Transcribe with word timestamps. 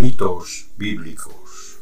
Mitos 0.00 0.70
bíblicos. 0.78 1.78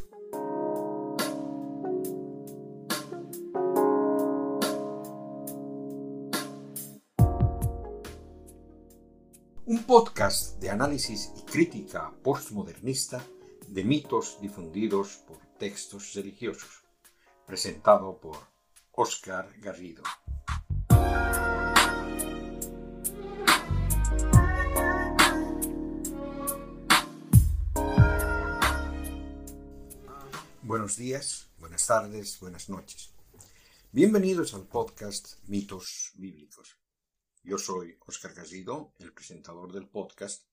Un 9.66 9.84
podcast 9.86 10.58
de 10.58 10.68
análisis 10.68 11.30
y 11.36 11.42
crítica 11.42 12.12
postmodernista 12.24 13.24
de 13.68 13.84
mitos 13.84 14.38
difundidos 14.40 15.18
por 15.18 15.38
textos 15.56 16.12
religiosos, 16.14 16.82
presentado 17.46 18.18
por 18.18 18.36
Oscar 18.90 19.48
Garrido. 19.60 20.02
Buenos 30.88 31.00
días, 31.00 31.50
buenas 31.58 31.86
tardes, 31.86 32.40
buenas 32.40 32.70
noches. 32.70 33.12
Bienvenidos 33.92 34.54
al 34.54 34.66
podcast 34.66 35.36
Mitos 35.46 36.12
Bíblicos. 36.14 36.78
Yo 37.42 37.58
soy 37.58 37.98
Oscar 38.06 38.32
Garrido, 38.32 38.94
el 38.98 39.12
presentador 39.12 39.70
del 39.70 39.86
podcast, 39.86 40.44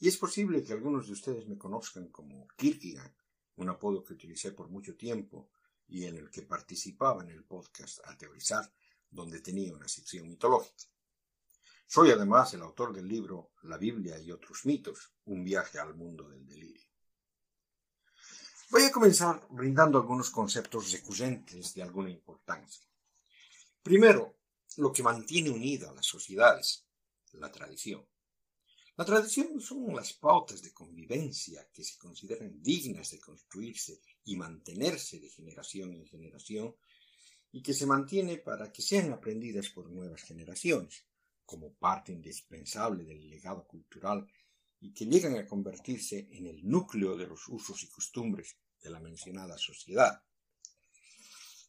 y 0.00 0.08
es 0.08 0.16
posible 0.16 0.64
que 0.64 0.72
algunos 0.72 1.06
de 1.06 1.12
ustedes 1.12 1.46
me 1.46 1.56
conozcan 1.56 2.08
como 2.08 2.48
Kierkegaard, 2.56 3.14
un 3.58 3.68
apodo 3.68 4.02
que 4.02 4.14
utilicé 4.14 4.50
por 4.50 4.68
mucho 4.68 4.96
tiempo 4.96 5.52
y 5.86 6.04
en 6.04 6.16
el 6.16 6.32
que 6.32 6.42
participaba 6.42 7.22
en 7.22 7.30
el 7.30 7.44
podcast 7.44 8.00
a 8.06 8.18
teorizar, 8.18 8.74
donde 9.08 9.38
tenía 9.38 9.72
una 9.72 9.86
sección 9.86 10.28
mitológica. 10.28 10.90
Soy 11.86 12.10
además 12.10 12.52
el 12.54 12.62
autor 12.62 12.92
del 12.92 13.06
libro 13.06 13.52
La 13.62 13.78
Biblia 13.78 14.18
y 14.18 14.32
otros 14.32 14.66
mitos, 14.66 15.12
un 15.26 15.44
viaje 15.44 15.78
al 15.78 15.94
mundo 15.94 16.28
del 16.28 16.44
delirio. 16.44 16.89
Voy 18.72 18.84
a 18.84 18.92
comenzar 18.92 19.48
brindando 19.50 19.98
algunos 19.98 20.30
conceptos 20.30 20.92
recurrentes 20.92 21.74
de 21.74 21.82
alguna 21.82 22.08
importancia. 22.08 22.86
Primero, 23.82 24.36
lo 24.76 24.92
que 24.92 25.02
mantiene 25.02 25.50
unida 25.50 25.90
a 25.90 25.92
las 25.92 26.06
sociedades, 26.06 26.86
la 27.32 27.50
tradición. 27.50 28.06
La 28.96 29.04
tradición 29.04 29.60
son 29.60 29.92
las 29.92 30.12
pautas 30.12 30.62
de 30.62 30.72
convivencia 30.72 31.68
que 31.72 31.82
se 31.82 31.98
consideran 31.98 32.62
dignas 32.62 33.10
de 33.10 33.18
construirse 33.18 34.02
y 34.24 34.36
mantenerse 34.36 35.18
de 35.18 35.30
generación 35.30 35.92
en 35.92 36.06
generación 36.06 36.76
y 37.50 37.64
que 37.64 37.74
se 37.74 37.86
mantiene 37.86 38.38
para 38.38 38.70
que 38.70 38.82
sean 38.82 39.12
aprendidas 39.12 39.68
por 39.70 39.90
nuevas 39.90 40.22
generaciones, 40.22 41.04
como 41.44 41.74
parte 41.74 42.12
indispensable 42.12 43.02
del 43.02 43.28
legado 43.28 43.66
cultural 43.66 44.30
y 44.80 44.92
que 44.92 45.06
llegan 45.06 45.36
a 45.36 45.46
convertirse 45.46 46.28
en 46.32 46.46
el 46.46 46.66
núcleo 46.66 47.16
de 47.16 47.26
los 47.26 47.48
usos 47.48 47.82
y 47.82 47.88
costumbres 47.88 48.56
de 48.82 48.90
la 48.90 49.00
mencionada 49.00 49.58
sociedad. 49.58 50.22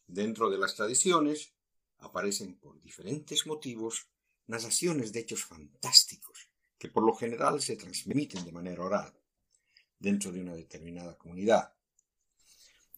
Dentro 0.06 0.50
de 0.50 0.58
las 0.58 0.74
tradiciones 0.74 1.52
aparecen 1.98 2.58
por 2.58 2.80
diferentes 2.80 3.46
motivos 3.46 4.08
narraciones 4.46 5.12
de 5.12 5.20
hechos 5.20 5.44
fantásticos 5.44 6.48
que 6.78 6.88
por 6.88 7.04
lo 7.04 7.14
general 7.14 7.62
se 7.62 7.76
transmiten 7.76 8.44
de 8.44 8.52
manera 8.52 8.82
oral 8.82 9.14
dentro 9.98 10.32
de 10.32 10.40
una 10.40 10.54
determinada 10.54 11.16
comunidad. 11.16 11.72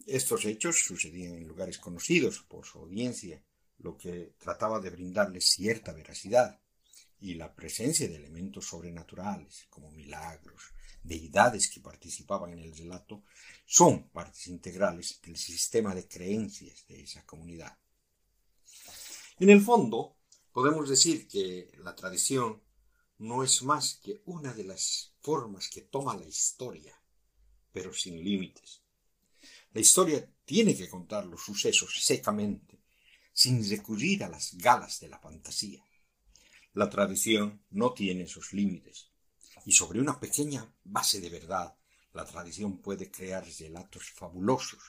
Estos 0.06 0.44
hechos 0.46 0.82
sucedían 0.82 1.34
en 1.34 1.46
lugares 1.46 1.78
conocidos 1.78 2.40
por 2.48 2.64
su 2.64 2.78
audiencia, 2.78 3.44
lo 3.78 3.96
que 3.96 4.34
trataba 4.38 4.80
de 4.80 4.90
brindarles 4.90 5.46
cierta 5.46 5.92
veracidad 5.92 6.63
y 7.24 7.36
la 7.36 7.54
presencia 7.54 8.06
de 8.06 8.16
elementos 8.16 8.66
sobrenaturales 8.66 9.66
como 9.70 9.90
milagros, 9.90 10.74
deidades 11.02 11.70
que 11.70 11.80
participaban 11.80 12.52
en 12.52 12.58
el 12.58 12.76
relato, 12.76 13.22
son 13.64 14.10
partes 14.10 14.46
integrales 14.48 15.22
del 15.22 15.38
sistema 15.38 15.94
de 15.94 16.06
creencias 16.06 16.86
de 16.86 17.00
esa 17.00 17.24
comunidad. 17.24 17.78
En 19.38 19.48
el 19.48 19.62
fondo, 19.62 20.18
podemos 20.52 20.86
decir 20.86 21.26
que 21.26 21.72
la 21.78 21.96
tradición 21.96 22.62
no 23.16 23.42
es 23.42 23.62
más 23.62 24.00
que 24.02 24.20
una 24.26 24.52
de 24.52 24.64
las 24.64 25.14
formas 25.22 25.70
que 25.70 25.80
toma 25.80 26.18
la 26.18 26.26
historia, 26.26 26.94
pero 27.72 27.94
sin 27.94 28.22
límites. 28.22 28.82
La 29.72 29.80
historia 29.80 30.28
tiene 30.44 30.76
que 30.76 30.90
contar 30.90 31.24
los 31.24 31.42
sucesos 31.42 32.04
secamente, 32.04 32.82
sin 33.32 33.66
recurrir 33.66 34.24
a 34.24 34.28
las 34.28 34.58
galas 34.58 35.00
de 35.00 35.08
la 35.08 35.18
fantasía. 35.18 35.82
La 36.74 36.90
tradición 36.90 37.62
no 37.70 37.92
tiene 37.92 38.24
esos 38.24 38.52
límites, 38.52 39.08
y 39.64 39.72
sobre 39.72 40.00
una 40.00 40.18
pequeña 40.18 40.68
base 40.84 41.20
de 41.20 41.30
verdad, 41.30 41.74
la 42.12 42.24
tradición 42.24 42.78
puede 42.78 43.10
crear 43.10 43.44
relatos 43.58 44.10
fabulosos. 44.10 44.82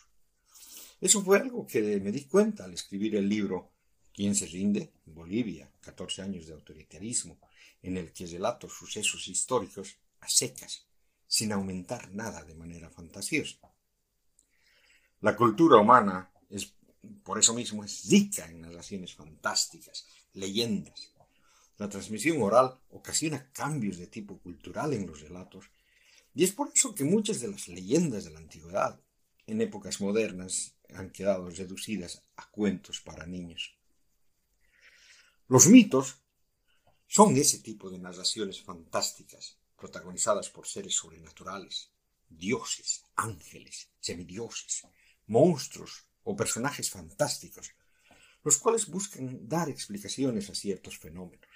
Eso 1.00 1.24
fue 1.24 1.40
algo 1.40 1.66
que 1.68 2.00
me 2.00 2.12
di 2.12 2.26
cuenta 2.26 2.66
al 2.66 2.74
escribir 2.74 3.16
el 3.16 3.30
libro 3.30 3.72
¿Quién 4.16 4.34
se 4.34 4.46
rinde? 4.46 4.94
Bolivia, 5.06 5.70
14 5.82 6.22
años 6.22 6.48
de 6.48 6.54
autoritarismo, 6.54 7.38
en 7.82 7.98
el 7.98 8.14
que 8.14 8.26
relato 8.26 8.70
sucesos 8.70 9.28
históricos 9.28 9.98
a 10.22 10.30
secas, 10.30 10.88
sin 11.28 11.52
aumentar 11.52 12.10
nada 12.12 12.44
de 12.44 12.56
manera 12.56 12.90
fantasiosa. 12.90 13.58
La 15.20 15.36
cultura 15.36 15.78
humana 15.78 16.32
es, 16.50 16.74
por 17.24 17.38
eso 17.38 17.54
mismo, 17.54 17.84
es 17.84 18.10
rica 18.10 18.46
en 18.50 18.62
narraciones 18.62 19.14
fantásticas, 19.14 20.08
leyendas, 20.34 21.12
la 21.78 21.90
transmisión 21.90 22.42
oral 22.42 22.80
ocasiona 22.90 23.52
cambios 23.52 23.98
de 23.98 24.08
tipo 24.08 24.40
cultural 24.40 24.94
en 24.94 25.08
los 25.08 25.22
relatos, 25.22 25.66
y 26.34 26.44
es 26.44 26.52
por 26.52 26.72
eso 26.74 26.96
que 26.96 27.04
muchas 27.04 27.40
de 27.42 27.48
las 27.48 27.68
leyendas 27.68 28.26
de 28.26 28.32
la 28.32 28.40
antigüedad, 28.40 29.00
en 29.48 29.62
épocas 29.62 30.02
modernas, 30.02 30.76
han 30.94 31.10
quedado 31.10 31.50
reducidas 31.50 32.24
a 32.36 32.50
cuentos 32.50 33.02
para 33.02 33.26
niños. 33.26 33.78
Los 35.48 35.68
mitos 35.68 36.18
son 37.08 37.38
ese 37.38 37.60
tipo 37.60 37.90
de 37.90 38.00
narraciones 38.00 38.62
fantásticas, 38.62 39.58
protagonizadas 39.76 40.50
por 40.50 40.68
seres 40.68 40.96
sobrenaturales, 40.96 41.92
dioses, 42.28 43.04
ángeles, 43.16 43.90
semidioses, 44.00 44.84
monstruos 45.28 46.06
o 46.24 46.36
personajes 46.36 46.90
fantásticos, 46.90 47.72
los 48.44 48.58
cuales 48.58 48.88
buscan 48.88 49.48
dar 49.48 49.70
explicaciones 49.70 50.50
a 50.50 50.56
ciertos 50.56 50.98
fenómenos. 50.98 51.55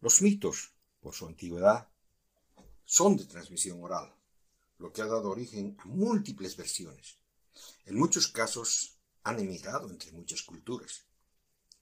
Los 0.00 0.22
mitos, 0.22 0.72
por 1.00 1.14
su 1.14 1.26
antigüedad, 1.26 1.88
son 2.84 3.16
de 3.16 3.24
transmisión 3.24 3.82
oral, 3.82 4.14
lo 4.78 4.92
que 4.92 5.02
ha 5.02 5.06
dado 5.06 5.30
origen 5.30 5.76
a 5.80 5.86
múltiples 5.86 6.56
versiones. 6.56 7.18
En 7.84 7.96
muchos 7.96 8.28
casos 8.28 8.98
han 9.22 9.40
emigrado 9.40 9.90
entre 9.90 10.12
muchas 10.12 10.42
culturas. 10.42 11.06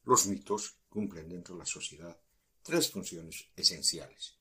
Los 0.05 0.27
mitos 0.27 0.77
cumplen 0.89 1.29
dentro 1.29 1.55
de 1.55 1.61
la 1.61 1.67
sociedad 1.67 2.19
tres 2.63 2.91
funciones 2.91 3.49
esenciales, 3.57 4.39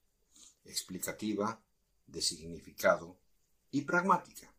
explicativa, 0.63 1.61
de 2.05 2.21
significado 2.21 3.19
y 3.71 3.81
pragmática. 3.81 4.53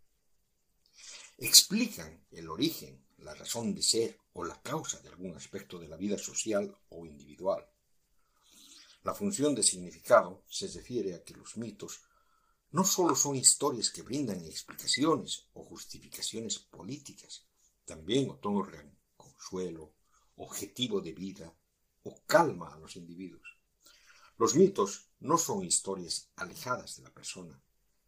Explican 1.39 2.27
el 2.31 2.49
origen, 2.49 3.07
la 3.19 3.35
razón 3.35 3.75
de 3.75 3.83
ser 3.83 4.19
o 4.33 4.45
la 4.45 4.61
causa 4.61 5.01
de 5.01 5.09
algún 5.09 5.35
aspecto 5.37 5.79
de 5.79 5.89
la 5.89 5.97
vida 5.97 6.19
social 6.19 6.77
o 6.91 7.07
individual. 7.07 7.67
La 9.05 9.15
función 9.15 9.55
de 9.55 9.63
significado 9.63 10.43
se 10.49 10.67
refiere 10.67 11.15
a 11.15 11.23
que 11.23 11.35
los 11.35 11.59
mitos 11.59 12.01
no 12.71 12.85
sólo 12.85 13.15
son 13.15 13.37
historias 13.37 13.91
que 13.91 14.01
brindan 14.01 14.43
explicaciones 14.45 15.47
o 15.53 15.63
justificaciones 15.63 16.59
políticas, 16.59 17.47
también 17.85 18.31
otorgan 18.31 18.99
consuelo, 19.17 19.93
objetivo 20.37 21.03
de 21.03 21.13
vida 21.13 21.55
o 22.03 22.23
calma 22.27 22.73
a 22.75 22.79
los 22.79 22.97
individuos. 22.97 23.47
Los 24.39 24.55
mitos 24.55 25.11
no 25.21 25.37
son 25.37 25.65
historias 25.65 26.31
alejadas 26.37 26.97
de 26.97 27.03
la 27.03 27.11
persona, 27.13 27.63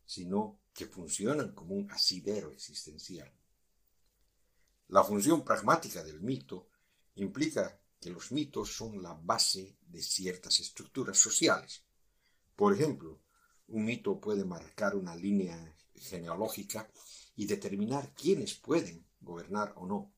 sino 0.07 0.61
que 0.73 0.87
funcionan 0.87 1.53
como 1.53 1.75
un 1.75 1.91
asidero 1.91 2.51
existencial. 2.53 3.31
La 4.89 5.05
función 5.05 5.45
pragmática 5.45 6.03
del 6.03 6.21
mito 6.23 6.69
implica 7.17 7.79
que 8.01 8.11
los 8.11 8.33
mitos 8.33 8.75
son 8.75 9.03
la 9.03 9.15
base 9.15 9.77
de 9.81 10.03
ciertas 10.03 10.61
estructuras 10.61 11.19
sociales. 11.19 11.83
Por 12.55 12.75
ejemplo, 12.75 13.21
un 13.69 13.85
mito 13.85 14.21
puede 14.21 14.45
marcar 14.45 14.95
una 14.95 15.17
línea 15.17 15.77
genealógica 15.95 16.91
y 17.35 17.47
determinar 17.47 18.15
quiénes 18.15 18.55
pueden 18.55 19.07
gobernar 19.21 19.73
o 19.77 19.87
no, 19.87 20.13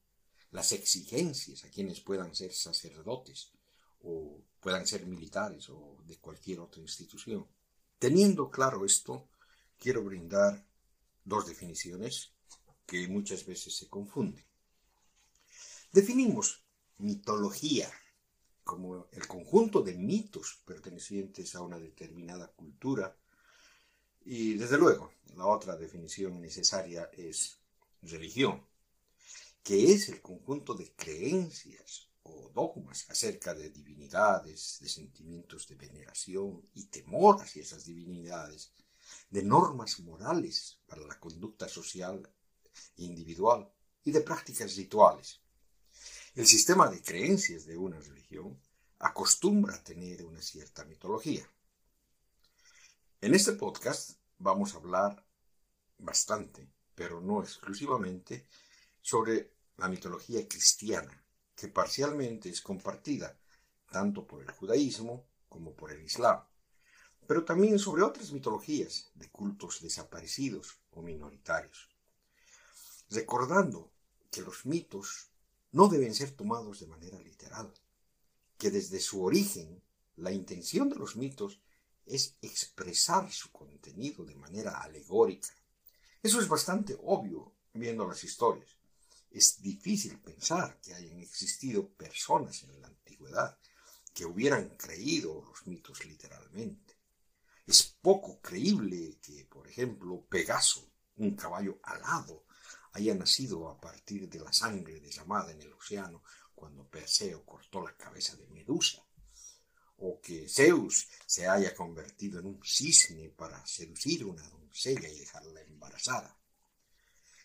las 0.51 0.73
exigencias 0.73 1.65
a 1.65 1.71
quienes 1.71 2.01
puedan 2.01 2.35
ser 2.35 2.53
sacerdotes 2.53 3.53
o 4.01 4.41
puedan 4.61 4.87
ser 4.87 5.07
militares 5.07 5.69
o 5.71 5.99
de 6.07 6.19
cualquier 6.19 6.61
otra 6.61 6.81
institución. 6.81 7.47
Teniendo 7.99 8.51
claro 8.51 8.85
esto, 8.85 9.29
quiero 9.79 10.05
brindar 10.05 10.65
dos 11.25 11.47
definiciones 11.47 12.33
que 12.87 13.07
muchas 13.09 13.45
veces 13.45 13.77
se 13.77 13.89
confunden. 13.89 14.45
Definimos 15.93 16.65
mitología 16.99 17.91
como 18.65 19.09
el 19.13 19.27
conjunto 19.27 19.81
de 19.83 19.95
mitos 19.95 20.61
pertenecientes 20.67 21.55
a 21.55 21.63
una 21.63 21.79
determinada 21.79 22.49
cultura 22.49 23.17
Y 24.25 24.55
desde 24.55 24.77
luego, 24.77 25.13
la 25.37 25.47
otra 25.47 25.75
definición 25.77 26.41
necesaria 26.41 27.11
es 27.15 27.59
religión, 28.03 28.63
que 29.63 29.93
es 29.93 30.11
el 30.11 30.21
conjunto 30.21 30.75
de 30.75 30.93
creencias 30.95 32.11
o 32.25 32.51
dogmas 32.55 33.09
acerca 33.09 33.55
de 33.55 33.71
divinidades, 33.71 34.79
de 34.81 34.89
sentimientos 34.89 35.67
de 35.69 35.77
veneración 35.77 36.63
y 36.75 36.85
temor 36.87 37.41
hacia 37.41 37.63
esas 37.63 37.87
divinidades, 37.87 38.73
de 39.31 39.43
normas 39.43 40.01
morales 40.01 40.79
para 40.87 41.03
la 41.03 41.19
conducta 41.19 41.69
social 41.69 42.17
e 42.99 43.05
individual 43.05 43.67
y 44.05 44.11
de 44.11 44.21
prácticas 44.21 44.77
rituales. 44.77 45.41
El 46.39 46.47
sistema 46.47 46.89
de 46.89 47.03
creencias 47.03 47.67
de 47.67 47.77
una 47.77 47.99
religión 47.99 48.57
acostumbra 49.01 49.75
a 49.75 49.83
tener 49.83 50.25
una 50.25 50.41
cierta 50.41 50.85
mitología. 50.85 51.45
En 53.21 53.35
este 53.35 53.55
podcast 53.55 54.21
vamos 54.39 54.73
a 54.73 54.77
hablar 54.77 55.27
bastante, 55.99 56.71
pero 56.95 57.21
no 57.21 57.43
exclusivamente, 57.43 58.47
sobre 59.03 59.51
la 59.79 59.89
mitología 59.89 60.47
cristiana, 60.47 61.25
que 61.57 61.67
parcialmente 61.67 62.49
es 62.49 62.61
compartida 62.61 63.37
tanto 63.91 64.25
por 64.25 64.41
el 64.41 64.51
judaísmo 64.53 65.27
como 65.49 65.75
por 65.75 65.91
el 65.91 66.05
islam, 66.05 66.41
pero 67.27 67.45
también 67.45 67.81
sobre 67.81 68.05
otras 68.05 68.31
mitologías 68.31 69.11
de 69.17 69.29
cultos 69.29 69.81
desaparecidos 69.83 70.79
o 70.93 71.03
minoritarios. 71.03 71.89
Recordando 73.11 73.91
que 74.31 74.43
los 74.43 74.67
mitos 74.67 75.33
no 75.73 75.89
deben 75.89 76.15
ser 76.15 76.33
tomados 76.33 76.81
de 76.81 76.87
manera 76.87 77.21
literal, 77.21 77.73
que 78.57 78.71
desde 78.71 79.01
su 79.01 79.23
origen 79.23 79.83
la 80.17 80.33
intención 80.33 80.89
de 80.89 80.97
los 80.97 81.17
mitos 81.17 81.61
es 82.07 82.37
expresar 82.43 83.31
su 83.31 83.53
contenido 83.53 84.25
de 84.25 84.35
manera 84.35 84.81
alegórica. 84.81 85.49
Eso 86.23 86.41
es 86.41 86.49
bastante 86.49 86.97
obvio 87.03 87.55
viendo 87.73 88.07
las 88.07 88.25
historias. 88.25 88.77
Es 89.31 89.61
difícil 89.61 90.19
pensar 90.19 90.81
que 90.81 90.95
hayan 90.95 91.21
existido 91.21 91.89
personas 91.89 92.63
en 92.63 92.81
la 92.81 92.89
antigüedad 92.89 93.59
que 94.15 94.25
hubieran 94.25 94.71
creído 94.77 95.45
los 95.47 95.67
mitos 95.67 96.05
literalmente. 96.07 96.97
Es 97.67 97.83
poco 98.01 98.41
creíble 98.41 99.19
que, 99.21 99.45
por 99.45 99.69
ejemplo, 99.69 100.25
Pegaso, 100.29 100.91
un 101.17 101.37
caballo 101.37 101.79
alado, 101.83 102.47
haya 102.93 103.15
nacido 103.15 103.69
a 103.69 103.81
partir 103.81 104.29
de 104.29 104.41
la 104.41 104.53
sangre 104.53 105.01
derramada 105.01 105.53
en 105.53 105.63
el 105.63 105.73
océano 105.73 106.23
cuando 106.55 106.89
Perseo 106.89 107.45
cortó 107.45 107.83
la 107.83 107.97
cabeza 107.97 108.37
de 108.37 108.47
Medusa, 108.49 109.05
o 109.99 110.21
que 110.21 110.49
Zeus 110.49 111.09
se 111.27 111.47
haya 111.47 111.75
convertido 111.75 112.39
en 112.41 112.47
un 112.47 112.61
cisne 112.65 113.31
para 113.31 113.65
seducir 113.67 114.23
a 114.23 114.27
una 114.27 114.49
doncella 114.49 115.09
y 115.09 115.19
dejarla 115.19 115.61
embarazada. 115.63 116.39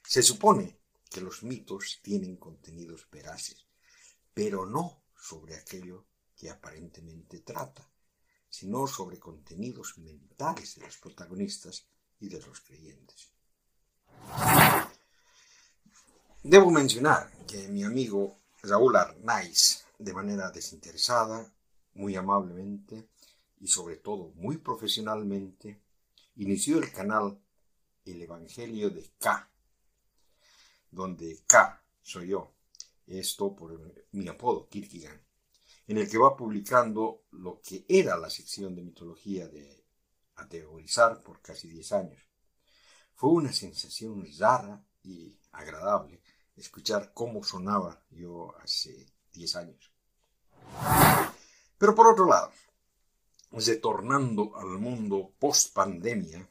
Se 0.03 0.21
supone 0.21 0.79
que 1.09 1.21
los 1.21 1.43
mitos 1.43 1.99
tienen 2.01 2.37
contenidos 2.37 3.07
veraces, 3.11 3.67
pero 4.33 4.65
no 4.65 5.03
sobre 5.15 5.55
aquello 5.55 6.07
que 6.35 6.49
aparentemente 6.49 7.39
trata, 7.39 7.89
sino 8.49 8.85
sobre 8.87 9.19
contenidos 9.19 9.97
mentales 9.97 10.75
de 10.75 10.81
los 10.81 10.97
protagonistas 10.97 11.87
y 12.19 12.29
de 12.29 12.41
los 12.41 12.61
creyentes. 12.61 13.31
Debo 16.45 16.69
mencionar 16.71 17.31
que 17.47 17.69
mi 17.69 17.85
amigo 17.85 18.41
Raúl 18.63 18.97
Arnaiz, 18.97 19.85
de 19.97 20.11
manera 20.11 20.51
desinteresada, 20.51 21.49
muy 21.93 22.17
amablemente 22.17 23.07
y 23.61 23.67
sobre 23.67 23.95
todo 23.95 24.33
muy 24.35 24.57
profesionalmente, 24.57 25.81
inició 26.35 26.79
el 26.79 26.91
canal 26.91 27.39
El 28.03 28.21
Evangelio 28.21 28.89
de 28.89 29.09
K, 29.17 29.49
donde 30.91 31.45
K 31.47 31.81
soy 32.01 32.27
yo, 32.27 32.53
esto 33.07 33.55
por 33.55 33.79
mi 34.11 34.27
apodo, 34.27 34.67
Kirkigan, 34.67 35.25
en 35.87 35.97
el 35.97 36.09
que 36.09 36.17
va 36.17 36.35
publicando 36.35 37.23
lo 37.31 37.61
que 37.61 37.85
era 37.87 38.17
la 38.17 38.29
sección 38.29 38.75
de 38.75 38.81
mitología 38.81 39.47
de 39.47 39.85
ateorizar 40.35 41.23
por 41.23 41.41
casi 41.41 41.69
10 41.69 41.91
años. 41.93 42.21
Fue 43.15 43.29
una 43.29 43.53
sensación 43.53 44.27
rara 44.37 44.85
y 45.03 45.37
agradable 45.53 46.22
escuchar 46.55 47.11
cómo 47.13 47.43
sonaba 47.43 48.03
yo 48.11 48.55
hace 48.61 49.05
10 49.33 49.55
años. 49.55 49.91
Pero 51.77 51.95
por 51.95 52.07
otro 52.07 52.25
lado, 52.25 52.51
retornando 53.51 54.55
al 54.55 54.79
mundo 54.79 55.33
post 55.39 55.73
pandemia, 55.73 56.47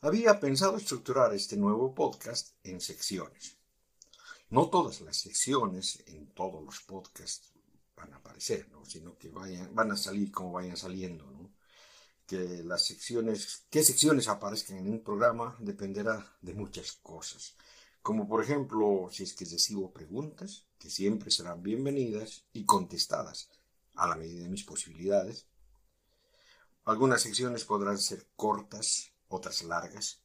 había 0.00 0.38
pensado 0.38 0.76
estructurar 0.76 1.34
este 1.34 1.56
nuevo 1.56 1.94
podcast 1.94 2.54
en 2.62 2.80
secciones. 2.80 3.56
No 4.50 4.70
todas 4.70 5.00
las 5.00 5.16
secciones 5.16 6.02
en 6.06 6.28
todos 6.34 6.62
los 6.64 6.80
podcasts 6.80 7.52
van 7.96 8.12
a 8.12 8.16
aparecer, 8.16 8.68
sino 8.86 9.18
que 9.18 9.28
vayan, 9.28 9.74
van 9.74 9.92
a 9.92 9.96
salir 9.96 10.30
como 10.30 10.52
vayan 10.52 10.76
saliendo. 10.76 11.26
Que 12.26 12.62
las 12.62 12.84
secciones, 12.84 13.64
qué 13.70 13.82
secciones 13.82 14.28
aparezcan 14.28 14.76
en 14.76 14.90
un 14.90 15.02
programa 15.02 15.56
dependerá 15.58 16.36
de 16.42 16.54
muchas 16.54 16.92
cosas 16.92 17.56
como 18.08 18.26
por 18.26 18.42
ejemplo 18.42 19.10
si 19.12 19.24
es 19.24 19.34
que 19.34 19.44
recibo 19.44 19.92
preguntas, 19.92 20.64
que 20.78 20.88
siempre 20.88 21.30
serán 21.30 21.62
bienvenidas 21.62 22.46
y 22.54 22.64
contestadas 22.64 23.50
a 23.96 24.08
la 24.08 24.16
medida 24.16 24.44
de 24.44 24.48
mis 24.48 24.64
posibilidades. 24.64 25.46
Algunas 26.86 27.20
secciones 27.20 27.66
podrán 27.66 27.98
ser 27.98 28.26
cortas, 28.34 29.12
otras 29.28 29.62
largas. 29.62 30.22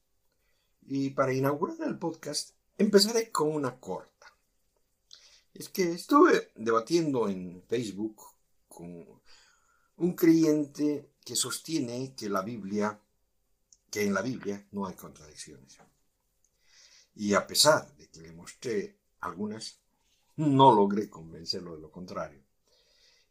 Y 0.83 1.09
para 1.09 1.33
inaugurar 1.33 1.75
el 1.85 1.99
podcast 1.99 2.51
empezaré 2.77 3.33
con 3.33 3.53
una 3.53 3.77
corta. 3.81 4.33
Es 5.53 5.67
que 5.67 5.91
estuve 5.91 6.53
debatiendo 6.55 7.27
en 7.27 7.65
Facebook 7.67 8.15
con 8.69 9.05
un 9.97 10.15
creyente 10.15 11.11
que 11.25 11.35
sostiene 11.35 12.15
que 12.15 12.27
que 13.91 14.03
en 14.05 14.13
la 14.13 14.21
Biblia 14.21 14.65
no 14.71 14.87
hay 14.87 14.95
contradicciones. 14.95 15.79
Y 17.15 17.33
a 17.33 17.45
pesar 17.45 17.95
de 17.95 18.09
que 18.09 18.21
le 18.21 18.31
mostré 18.33 18.97
algunas, 19.19 19.79
no 20.35 20.73
logré 20.73 21.09
convencerlo 21.09 21.75
de 21.75 21.81
lo 21.81 21.91
contrario. 21.91 22.41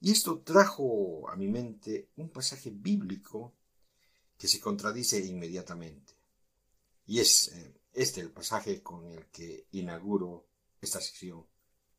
Y 0.01 0.11
esto 0.11 0.41
trajo 0.41 1.29
a 1.31 1.37
mi 1.37 1.49
mente 1.49 2.09
un 2.17 2.29
pasaje 2.31 2.71
bíblico 2.71 3.53
que 4.37 4.49
se 4.49 4.61
contradice 4.61 5.25
inmediatamente. 5.25 6.15
Y 7.07 7.21
es 7.21 7.49
eh, 7.49 7.75
este 7.93 8.21
el 8.21 8.31
pasaje 8.31 8.83
con 8.83 9.07
el 9.07 9.27
que 9.27 9.67
inauguro 9.73 10.47
esta 10.81 11.01
sección 11.01 11.47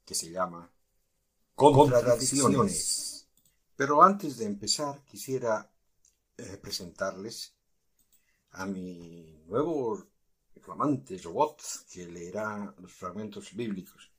que 0.05 0.15
se 0.15 0.29
llama 0.29 0.69
Contradicciones. 1.55 3.27
Pero 3.75 4.03
antes 4.03 4.37
de 4.37 4.45
empezar 4.45 5.03
quisiera 5.05 5.71
eh, 6.37 6.57
presentarles 6.57 7.53
a 8.51 8.65
mi 8.65 9.41
nuevo 9.47 10.05
flamante 10.61 11.17
robot 11.17 11.61
que 11.91 12.07
leerá 12.07 12.73
los 12.79 12.91
fragmentos 12.93 13.53
bíblicos, 13.53 14.11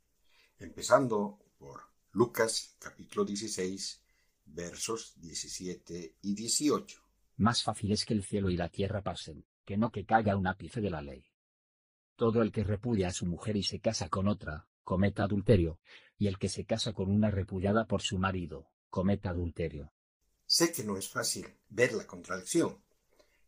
empezando 0.59 1.39
por 1.59 1.81
Lucas 2.13 2.77
capítulo 2.79 3.25
16, 3.25 4.03
versos 4.47 5.15
17 5.21 6.17
y 6.23 6.35
18. 6.35 7.01
Más 7.37 7.63
fácil 7.63 7.93
es 7.93 8.05
que 8.05 8.15
el 8.15 8.23
cielo 8.23 8.51
y 8.51 8.57
la 8.57 8.69
tierra 8.69 9.03
pasen, 9.03 9.45
que 9.65 9.77
no 9.77 9.91
que 9.91 10.05
caiga 10.05 10.37
un 10.37 10.47
ápice 10.47 10.81
de 10.81 10.91
la 10.91 11.03
ley. 11.03 11.25
Todo 12.17 12.43
el 12.43 12.53
que 12.53 12.63
repudia 12.63 13.09
a 13.09 13.13
su 13.13 13.27
mujer 13.27 13.57
y 13.57 13.65
se 13.65 13.81
casa 13.81 14.09
con 14.09 14.29
otra, 14.29 14.69
cometa 14.85 15.25
adulterio, 15.25 15.81
y 16.17 16.29
el 16.29 16.39
que 16.39 16.49
se 16.49 16.65
casa 16.65 16.93
con 16.93 17.11
una 17.11 17.31
repudiada 17.31 17.87
por 17.87 18.03
su 18.03 18.19
marido, 18.19 18.71
cometa 18.89 19.31
adulterio. 19.31 19.93
Sé 20.47 20.71
que 20.71 20.85
no 20.85 20.97
es 20.97 21.09
fácil 21.09 21.47
ver 21.69 21.95
la 21.95 22.07
contradicción, 22.07 22.84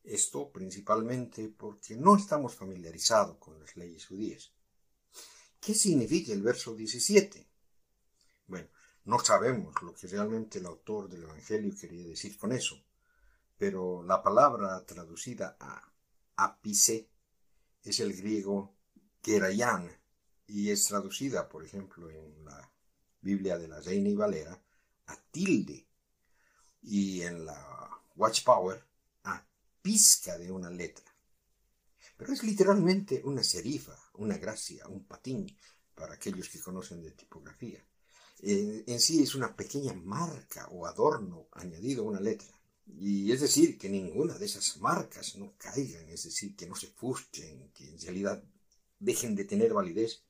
esto 0.07 0.51
principalmente 0.51 1.49
porque 1.49 1.97
no 1.97 2.17
estamos 2.17 2.55
familiarizados 2.55 3.37
con 3.39 3.59
las 3.59 3.77
leyes 3.77 4.07
judías. 4.07 4.53
¿Qué 5.61 5.75
significa 5.75 6.33
el 6.33 6.43
verso 6.43 6.75
17? 6.75 7.47
Bueno, 8.47 8.69
no 9.05 9.19
sabemos 9.19 9.75
lo 9.83 9.93
que 9.95 10.07
realmente 10.07 10.59
el 10.59 10.67
autor 10.67 11.09
del 11.09 11.25
Evangelio 11.25 11.75
quería 11.79 12.07
decir 12.07 12.39
con 12.39 12.53
eso, 12.53 12.81
pero 13.59 14.03
la 14.05 14.23
palabra 14.23 14.85
traducida 14.87 15.57
a 15.59 15.93
ápice 16.37 17.09
es 17.83 17.99
el 18.01 18.15
griego 18.15 18.75
kerayan 19.23 19.91
y 20.47 20.71
es 20.71 20.87
traducida, 20.87 21.49
por 21.49 21.65
ejemplo, 21.65 22.09
en 22.11 22.45
la 22.45 22.71
Biblia 23.21 23.59
de 23.59 23.67
la 23.67 23.81
Reina 23.81 24.09
y 24.09 24.15
Valera 24.15 24.63
a 25.07 25.17
tilde 25.33 25.85
y 26.83 27.23
en 27.23 27.45
la 27.45 27.91
Watchpower 28.15 28.86
pizca 29.87 30.37
de 30.37 30.51
una 30.51 30.69
letra. 30.69 31.05
Pero 32.17 32.33
es 32.33 32.43
literalmente 32.43 33.23
una 33.25 33.45
serifa, 33.45 33.97
una 34.15 34.37
gracia, 34.37 34.89
un 34.89 35.05
patín 35.05 35.47
para 35.95 36.15
aquellos 36.15 36.49
que 36.49 36.59
conocen 36.59 37.05
de 37.05 37.13
tipografía. 37.13 37.81
en 38.41 39.01
sí 39.01 39.23
es 39.23 39.37
una 39.37 39.55
pequeña 39.55 39.93
marca 39.93 40.67
o 40.73 40.87
adorno 40.87 41.47
añadido 41.53 42.03
a 42.03 42.09
una 42.09 42.19
letra. 42.19 42.53
Y 42.99 43.31
es 43.31 43.41
decir, 43.43 43.79
que 43.79 43.89
ninguna 43.89 44.35
de 44.37 44.47
esas 44.47 44.79
marcas 44.79 45.37
no 45.37 45.55
caigan, 45.57 46.09
es 46.09 46.25
decir, 46.25 46.57
que 46.57 46.67
no 46.67 46.75
se 46.75 46.89
fusten, 46.89 47.71
que 47.73 47.89
en 47.89 48.01
realidad 48.01 48.43
dejen 48.99 49.37
de 49.37 49.45
tener 49.45 49.73
validez. 49.73 50.25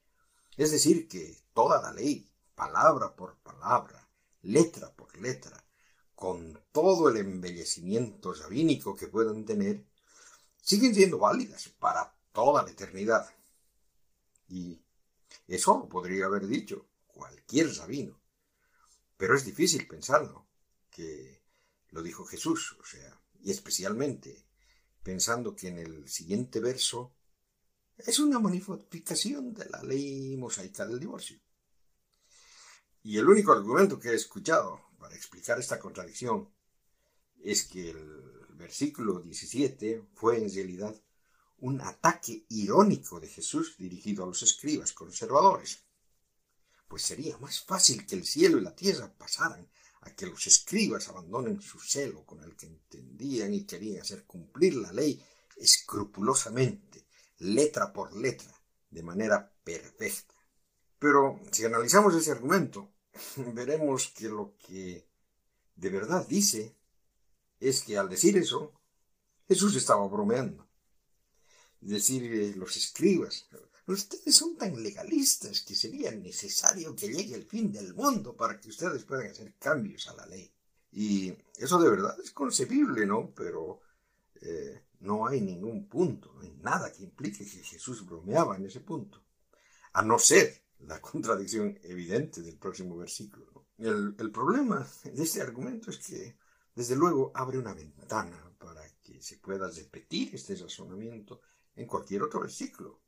Es 0.58 0.70
decir, 0.70 1.08
que 1.08 1.34
toda 1.54 1.80
la 1.80 1.94
ley, 1.94 2.30
palabra 2.54 3.16
por 3.16 3.38
palabra, 3.38 4.06
letra 4.42 4.94
por 4.94 5.16
letra, 5.16 5.65
con 6.16 6.58
todo 6.72 7.10
el 7.10 7.18
embellecimiento 7.18 8.32
rabínico 8.32 8.96
que 8.96 9.06
puedan 9.06 9.44
tener, 9.44 9.84
siguen 10.62 10.94
siendo 10.94 11.18
válidas 11.18 11.68
para 11.78 12.12
toda 12.32 12.62
la 12.62 12.70
eternidad. 12.70 13.30
Y 14.48 14.80
eso 15.46 15.78
lo 15.78 15.88
podría 15.88 16.24
haber 16.24 16.46
dicho 16.46 16.86
cualquier 17.06 17.72
rabino. 17.76 18.18
Pero 19.18 19.36
es 19.36 19.44
difícil 19.44 19.86
pensarlo, 19.86 20.46
que 20.90 21.42
lo 21.90 22.02
dijo 22.02 22.24
Jesús, 22.24 22.76
o 22.80 22.84
sea, 22.84 23.20
y 23.42 23.50
especialmente 23.50 24.46
pensando 25.02 25.54
que 25.54 25.68
en 25.68 25.78
el 25.78 26.08
siguiente 26.08 26.60
verso 26.60 27.14
es 27.98 28.18
una 28.18 28.38
modificación 28.38 29.52
de 29.52 29.66
la 29.66 29.82
ley 29.82 30.34
mosaica 30.38 30.86
del 30.86 30.98
divorcio. 30.98 31.38
Y 33.02 33.18
el 33.18 33.28
único 33.28 33.52
argumento 33.52 34.00
que 34.00 34.08
he 34.08 34.14
escuchado 34.14 34.80
para 35.06 35.14
explicar 35.14 35.56
esta 35.60 35.78
contradicción 35.78 36.48
es 37.40 37.62
que 37.62 37.90
el 37.90 38.46
versículo 38.54 39.20
17 39.20 40.02
fue 40.14 40.38
en 40.38 40.52
realidad 40.52 41.00
un 41.58 41.80
ataque 41.80 42.44
irónico 42.48 43.20
de 43.20 43.28
Jesús 43.28 43.76
dirigido 43.78 44.24
a 44.24 44.26
los 44.26 44.42
escribas 44.42 44.92
conservadores. 44.92 45.84
Pues 46.88 47.02
sería 47.02 47.38
más 47.38 47.60
fácil 47.60 48.04
que 48.04 48.16
el 48.16 48.26
cielo 48.26 48.58
y 48.58 48.62
la 48.62 48.74
tierra 48.74 49.14
pasaran 49.16 49.68
a 50.00 50.10
que 50.10 50.26
los 50.26 50.44
escribas 50.48 51.06
abandonen 51.06 51.62
su 51.62 51.78
celo 51.78 52.26
con 52.26 52.42
el 52.42 52.56
que 52.56 52.66
entendían 52.66 53.54
y 53.54 53.64
querían 53.64 54.02
hacer 54.02 54.24
cumplir 54.24 54.74
la 54.74 54.92
ley 54.92 55.24
escrupulosamente, 55.56 57.06
letra 57.38 57.92
por 57.92 58.12
letra, 58.12 58.52
de 58.90 59.04
manera 59.04 59.52
perfecta. 59.62 60.34
Pero 60.98 61.38
si 61.52 61.64
analizamos 61.64 62.12
ese 62.16 62.32
argumento, 62.32 62.95
veremos 63.54 64.12
que 64.16 64.28
lo 64.28 64.56
que 64.58 65.06
de 65.74 65.90
verdad 65.90 66.26
dice 66.26 66.74
es 67.60 67.82
que 67.82 67.96
al 67.96 68.08
decir 68.08 68.36
eso, 68.36 68.72
Jesús 69.48 69.76
estaba 69.76 70.06
bromeando. 70.08 70.66
Decir, 71.80 72.24
eh, 72.32 72.54
los 72.56 72.76
escribas, 72.76 73.48
ustedes 73.86 74.34
son 74.34 74.56
tan 74.56 74.82
legalistas 74.82 75.62
que 75.62 75.74
sería 75.74 76.10
necesario 76.10 76.96
que 76.96 77.08
llegue 77.08 77.34
el 77.34 77.46
fin 77.46 77.72
del 77.72 77.94
mundo 77.94 78.34
para 78.36 78.58
que 78.58 78.70
ustedes 78.70 79.04
puedan 79.04 79.30
hacer 79.30 79.54
cambios 79.58 80.08
a 80.08 80.14
la 80.14 80.26
ley. 80.26 80.50
Y 80.92 81.32
eso 81.56 81.78
de 81.78 81.90
verdad 81.90 82.16
es 82.22 82.30
concebible, 82.32 83.06
¿no? 83.06 83.32
Pero 83.34 83.80
eh, 84.40 84.82
no 85.00 85.26
hay 85.26 85.40
ningún 85.40 85.88
punto, 85.88 86.32
no 86.34 86.40
hay 86.40 86.52
nada 86.62 86.92
que 86.92 87.02
implique 87.02 87.44
que 87.44 87.62
Jesús 87.62 88.04
bromeaba 88.06 88.56
en 88.56 88.66
ese 88.66 88.80
punto. 88.80 89.22
A 89.92 90.02
no 90.02 90.18
ser 90.18 90.65
la 90.80 91.00
contradicción 91.00 91.78
evidente 91.82 92.42
del 92.42 92.56
próximo 92.56 92.96
versículo. 92.96 93.66
El, 93.78 94.14
el 94.18 94.30
problema 94.30 94.86
de 95.04 95.22
este 95.22 95.42
argumento 95.42 95.90
es 95.90 95.98
que, 95.98 96.36
desde 96.74 96.96
luego, 96.96 97.32
abre 97.34 97.58
una 97.58 97.74
ventana 97.74 98.52
para 98.58 98.82
que 99.02 99.22
se 99.22 99.36
pueda 99.38 99.70
repetir 99.70 100.34
este 100.34 100.54
razonamiento 100.56 101.40
en 101.74 101.86
cualquier 101.86 102.22
otro 102.22 102.40
versículo. 102.40 103.00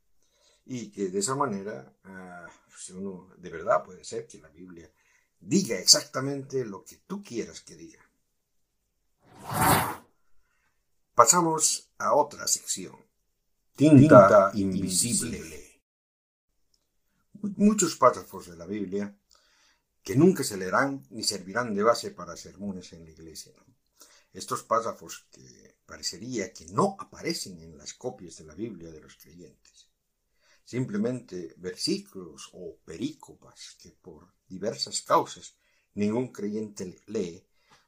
Y 0.65 0.91
que 0.91 1.09
de 1.09 1.19
esa 1.19 1.35
manera, 1.35 1.91
ah, 2.03 2.47
si 2.77 2.93
uno 2.93 3.33
de 3.37 3.49
verdad 3.49 3.83
puede 3.83 4.03
ser 4.03 4.27
que 4.27 4.37
la 4.37 4.49
Biblia 4.49 4.91
diga 5.39 5.77
exactamente 5.79 6.65
lo 6.65 6.83
que 6.83 6.97
tú 7.07 7.23
quieras 7.23 7.61
que 7.61 7.75
diga. 7.75 7.99
Pasamos 11.15 11.91
a 11.97 12.13
otra 12.13 12.47
sección. 12.47 12.95
Tinta, 13.75 14.51
invisible 14.53 15.68
muchos 17.41 17.95
párrafos 17.95 18.47
de 18.47 18.55
la 18.55 18.65
Biblia 18.65 19.15
que 20.03 20.15
nunca 20.15 20.43
se 20.43 20.57
leerán 20.57 21.05
ni 21.09 21.23
servirán 21.23 21.73
de 21.73 21.83
base 21.83 22.11
para 22.11 22.35
sermones 22.35 22.93
en 22.93 23.03
la 23.03 23.11
iglesia. 23.11 23.53
Estos 24.33 24.63
párrafos 24.63 25.27
que 25.31 25.77
parecería 25.85 26.53
que 26.53 26.65
no 26.67 26.95
aparecen 26.99 27.59
en 27.61 27.77
las 27.77 27.93
copias 27.93 28.37
de 28.37 28.45
la 28.45 28.53
Biblia 28.53 28.91
de 28.91 29.01
los 29.01 29.15
creyentes. 29.15 29.89
Simplemente 30.63 31.55
versículos 31.57 32.49
o 32.53 32.77
perícopas 32.85 33.75
que 33.81 33.91
por 33.91 34.31
diversas 34.47 35.01
causas 35.01 35.55
ningún 35.95 36.31
creyente 36.31 37.01
lee 37.07 37.43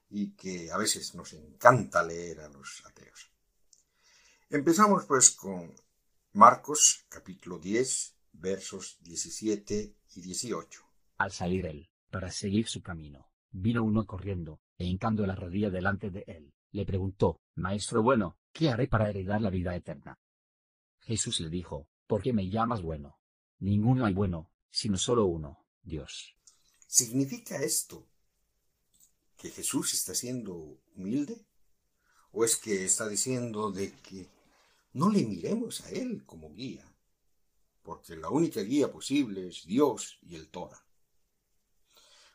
y 0.09 0.31
que 0.35 0.71
a 0.71 0.77
veces 0.77 1.13
nos 1.15 1.33
encanta 1.33 2.03
leer 2.03 2.41
a 2.41 2.49
los 2.49 2.83
ateos. 2.85 3.31
Empezamos 4.49 5.05
pues 5.05 5.31
con 5.31 5.73
Marcos 6.33 7.05
capítulo 7.07 7.59
10 7.59 8.15
versos 8.33 8.97
17 9.01 9.95
y 10.15 10.21
18. 10.21 10.81
Al 11.17 11.31
salir 11.31 11.65
él, 11.65 11.89
para 12.09 12.31
seguir 12.31 12.67
su 12.67 12.81
camino, 12.81 13.31
vino 13.51 13.83
uno 13.83 14.05
corriendo, 14.05 14.61
e 14.77 14.85
hincando 14.85 15.25
la 15.25 15.35
rodilla 15.35 15.69
delante 15.69 16.09
de 16.09 16.23
él, 16.27 16.53
le 16.71 16.85
preguntó, 16.85 17.41
Maestro 17.55 18.01
bueno, 18.01 18.37
¿qué 18.51 18.69
haré 18.69 18.87
para 18.87 19.09
heredar 19.09 19.41
la 19.41 19.49
vida 19.49 19.75
eterna? 19.75 20.19
Jesús 20.99 21.39
le 21.39 21.49
dijo, 21.49 21.87
¿por 22.07 22.21
qué 22.21 22.33
me 22.33 22.49
llamas 22.49 22.81
bueno? 22.81 23.19
Ninguno 23.59 24.05
hay 24.05 24.13
bueno, 24.13 24.49
sino 24.69 24.97
solo 24.97 25.25
uno, 25.25 25.65
Dios. 25.83 26.35
¿Significa 26.87 27.57
esto 27.57 28.07
que 29.37 29.49
Jesús 29.49 29.93
está 29.93 30.15
siendo 30.15 30.79
humilde? 30.95 31.45
¿O 32.31 32.45
es 32.45 32.55
que 32.55 32.85
está 32.85 33.07
diciendo 33.07 33.71
de 33.71 33.91
que 33.91 34.29
no 34.93 35.09
le 35.09 35.23
miremos 35.23 35.81
a 35.81 35.89
Él 35.89 36.23
como 36.25 36.53
guía, 36.53 36.85
porque 37.83 38.15
la 38.15 38.29
única 38.29 38.61
guía 38.61 38.91
posible 38.91 39.47
es 39.47 39.65
Dios 39.65 40.19
y 40.21 40.35
el 40.35 40.49
Torah. 40.49 40.83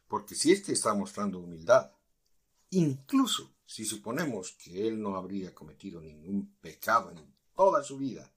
Porque 0.09 0.35
si 0.35 0.53
éste 0.53 0.73
está 0.73 0.95
mostrando 0.95 1.39
humildad, 1.39 1.93
incluso 2.71 3.55
si 3.65 3.85
suponemos 3.85 4.53
que 4.53 4.87
él 4.87 5.01
no 5.01 5.17
habría 5.17 5.55
cometido 5.55 6.01
ningún 6.01 6.57
pecado 6.61 7.11
en 7.11 7.35
toda 7.55 7.83
su 7.83 7.99
vida, 7.99 8.33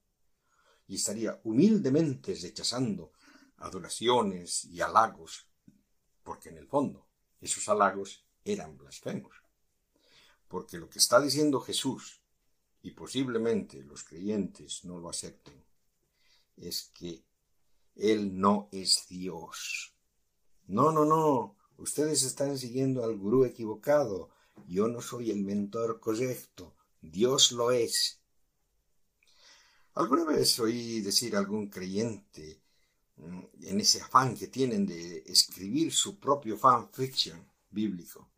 y 0.88 0.96
estaría 0.96 1.40
humildemente 1.44 2.34
rechazando 2.34 3.12
adoraciones 3.58 4.66
y 4.66 4.82
halagos, 4.82 5.46
porque 6.24 6.50
en 6.50 6.58
el 6.58 6.68
fondo 6.68 7.08
esos 7.40 7.70
halagos 7.70 8.26
eran 8.44 8.78
blasfemos. 8.78 9.36
Porque 10.48 10.78
lo 10.78 10.90
que 10.90 10.98
está 10.98 11.22
diciendo 11.22 11.60
Jesús, 11.60 12.22
y 12.82 12.92
posiblemente 12.92 13.84
los 13.84 14.04
creyentes 14.04 14.84
no 14.84 14.98
lo 14.98 15.10
acepten, 15.10 15.64
es 16.62 16.92
que 16.94 17.24
Él 17.96 18.40
no 18.40 18.70
es 18.72 19.06
Dios. 19.10 19.94
No, 20.68 20.92
no, 20.92 21.06
no. 21.06 21.58
Ustedes 21.78 22.24
están 22.24 22.58
siguiendo 22.58 23.04
al 23.04 23.18
gurú 23.18 23.46
equivocado. 23.46 24.30
Yo 24.68 24.88
no 24.88 25.02
soy 25.02 25.32
el 25.32 25.44
mentor 25.44 26.00
correcto. 26.00 26.76
Dios 27.02 27.52
lo 27.52 27.72
es. 27.72 28.20
¿Alguna 29.94 30.26
vez 30.26 30.60
oí 30.60 31.02
decir 31.02 31.36
a 31.36 31.40
algún 31.40 31.70
creyente 31.70 32.62
mm, 33.18 33.40
en 33.64 33.80
ese 33.80 34.02
afán 34.02 34.36
que 34.36 34.48
tienen 34.48 34.86
de 34.86 35.24
escribir 35.26 35.94
su 35.94 36.20
propio 36.20 36.58
fanfiction 36.58 37.50
bíblico, 37.70 38.32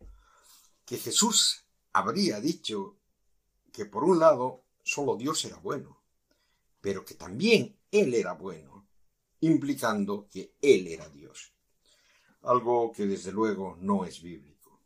que 0.85 0.97
Jesús 0.97 1.63
habría 1.93 2.39
dicho 2.39 2.97
que 3.71 3.85
por 3.85 4.03
un 4.03 4.19
lado 4.19 4.63
solo 4.83 5.15
Dios 5.15 5.43
era 5.45 5.57
bueno, 5.57 6.01
pero 6.81 7.05
que 7.05 7.15
también 7.15 7.77
él 7.91 8.13
era 8.13 8.33
bueno, 8.33 8.87
implicando 9.41 10.27
que 10.29 10.55
Él 10.61 10.87
era 10.87 11.09
Dios. 11.09 11.53
Algo 12.43 12.91
que 12.91 13.05
desde 13.05 13.31
luego 13.31 13.77
no 13.79 14.05
es 14.05 14.21
bíblico. 14.21 14.79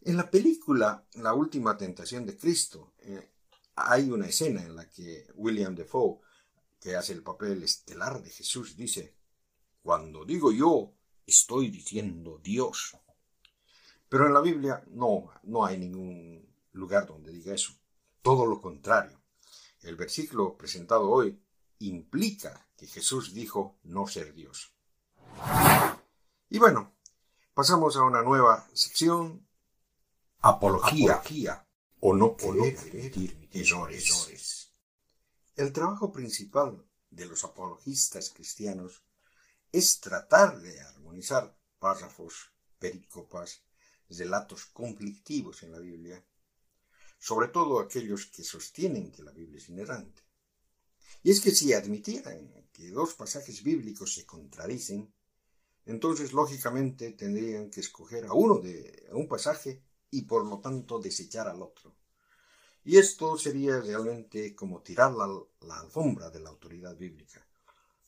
En 0.00 0.16
la 0.16 0.30
película 0.30 1.06
La 1.14 1.34
Última 1.34 1.76
Tentación 1.76 2.24
de 2.26 2.36
Cristo 2.36 2.94
eh, 3.00 3.30
hay 3.76 4.10
una 4.10 4.26
escena 4.26 4.62
en 4.62 4.74
la 4.74 4.88
que 4.88 5.26
William 5.34 5.74
Defoe, 5.74 6.20
que 6.80 6.96
hace 6.96 7.12
el 7.12 7.22
papel 7.22 7.62
estelar 7.62 8.22
de 8.22 8.30
Jesús, 8.30 8.76
dice, 8.76 9.14
Cuando 9.82 10.24
digo 10.24 10.52
yo, 10.52 10.94
estoy 11.26 11.68
diciendo 11.70 12.40
Dios. 12.42 12.96
Pero 14.08 14.26
en 14.26 14.34
la 14.34 14.40
Biblia 14.40 14.84
no, 14.88 15.30
no 15.42 15.64
hay 15.64 15.78
ningún 15.78 16.46
lugar 16.72 17.06
donde 17.06 17.32
diga 17.32 17.54
eso. 17.54 17.72
Todo 18.22 18.46
lo 18.46 18.60
contrario. 18.60 19.20
El 19.82 19.96
versículo 19.96 20.56
presentado 20.56 21.10
hoy 21.10 21.43
implica 21.78 22.68
que 22.76 22.86
Jesús 22.86 23.34
dijo 23.34 23.78
no 23.84 24.06
ser 24.06 24.34
Dios. 24.34 24.72
Y 26.50 26.58
bueno, 26.58 26.94
pasamos 27.54 27.96
a 27.96 28.02
una 28.02 28.22
nueva 28.22 28.68
sección, 28.72 29.46
apología, 30.40 31.22
o 32.00 32.14
no 32.14 32.36
querer 32.36 32.76
permitir 32.76 33.48
errores. 33.52 34.72
El 35.56 35.72
trabajo 35.72 36.12
principal 36.12 36.84
de 37.10 37.26
los 37.26 37.44
apologistas 37.44 38.30
cristianos 38.30 39.02
es 39.72 40.00
tratar 40.00 40.60
de 40.60 40.80
armonizar 40.80 41.56
párrafos, 41.78 42.50
pericopas, 42.78 43.62
relatos 44.10 44.66
conflictivos 44.66 45.62
en 45.62 45.72
la 45.72 45.78
Biblia, 45.78 46.22
sobre 47.18 47.48
todo 47.48 47.80
aquellos 47.80 48.26
que 48.26 48.44
sostienen 48.44 49.10
que 49.10 49.22
la 49.22 49.32
Biblia 49.32 49.58
es 49.58 49.68
inerrante. 49.68 50.23
Y 51.24 51.30
es 51.30 51.40
que 51.40 51.52
si 51.52 51.72
admitieran 51.72 52.68
que 52.70 52.90
dos 52.90 53.14
pasajes 53.14 53.62
bíblicos 53.62 54.12
se 54.12 54.26
contradicen, 54.26 55.10
entonces 55.86 56.34
lógicamente 56.34 57.12
tendrían 57.12 57.70
que 57.70 57.80
escoger 57.80 58.26
a 58.26 58.34
uno 58.34 58.58
de 58.58 59.08
un 59.10 59.26
pasaje 59.26 59.82
y 60.10 60.22
por 60.22 60.44
lo 60.44 60.60
tanto 60.60 60.98
desechar 60.98 61.48
al 61.48 61.62
otro. 61.62 61.96
Y 62.84 62.98
esto 62.98 63.38
sería 63.38 63.80
realmente 63.80 64.54
como 64.54 64.82
tirar 64.82 65.12
la, 65.12 65.26
la 65.62 65.80
alfombra 65.80 66.28
de 66.28 66.40
la 66.40 66.50
autoridad 66.50 66.94
bíblica, 66.94 67.42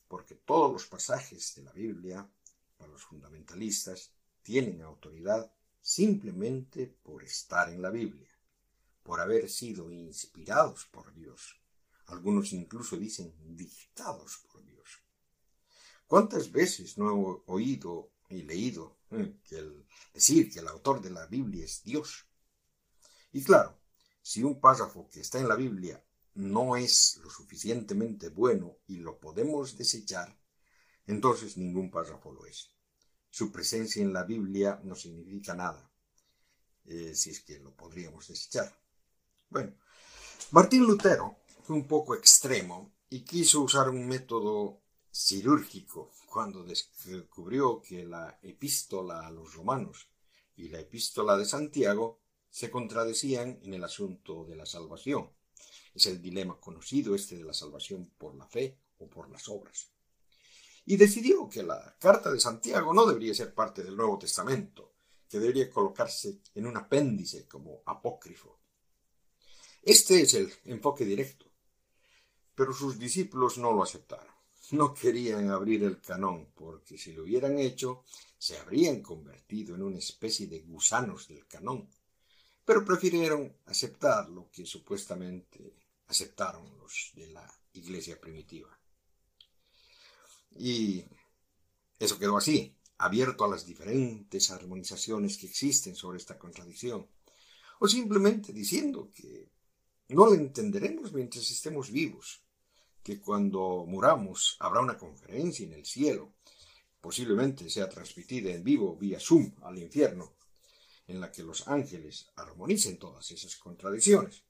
porque 0.07 0.35
todos 0.35 0.71
los 0.71 0.85
pasajes 0.85 1.55
de 1.55 1.63
la 1.63 1.71
Biblia, 1.71 2.29
para 2.77 2.91
los 2.91 3.03
fundamentalistas, 3.03 4.11
tienen 4.43 4.83
autoridad 4.83 5.51
simplemente 5.81 6.85
por 6.85 7.23
estar 7.23 7.69
en 7.69 7.81
la 7.81 7.89
Biblia, 7.89 8.29
por 9.01 9.19
haber 9.19 9.49
sido 9.49 9.91
inspirados 9.91 10.85
por 10.85 11.11
Dios. 11.15 11.59
Algunos 12.07 12.53
incluso 12.53 12.97
dicen 12.97 13.33
dictados 13.55 14.39
por 14.51 14.65
Dios. 14.65 15.03
¿Cuántas 16.07 16.51
veces 16.51 16.97
no 16.97 17.09
he 17.09 17.51
oído 17.51 18.11
y 18.29 18.43
leído 18.43 18.97
eh, 19.11 19.35
decir 20.13 20.51
que 20.51 20.59
el 20.59 20.67
autor 20.67 21.01
de 21.01 21.09
la 21.09 21.25
Biblia 21.25 21.65
es 21.65 21.83
Dios? 21.83 22.25
Y 23.33 23.43
claro, 23.43 23.77
si 24.21 24.41
un 24.43 24.59
párrafo 24.59 25.09
que 25.09 25.19
está 25.19 25.39
en 25.39 25.49
la 25.49 25.55
Biblia 25.55 26.01
no 26.35 26.77
es 26.77 27.17
lo 27.23 27.29
suficientemente 27.29 28.29
bueno 28.29 28.77
y 28.87 28.97
lo 28.97 29.19
podemos 29.19 29.77
desechar, 29.77 30.39
entonces 31.07 31.57
ningún 31.57 31.91
párrafo 31.91 32.31
lo 32.31 32.45
es. 32.45 32.71
Su 33.29 33.51
presencia 33.51 34.01
en 34.01 34.13
la 34.13 34.23
Biblia 34.23 34.79
no 34.83 34.95
significa 34.95 35.53
nada, 35.55 35.91
eh, 36.85 37.13
si 37.13 37.31
es 37.31 37.41
que 37.41 37.59
lo 37.59 37.75
podríamos 37.75 38.27
desechar. 38.27 38.73
Bueno, 39.49 39.73
Martín 40.51 40.83
Lutero 40.83 41.39
fue 41.67 41.75
un 41.75 41.85
poco 41.85 42.15
extremo 42.15 42.93
y 43.09 43.25
quiso 43.25 43.59
usar 43.59 43.89
un 43.89 44.07
método 44.07 44.83
cirúrgico 45.11 46.13
cuando 46.25 46.63
descubrió 46.63 47.81
que 47.81 48.05
la 48.05 48.39
epístola 48.41 49.27
a 49.27 49.31
los 49.31 49.53
romanos 49.53 50.07
y 50.55 50.69
la 50.69 50.79
epístola 50.79 51.35
de 51.35 51.43
Santiago 51.43 52.21
se 52.49 52.71
contradecían 52.71 53.59
en 53.63 53.73
el 53.73 53.83
asunto 53.83 54.45
de 54.45 54.55
la 54.55 54.65
salvación. 54.65 55.29
Es 55.93 56.05
el 56.05 56.21
dilema 56.21 56.57
conocido 56.57 57.13
este 57.13 57.35
de 57.35 57.43
la 57.43 57.53
salvación 57.53 58.13
por 58.17 58.33
la 58.35 58.47
fe 58.47 58.79
o 58.99 59.09
por 59.09 59.29
las 59.29 59.49
obras. 59.49 59.91
Y 60.85 60.95
decidió 60.95 61.49
que 61.49 61.63
la 61.63 61.97
carta 61.99 62.31
de 62.31 62.39
Santiago 62.39 62.93
no 62.93 63.05
debería 63.05 63.35
ser 63.35 63.53
parte 63.53 63.83
del 63.83 63.97
Nuevo 63.97 64.17
Testamento, 64.17 64.93
que 65.27 65.37
debería 65.37 65.69
colocarse 65.69 66.39
en 66.55 66.65
un 66.65 66.77
apéndice 66.77 67.45
como 67.45 67.81
apócrifo. 67.85 68.57
Este 69.81 70.21
es 70.21 70.33
el 70.33 70.49
enfoque 70.63 71.03
directo. 71.03 71.46
Pero 72.57 72.73
sus 72.73 72.99
discípulos 72.99 73.57
no 73.57 73.71
lo 73.71 73.83
aceptaron 73.83 74.37
no 74.71 74.93
querían 74.93 75.49
abrir 75.49 75.83
el 75.83 76.01
canón, 76.01 76.49
porque 76.53 76.97
si 76.97 77.13
lo 77.13 77.23
hubieran 77.23 77.57
hecho, 77.57 78.03
se 78.37 78.57
habrían 78.57 79.01
convertido 79.01 79.75
en 79.75 79.83
una 79.83 79.97
especie 79.97 80.47
de 80.47 80.59
gusanos 80.59 81.27
del 81.27 81.47
canón. 81.47 81.89
Pero 82.65 82.83
prefirieron 82.83 83.55
aceptar 83.65 84.29
lo 84.29 84.49
que 84.51 84.65
supuestamente 84.65 85.73
aceptaron 86.07 86.77
los 86.77 87.11
de 87.15 87.27
la 87.27 87.47
iglesia 87.73 88.19
primitiva. 88.19 88.77
Y 90.57 91.05
eso 91.97 92.19
quedó 92.19 92.37
así, 92.37 92.75
abierto 92.97 93.45
a 93.45 93.49
las 93.49 93.65
diferentes 93.65 94.51
armonizaciones 94.51 95.37
que 95.37 95.45
existen 95.45 95.95
sobre 95.95 96.17
esta 96.17 96.37
contradicción, 96.37 97.07
o 97.79 97.87
simplemente 97.87 98.51
diciendo 98.51 99.11
que 99.13 99.49
no 100.09 100.25
lo 100.25 100.33
entenderemos 100.33 101.13
mientras 101.13 101.49
estemos 101.51 101.91
vivos, 101.91 102.41
que 103.07 103.21
cuando 103.21 103.85
muramos 103.87 104.57
habrá 104.59 104.81
una 104.81 104.97
conferencia 104.97 105.65
en 105.65 105.71
el 105.71 105.85
cielo, 105.85 106.33
posiblemente 106.99 107.69
sea 107.69 107.87
transmitida 107.87 108.51
en 108.51 108.65
vivo 108.65 108.97
vía 108.97 109.17
Zoom 109.17 109.53
al 109.61 109.79
infierno, 109.79 110.33
en 111.07 111.21
la 111.21 111.31
que 111.31 111.41
los 111.41 111.69
ángeles 111.69 112.29
armonicen 112.35 112.99
todas 112.99 113.31
esas 113.31 113.55
contradicciones. 113.55 114.43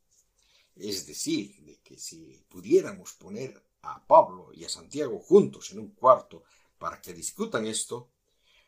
Es 0.76 1.06
decir, 1.06 1.56
de 1.68 1.78
que 1.84 2.00
si 2.00 2.44
pudiéramos 2.50 3.14
poner 3.14 3.62
a 3.84 4.04
Pablo 4.08 4.50
y 4.52 4.66
a 4.66 4.70
Santiago 4.70 5.20
juntos 5.20 5.72
en 5.72 5.78
un 5.78 5.92
cuarto 5.92 6.44
para 6.80 7.00
que 7.00 7.14
discutan 7.14 7.68
esto, 7.68 8.10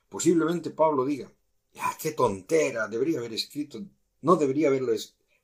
posiblemente 0.08 0.70
Pablo 0.70 1.04
diga, 1.04 1.34
¡ah, 1.80 1.98
qué 2.00 2.12
tontera! 2.12 2.88
Debería 2.88 3.18
haber 3.18 3.34
escrito, 3.34 3.84
no 4.22 4.36
debería 4.36 4.68
haberlo 4.68 4.94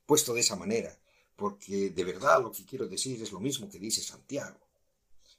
puesto 0.06 0.32
de 0.34 0.42
esa 0.42 0.54
manera 0.54 0.96
porque 1.36 1.90
de 1.90 2.04
verdad 2.04 2.42
lo 2.42 2.50
que 2.50 2.64
quiero 2.64 2.88
decir 2.88 3.22
es 3.22 3.30
lo 3.30 3.40
mismo 3.40 3.68
que 3.68 3.78
dice 3.78 4.02
Santiago. 4.02 4.58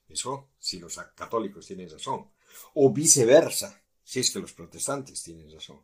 Eso 0.08 0.52
si 0.60 0.80
los 0.80 0.98
católicos 1.16 1.66
tienen 1.66 1.90
razón. 1.90 2.32
O 2.76 2.94
viceversa, 2.94 3.82
si 4.04 4.20
es 4.20 4.32
que 4.32 4.40
los 4.40 4.54
protestantes 4.54 5.22
tienen 5.22 5.52
razón. 5.52 5.82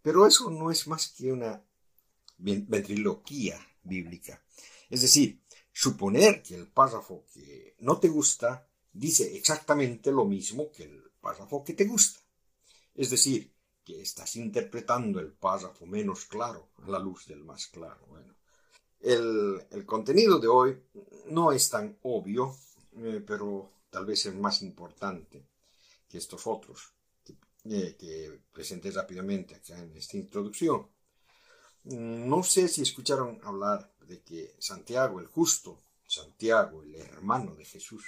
Pero 0.00 0.26
eso 0.26 0.50
no 0.50 0.70
es 0.70 0.86
más 0.86 1.08
que 1.08 1.32
una 1.32 1.62
ventriloquía 2.38 3.58
bíblica. 3.82 4.42
Es 4.88 5.02
decir, 5.02 5.42
suponer 5.72 6.42
que 6.42 6.54
el 6.54 6.68
párrafo 6.68 7.26
que 7.32 7.74
no 7.80 7.98
te 7.98 8.08
gusta 8.08 8.68
dice 8.92 9.36
exactamente 9.36 10.12
lo 10.12 10.24
mismo 10.24 10.70
que 10.70 10.84
el 10.84 11.02
párrafo 11.20 11.64
que 11.64 11.74
te 11.74 11.84
gusta. 11.84 12.20
Es 12.94 13.10
decir, 13.10 13.52
que 13.84 14.00
estás 14.00 14.36
interpretando 14.36 15.20
el 15.20 15.32
párrafo 15.32 15.84
menos 15.84 16.24
claro 16.24 16.70
a 16.82 16.88
la 16.88 16.98
luz 16.98 17.26
del 17.26 17.44
más 17.44 17.66
claro. 17.66 18.06
Bueno, 18.06 18.33
el, 19.04 19.84
contenido 19.84 20.38
de 20.38 20.48
hoy 20.48 20.82
no 21.26 21.52
es 21.52 21.68
tan 21.68 21.98
obvio, 22.02 22.56
eh, 22.96 23.22
pero 23.26 23.70
tal 23.90 24.06
vez 24.06 24.26
es 24.26 24.34
más 24.34 24.62
importante 24.62 25.46
que 26.08 26.18
estos 26.18 26.46
otros 26.46 26.94
que, 27.22 27.36
eh, 28.00 28.40
presenté 28.52 28.90
rápidamente 28.90 29.54
acá 29.54 29.78
en 29.78 29.96
esta 29.96 30.16
introducción. 30.16 30.88
Mm, 31.84 32.28
no 32.28 32.42
sé 32.42 32.68
si 32.68 32.82
escucharon 32.82 33.40
hablar 33.44 33.94
de 34.00 34.22
que 34.22 34.56
Santiago 34.58 35.20
el 35.20 35.26
justo, 35.26 35.78
Santiago 36.06 36.82
el 36.82 36.94
hermano 36.94 37.54
de 37.54 37.64
Jesús, 37.64 38.04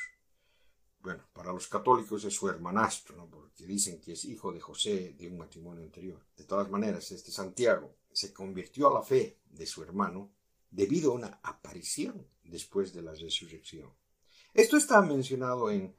bueno, 1.01 1.25
para 1.33 1.53
los 1.53 1.69
católicos 1.69 2.25
es 2.25 2.35
su 2.35 2.49
hermanastro, 2.49 3.29
porque 3.31 3.67
dicen 3.67 4.01
que 4.01 4.13
es 4.13 4.25
hijo 4.25 4.51
de 4.51 4.61
José 4.61 5.15
de 5.17 5.29
un 5.29 5.39
matrimonio 5.39 5.85
anterior. 5.85 6.21
De 6.37 6.45
todas 6.45 6.69
maneras, 6.69 7.13
este 7.13 7.31
Santiago 7.31 7.95
se 8.13 8.33
convirtió 8.33 8.89
a 8.89 8.95
la 8.95 9.03
fe 9.03 9.39
de 9.45 9.67
su 9.67 9.83
hermano 9.85 10.36
debido 10.77 11.11
a 11.11 11.15
una 11.15 11.41
aparición 11.43 12.29
después 12.45 12.93
de 12.93 13.01
la 13.01 13.15
resurrección. 13.15 13.91
Esto 14.53 14.77
está 14.77 15.01
mencionado 15.01 15.71
en 15.71 15.97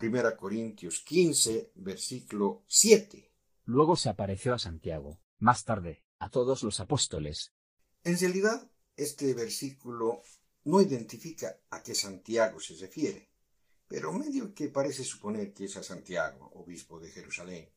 1 0.00 0.36
Corintios 0.38 1.00
15, 1.00 1.72
versículo 1.74 2.64
7. 2.66 3.30
Luego 3.66 3.96
se 3.96 4.08
apareció 4.08 4.54
a 4.54 4.58
Santiago, 4.58 5.20
más 5.38 5.64
tarde, 5.64 6.02
a 6.18 6.30
todos 6.30 6.62
los 6.62 6.80
apóstoles. 6.80 7.52
En 8.02 8.18
realidad, 8.18 8.70
este 8.96 9.34
versículo 9.34 10.22
no 10.64 10.80
identifica 10.80 11.60
a 11.68 11.82
qué 11.82 11.94
Santiago 11.94 12.60
se 12.60 12.76
refiere, 12.76 13.30
pero 13.86 14.10
medio 14.10 14.54
que 14.54 14.68
parece 14.68 15.04
suponer 15.04 15.52
que 15.52 15.66
es 15.66 15.76
a 15.76 15.82
Santiago, 15.82 16.50
obispo 16.54 16.98
de 16.98 17.10
Jerusalén, 17.10 17.68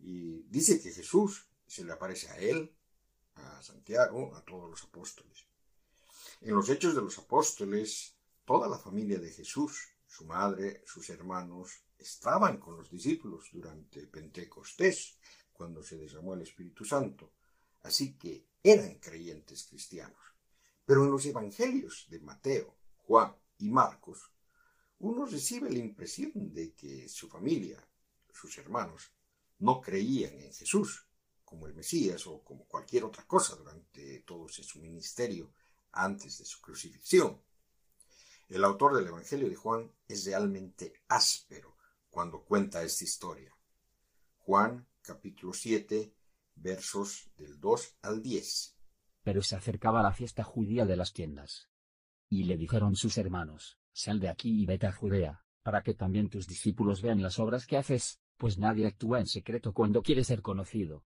y 0.00 0.42
dice 0.48 0.80
que 0.80 0.90
Jesús 0.90 1.46
se 1.64 1.84
le 1.84 1.92
aparece 1.92 2.28
a 2.28 2.38
él, 2.38 2.74
a 3.36 3.62
Santiago, 3.62 4.34
a 4.34 4.44
todos 4.44 4.68
los 4.68 4.82
apóstoles. 4.82 5.49
En 6.42 6.54
los 6.54 6.70
Hechos 6.70 6.94
de 6.94 7.02
los 7.02 7.18
Apóstoles, 7.18 8.16
toda 8.46 8.66
la 8.66 8.78
familia 8.78 9.18
de 9.18 9.30
Jesús, 9.30 9.78
su 10.06 10.24
madre, 10.24 10.82
sus 10.86 11.10
hermanos, 11.10 11.70
estaban 11.98 12.56
con 12.56 12.78
los 12.78 12.90
discípulos 12.90 13.50
durante 13.52 14.06
Pentecostés, 14.06 15.18
cuando 15.52 15.82
se 15.82 15.98
derramó 15.98 16.32
el 16.32 16.40
Espíritu 16.40 16.86
Santo. 16.86 17.34
Así 17.82 18.16
que 18.16 18.46
eran 18.62 18.94
creyentes 19.00 19.64
cristianos. 19.64 20.18
Pero 20.86 21.04
en 21.04 21.10
los 21.10 21.26
Evangelios 21.26 22.06
de 22.08 22.20
Mateo, 22.20 22.74
Juan 22.96 23.36
y 23.58 23.68
Marcos, 23.68 24.32
uno 25.00 25.26
recibe 25.26 25.68
la 25.68 25.78
impresión 25.78 26.32
de 26.54 26.72
que 26.72 27.06
su 27.10 27.28
familia, 27.28 27.86
sus 28.32 28.56
hermanos, 28.56 29.12
no 29.58 29.78
creían 29.82 30.40
en 30.40 30.54
Jesús 30.54 31.04
como 31.44 31.66
el 31.66 31.74
Mesías 31.74 32.26
o 32.26 32.42
como 32.42 32.64
cualquier 32.64 33.04
otra 33.04 33.26
cosa 33.26 33.56
durante 33.56 34.20
todo 34.20 34.48
su 34.48 34.78
ministerio 34.78 35.52
antes 35.92 36.38
de 36.38 36.44
su 36.44 36.60
crucifixión. 36.60 37.40
El 38.48 38.64
autor 38.64 38.96
del 38.96 39.06
Evangelio 39.06 39.48
de 39.48 39.56
Juan 39.56 39.92
es 40.08 40.24
realmente 40.24 40.92
áspero 41.08 41.76
cuando 42.10 42.44
cuenta 42.44 42.82
esta 42.82 43.04
historia. 43.04 43.54
Juan 44.38 44.88
capítulo 45.02 45.52
7 45.52 46.14
versos 46.56 47.30
del 47.36 47.58
2 47.58 47.98
al 48.02 48.22
10. 48.22 48.76
Pero 49.22 49.42
se 49.42 49.56
acercaba 49.56 50.02
la 50.02 50.12
fiesta 50.12 50.44
judía 50.44 50.84
de 50.84 50.96
las 50.96 51.12
tiendas. 51.12 51.68
Y 52.28 52.44
le 52.44 52.56
dijeron 52.56 52.96
sus 52.96 53.18
hermanos, 53.18 53.78
sal 53.92 54.20
de 54.20 54.28
aquí 54.28 54.62
y 54.62 54.66
vete 54.66 54.86
a 54.86 54.92
Judea, 54.92 55.44
para 55.62 55.82
que 55.82 55.94
también 55.94 56.28
tus 56.28 56.46
discípulos 56.46 57.02
vean 57.02 57.22
las 57.22 57.38
obras 57.38 57.66
que 57.66 57.76
haces, 57.76 58.20
pues 58.36 58.58
nadie 58.58 58.86
actúa 58.86 59.20
en 59.20 59.26
secreto 59.26 59.72
cuando 59.72 60.02
quiere 60.02 60.24
ser 60.24 60.42
conocido. 60.42 61.04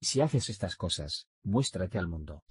Si 0.00 0.20
haces 0.20 0.48
estas 0.48 0.76
cosas, 0.76 1.28
muéstrate 1.42 1.98
al 1.98 2.08
mundo. 2.08 2.44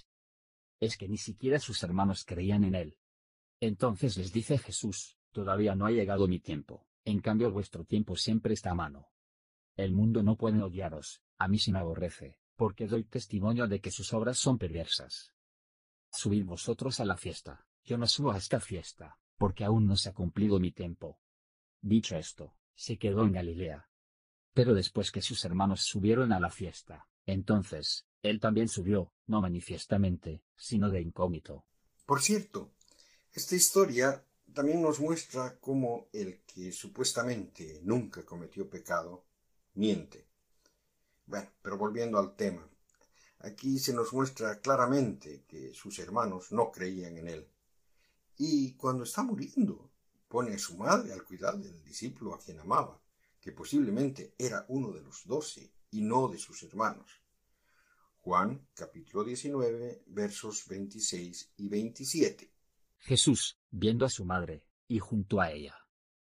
Es 0.85 0.97
que 0.97 1.07
ni 1.07 1.17
siquiera 1.17 1.59
sus 1.59 1.83
hermanos 1.83 2.25
creían 2.25 2.63
en 2.63 2.75
él. 2.75 2.97
Entonces 3.59 4.17
les 4.17 4.33
dice 4.33 4.57
Jesús, 4.57 5.17
todavía 5.31 5.75
no 5.75 5.85
ha 5.85 5.91
llegado 5.91 6.27
mi 6.27 6.39
tiempo, 6.39 6.85
en 7.05 7.19
cambio 7.19 7.51
vuestro 7.51 7.85
tiempo 7.85 8.15
siempre 8.15 8.53
está 8.53 8.71
a 8.71 8.75
mano. 8.75 9.09
El 9.75 9.93
mundo 9.93 10.21
no 10.21 10.35
puede 10.35 10.61
odiaros, 10.61 11.21
a 11.37 11.47
mí 11.47 11.57
sí 11.57 11.71
me 11.71 11.79
aborrece, 11.79 12.37
porque 12.55 12.87
doy 12.87 13.05
testimonio 13.05 13.67
de 13.67 13.81
que 13.81 13.91
sus 13.91 14.13
obras 14.13 14.37
son 14.37 14.57
perversas. 14.57 15.33
Subid 16.11 16.45
vosotros 16.45 16.99
a 16.99 17.05
la 17.05 17.17
fiesta, 17.17 17.65
yo 17.83 17.97
no 17.97 18.05
subo 18.05 18.31
a 18.31 18.37
esta 18.37 18.59
fiesta, 18.59 19.17
porque 19.37 19.63
aún 19.63 19.87
no 19.87 19.95
se 19.95 20.09
ha 20.09 20.13
cumplido 20.13 20.59
mi 20.59 20.71
tiempo. 20.71 21.19
Dicho 21.81 22.15
esto, 22.15 22.55
se 22.75 22.97
quedó 22.97 23.23
en 23.23 23.33
Galilea. 23.33 23.89
Pero 24.53 24.73
después 24.73 25.11
que 25.11 25.21
sus 25.21 25.43
hermanos 25.45 25.81
subieron 25.81 26.31
a 26.31 26.39
la 26.39 26.49
fiesta, 26.49 27.07
entonces, 27.25 28.05
él 28.23 28.39
también 28.39 28.69
subió, 28.69 29.11
no 29.27 29.41
manifiestamente, 29.41 30.41
sino 30.55 30.89
de 30.89 31.01
incógnito. 31.01 31.65
Por 32.05 32.21
cierto, 32.21 32.71
esta 33.33 33.55
historia 33.55 34.25
también 34.53 34.81
nos 34.81 34.99
muestra 34.99 35.59
cómo 35.59 36.07
el 36.13 36.41
que 36.43 36.71
supuestamente 36.71 37.81
nunca 37.83 38.23
cometió 38.25 38.69
pecado, 38.69 39.25
miente. 39.75 40.25
Bueno, 41.25 41.49
pero 41.61 41.77
volviendo 41.77 42.17
al 42.17 42.35
tema, 42.35 42.67
aquí 43.39 43.77
se 43.77 43.93
nos 43.93 44.13
muestra 44.13 44.59
claramente 44.59 45.43
que 45.47 45.73
sus 45.73 45.99
hermanos 45.99 46.51
no 46.51 46.71
creían 46.71 47.17
en 47.17 47.27
él. 47.27 47.47
Y 48.37 48.73
cuando 48.73 49.03
está 49.03 49.21
muriendo, 49.21 49.91
pone 50.29 50.53
a 50.53 50.59
su 50.59 50.77
madre 50.77 51.11
al 51.11 51.23
cuidado 51.23 51.57
del 51.57 51.83
discípulo 51.83 52.33
a 52.33 52.39
quien 52.39 52.59
amaba, 52.59 53.01
que 53.41 53.51
posiblemente 53.51 54.33
era 54.37 54.65
uno 54.69 54.91
de 54.91 55.01
los 55.01 55.25
doce 55.25 55.73
y 55.91 56.01
no 56.01 56.29
de 56.29 56.37
sus 56.37 56.63
hermanos. 56.63 57.22
Juan 58.23 58.69
capítulo 58.73 59.25
19 59.25 60.03
versos 60.07 60.65
26 60.69 61.55
y 61.57 61.67
27. 61.67 62.53
Jesús, 62.99 63.59
viendo 63.69 64.05
a 64.05 64.09
su 64.09 64.23
madre, 64.23 64.65
y 64.87 64.99
junto 64.99 65.41
a 65.41 65.51
ella, 65.51 65.75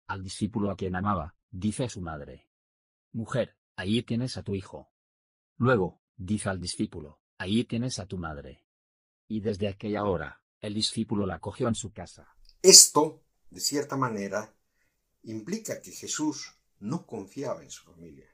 al 0.08 0.24
discípulo 0.24 0.72
a 0.72 0.76
quien 0.76 0.96
amaba, 0.96 1.36
dice 1.52 1.84
a 1.84 1.88
su 1.88 2.00
madre, 2.00 2.48
Mujer, 3.12 3.56
ahí 3.76 4.02
tienes 4.02 4.36
a 4.36 4.42
tu 4.42 4.56
hijo. 4.56 4.90
Luego, 5.58 6.02
dice 6.16 6.48
al 6.48 6.58
discípulo, 6.58 7.20
ahí 7.38 7.62
tienes 7.62 8.00
a 8.00 8.06
tu 8.06 8.18
madre. 8.18 8.66
Y 9.28 9.38
desde 9.38 9.68
aquella 9.68 10.02
hora, 10.02 10.42
el 10.60 10.74
discípulo 10.74 11.24
la 11.24 11.38
cogió 11.38 11.68
en 11.68 11.76
su 11.76 11.92
casa. 11.92 12.34
Esto, 12.62 13.22
de 13.48 13.60
cierta 13.60 13.96
manera, 13.96 14.52
implica 15.22 15.80
que 15.80 15.92
Jesús 15.92 16.52
no 16.80 17.06
confiaba 17.06 17.62
en 17.62 17.70
su 17.70 17.84
familia. 17.84 18.26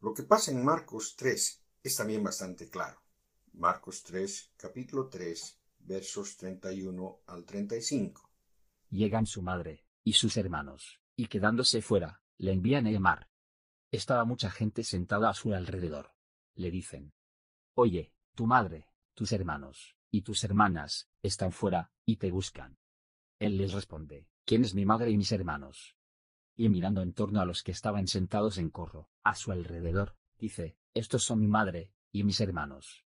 Lo 0.00 0.12
que 0.12 0.24
pasa 0.24 0.50
en 0.50 0.64
Marcos 0.64 1.14
3 1.16 1.62
es 1.86 1.96
también 1.96 2.24
bastante 2.24 2.68
claro. 2.68 3.00
Marcos 3.52 4.02
3, 4.02 4.54
capítulo 4.56 5.08
3, 5.08 5.60
versos 5.78 6.36
31 6.36 7.20
al 7.26 7.44
35. 7.44 8.28
Llegan 8.90 9.24
su 9.24 9.40
madre, 9.40 9.86
y 10.02 10.14
sus 10.14 10.36
hermanos, 10.36 11.00
y 11.14 11.28
quedándose 11.28 11.82
fuera, 11.82 12.22
le 12.38 12.52
envían 12.52 12.88
a 12.88 12.90
llamar. 12.90 13.30
Estaba 13.92 14.24
mucha 14.24 14.50
gente 14.50 14.82
sentada 14.82 15.30
a 15.30 15.34
su 15.34 15.54
alrededor. 15.54 16.12
Le 16.56 16.72
dicen, 16.72 17.12
Oye, 17.74 18.12
tu 18.34 18.46
madre, 18.46 18.88
tus 19.14 19.30
hermanos, 19.30 19.96
y 20.10 20.22
tus 20.22 20.42
hermanas, 20.42 21.08
están 21.22 21.52
fuera, 21.52 21.92
y 22.04 22.16
te 22.16 22.32
buscan. 22.32 22.78
Él 23.38 23.58
les 23.58 23.72
responde, 23.72 24.28
¿quién 24.44 24.64
es 24.64 24.74
mi 24.74 24.84
madre 24.84 25.12
y 25.12 25.16
mis 25.16 25.30
hermanos? 25.30 25.96
Y 26.56 26.68
mirando 26.68 27.00
en 27.02 27.12
torno 27.12 27.40
a 27.40 27.44
los 27.44 27.62
que 27.62 27.70
estaban 27.70 28.08
sentados 28.08 28.58
en 28.58 28.70
corro, 28.70 29.08
a 29.22 29.36
su 29.36 29.52
alrededor, 29.52 30.16
dice, 30.38 30.76
Estos 30.94 31.24
son 31.24 31.40
mi 31.40 31.48
madre, 31.48 31.92
y 32.12 32.24
mis 32.24 32.40
hermanos. 32.40 33.04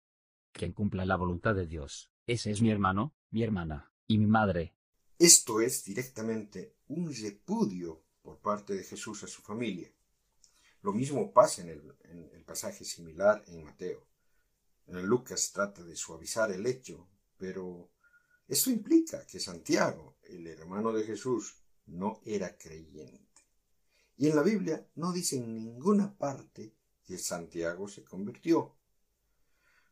Quien 0.52 0.74
cumpla 0.74 1.06
la 1.06 1.16
voluntad 1.16 1.54
de 1.54 1.68
Dios, 1.68 2.12
ese 2.26 2.50
es 2.50 2.62
mi 2.62 2.72
hermano, 2.72 3.14
mi 3.30 3.44
hermana, 3.44 3.92
y 4.08 4.18
mi 4.18 4.26
madre. 4.26 4.76
Esto 5.20 5.62
es 5.62 5.84
directamente 5.84 6.78
un 6.88 7.14
repudio 7.14 8.04
por 8.22 8.40
parte 8.40 8.74
de 8.74 8.84
Jesús 8.84 9.24
a 9.24 9.28
su 9.28 9.42
familia. 9.42 9.92
Lo 10.82 10.92
mismo 10.92 11.32
pasa 11.32 11.62
en 11.62 11.70
el, 11.70 12.44
pasaje 12.46 12.84
similar 12.84 13.44
en 13.48 13.64
Mateo. 13.64 14.08
En 14.88 15.04
Lucas 15.06 15.52
trata 15.52 15.84
de 15.84 15.96
suavizar 15.96 16.52
el 16.52 16.66
hecho, 16.66 17.08
pero 17.38 17.92
esto 18.48 18.70
implica 18.70 19.26
que 19.26 19.40
Santiago, 19.40 20.18
el 20.24 20.46
hermano 20.48 20.92
de 20.92 21.04
Jesús, 21.04 21.58
no 21.88 22.22
era 22.24 22.58
creyente. 22.58 23.42
Y 24.18 24.30
en 24.30 24.36
la 24.36 24.44
Biblia 24.44 24.88
no 24.96 25.12
dice 25.12 25.38
en 25.38 25.56
ninguna 25.56 26.16
parte 26.18 26.75
que 27.06 27.18
Santiago 27.18 27.88
se 27.88 28.04
convirtió. 28.04 28.76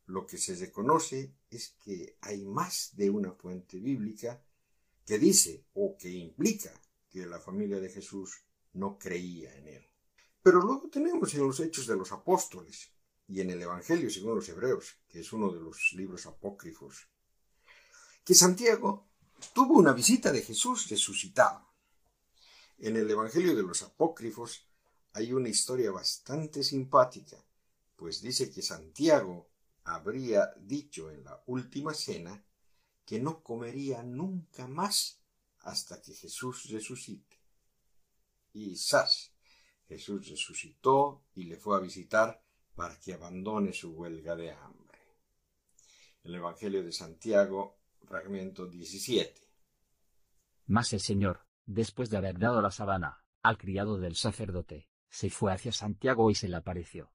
Lo 0.07 0.25
que 0.25 0.37
se 0.37 0.55
reconoce 0.55 1.33
es 1.49 1.75
que 1.83 2.17
hay 2.21 2.43
más 2.43 2.91
de 2.95 3.09
una 3.09 3.31
fuente 3.31 3.79
bíblica 3.79 4.43
que 5.05 5.17
dice 5.17 5.65
o 5.73 5.95
que 5.97 6.09
implica 6.09 6.73
que 7.09 7.25
la 7.25 7.39
familia 7.39 7.79
de 7.79 7.89
Jesús 7.89 8.43
no 8.73 8.97
creía 8.97 9.55
en 9.55 9.67
él. 9.67 9.89
Pero 10.41 10.59
luego 10.59 10.89
tenemos 10.89 11.33
en 11.35 11.47
los 11.47 11.59
Hechos 11.59 11.87
de 11.87 11.95
los 11.95 12.11
Apóstoles 12.11 12.91
y 13.27 13.39
en 13.39 13.49
el 13.49 13.61
Evangelio 13.61 14.09
según 14.09 14.35
los 14.35 14.49
Hebreos, 14.49 14.97
que 15.07 15.21
es 15.21 15.31
uno 15.31 15.51
de 15.51 15.61
los 15.61 15.93
libros 15.93 16.25
apócrifos, 16.25 17.07
que 18.25 18.35
Santiago 18.35 19.07
tuvo 19.53 19.75
una 19.75 19.93
visita 19.93 20.31
de 20.31 20.41
Jesús 20.41 20.89
resucitado. 20.89 21.73
En 22.79 22.97
el 22.97 23.09
Evangelio 23.09 23.55
de 23.55 23.63
los 23.63 23.81
Apócrifos 23.83 24.67
hay 25.13 25.31
una 25.31 25.49
historia 25.49 25.91
bastante 25.91 26.63
simpática, 26.63 27.37
pues 27.95 28.21
dice 28.21 28.49
que 28.49 28.61
Santiago 28.61 29.49
habría 29.83 30.51
dicho 30.57 31.11
en 31.11 31.23
la 31.23 31.41
última 31.45 31.93
cena 31.93 32.43
que 33.05 33.19
no 33.19 33.43
comería 33.43 34.01
nunca 34.01 34.67
más 34.67 35.21
hasta 35.59 36.01
que 36.01 36.13
Jesús 36.13 36.69
resucite. 36.69 37.37
Y 38.53 38.75
¡zas! 38.75 39.31
Jesús 39.87 40.27
resucitó 40.29 41.25
y 41.35 41.43
le 41.43 41.57
fue 41.57 41.77
a 41.77 41.81
visitar 41.81 42.43
para 42.75 42.99
que 42.99 43.13
abandone 43.13 43.73
su 43.73 43.91
huelga 43.91 44.35
de 44.35 44.51
hambre. 44.51 44.99
El 46.23 46.35
Evangelio 46.35 46.83
de 46.83 46.91
Santiago, 46.91 47.77
fragmento 48.07 48.65
17. 48.65 49.41
Mas 50.67 50.93
el 50.93 51.01
Señor, 51.01 51.45
después 51.65 52.09
de 52.09 52.17
haber 52.17 52.39
dado 52.39 52.61
la 52.61 52.71
sabana 52.71 53.23
al 53.41 53.57
criado 53.57 53.97
del 53.97 54.15
sacerdote, 54.15 54.87
se 55.13 55.29
fue 55.29 55.53
hacia 55.53 55.71
Santiago 55.71 56.31
y 56.31 56.35
se 56.35 56.49
le 56.49 56.55
apareció. 56.55 57.11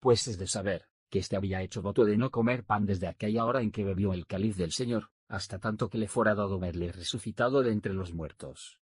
Pues 0.00 0.26
es 0.26 0.38
de 0.38 0.46
saber 0.46 0.88
que 1.10 1.18
éste 1.18 1.36
había 1.36 1.60
hecho 1.60 1.82
voto 1.82 2.06
de 2.06 2.16
no 2.16 2.30
comer 2.30 2.64
pan 2.64 2.86
desde 2.86 3.08
aquella 3.08 3.44
hora 3.44 3.60
en 3.60 3.70
que 3.70 3.84
bebió 3.84 4.14
el 4.14 4.26
cáliz 4.26 4.56
del 4.56 4.72
Señor, 4.72 5.10
hasta 5.28 5.58
tanto 5.58 5.90
que 5.90 5.98
le 5.98 6.08
fuera 6.08 6.34
dado 6.34 6.58
verle 6.58 6.90
resucitado 6.92 7.62
de 7.62 7.72
entre 7.72 7.92
los 7.92 8.14
muertos. 8.14 8.80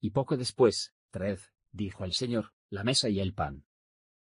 Y 0.00 0.10
poco 0.10 0.38
después, 0.38 0.94
traed, 1.10 1.38
dijo 1.70 2.04
el 2.04 2.14
Señor, 2.14 2.54
la 2.70 2.82
mesa 2.82 3.10
y 3.10 3.20
el 3.20 3.34
pan. 3.34 3.66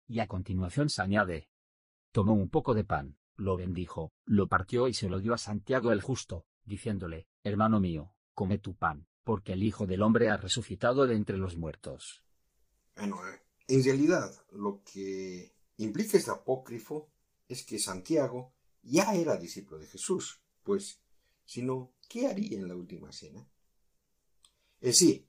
Y 0.05 0.19
a 0.19 0.27
continuación 0.27 0.89
se 0.89 1.01
añade, 1.01 1.47
tomó 2.11 2.33
un 2.33 2.49
poco 2.49 2.73
de 2.73 2.83
pan, 2.83 3.17
lo 3.37 3.55
bendijo, 3.55 4.11
lo 4.25 4.47
partió 4.47 4.89
y 4.89 4.93
se 4.93 5.07
lo 5.07 5.19
dio 5.19 5.33
a 5.33 5.37
Santiago 5.37 5.93
el 5.93 6.01
justo, 6.01 6.45
diciéndole, 6.65 7.29
hermano 7.41 7.79
mío, 7.79 8.13
come 8.33 8.57
tu 8.57 8.75
pan, 8.75 9.07
porque 9.23 9.53
el 9.53 9.63
Hijo 9.63 9.87
del 9.87 10.01
Hombre 10.01 10.29
ha 10.29 10.35
resucitado 10.35 11.07
de 11.07 11.15
entre 11.15 11.37
los 11.37 11.55
muertos. 11.55 12.21
En 13.73 13.83
realidad, 13.85 14.29
lo 14.51 14.83
que 14.83 15.53
implica 15.77 16.17
este 16.17 16.29
apócrifo 16.29 17.09
es 17.47 17.63
que 17.63 17.79
Santiago 17.79 18.53
ya 18.83 19.15
era 19.15 19.37
discípulo 19.37 19.79
de 19.79 19.87
Jesús, 19.87 20.41
pues, 20.61 20.99
si 21.45 21.61
no, 21.61 21.93
¿qué 22.09 22.27
haría 22.27 22.57
en 22.57 22.67
la 22.67 22.75
última 22.75 23.13
cena? 23.13 23.47
Es 24.81 24.99
decir, 24.99 25.25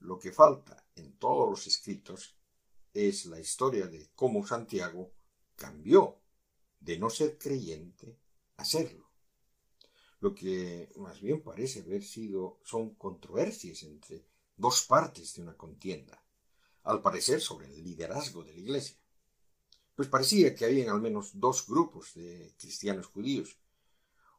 lo 0.00 0.18
que 0.18 0.30
falta 0.30 0.86
en 0.94 1.16
todos 1.16 1.48
los 1.48 1.66
escritos 1.66 2.36
es 2.92 3.24
la 3.24 3.40
historia 3.40 3.86
de 3.86 4.10
cómo 4.14 4.46
Santiago 4.46 5.12
cambió 5.54 6.18
de 6.78 6.98
no 6.98 7.08
ser 7.08 7.38
creyente 7.38 8.18
a 8.58 8.64
serlo. 8.66 9.10
Lo 10.20 10.34
que 10.34 10.92
más 10.96 11.18
bien 11.22 11.42
parece 11.42 11.80
haber 11.80 12.04
sido 12.04 12.60
son 12.62 12.94
controversias 12.94 13.82
entre 13.84 14.26
dos 14.54 14.82
partes 14.82 15.34
de 15.34 15.42
una 15.42 15.56
contienda, 15.56 16.22
al 16.86 17.02
parecer 17.02 17.40
sobre 17.40 17.66
el 17.66 17.84
liderazgo 17.84 18.42
de 18.42 18.54
la 18.54 18.60
iglesia 18.60 18.96
pues 19.96 20.08
parecía 20.08 20.54
que 20.54 20.66
habían 20.66 20.90
al 20.90 21.00
menos 21.00 21.30
dos 21.40 21.66
grupos 21.66 22.14
de 22.14 22.54
cristianos 22.58 23.06
judíos, 23.06 23.58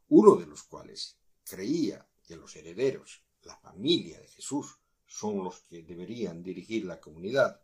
uno 0.07 0.35
de 0.35 0.45
los 0.45 0.63
cuales 0.63 1.17
creía 1.43 2.07
que 2.25 2.37
los 2.37 2.55
herederos, 2.55 3.23
la 3.41 3.57
familia 3.57 4.19
de 4.19 4.27
Jesús, 4.27 4.77
son 5.07 5.43
los 5.43 5.61
que 5.61 5.81
deberían 5.81 6.43
dirigir 6.43 6.85
la 6.85 7.01
comunidad, 7.01 7.59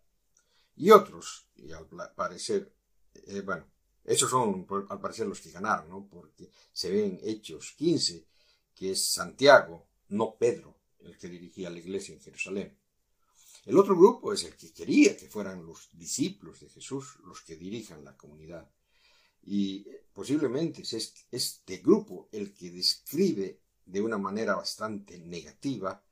y 0.76 0.90
otros, 0.90 1.46
y 1.56 1.72
al 1.72 1.86
parecer, 2.16 2.74
eh, 3.14 3.42
bueno, 3.42 3.68
esos 4.04 4.32
son 4.32 4.66
al 4.90 5.00
parecer 5.00 5.28
los 5.28 5.40
que 5.40 5.52
ganaron, 5.52 5.88
¿no? 5.88 6.08
porque 6.10 6.50
se 6.72 6.90
ve 6.90 7.06
en 7.06 7.20
Hechos 7.22 7.74
15 7.78 8.26
que 8.74 8.92
es 8.92 9.14
Santiago, 9.14 9.88
no 10.10 10.36
Pedro, 10.36 10.76
el 11.02 11.16
que 11.16 11.28
dirigía 11.28 11.70
la 11.70 11.78
iglesia 11.78 12.16
en 12.16 12.22
Jerusalén. 12.22 12.76
El 13.66 13.78
otro 13.78 13.96
grupo 13.96 14.34
es 14.34 14.44
el 14.44 14.56
que 14.58 14.74
quería 14.74 15.16
que 15.16 15.30
fueran 15.30 15.66
los 15.66 15.90
discípulos 15.94 16.60
de 16.60 16.70
Jesús 16.70 17.18
los 17.24 17.42
que 17.42 17.56
dirijan 17.56 18.04
la 18.04 18.18
comunidad. 18.18 18.70
Y 19.44 19.86
posiblemente 20.14 20.82
es 20.82 21.14
este 21.32 21.78
grupo 21.78 22.28
el 22.32 22.54
que 22.54 22.72
describe 22.72 23.62
de 23.86 24.02
una 24.02 24.18
manera 24.18 24.56
bastante 24.56 25.18
negativa 25.18 26.04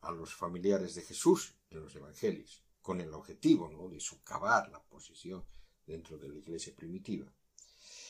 a 0.00 0.10
los 0.12 0.34
familiares 0.34 0.94
de 0.94 1.02
Jesús 1.02 1.54
en 1.70 1.80
los 1.80 1.94
evangelios, 1.94 2.62
con 2.80 3.00
el 3.00 3.12
objetivo 3.12 3.68
¿no? 3.68 3.88
de 3.88 4.00
socavar 4.00 4.70
la 4.70 4.82
posición 4.82 5.44
dentro 5.86 6.16
de 6.18 6.28
la 6.28 6.38
iglesia 6.38 6.74
primitiva. 6.74 7.30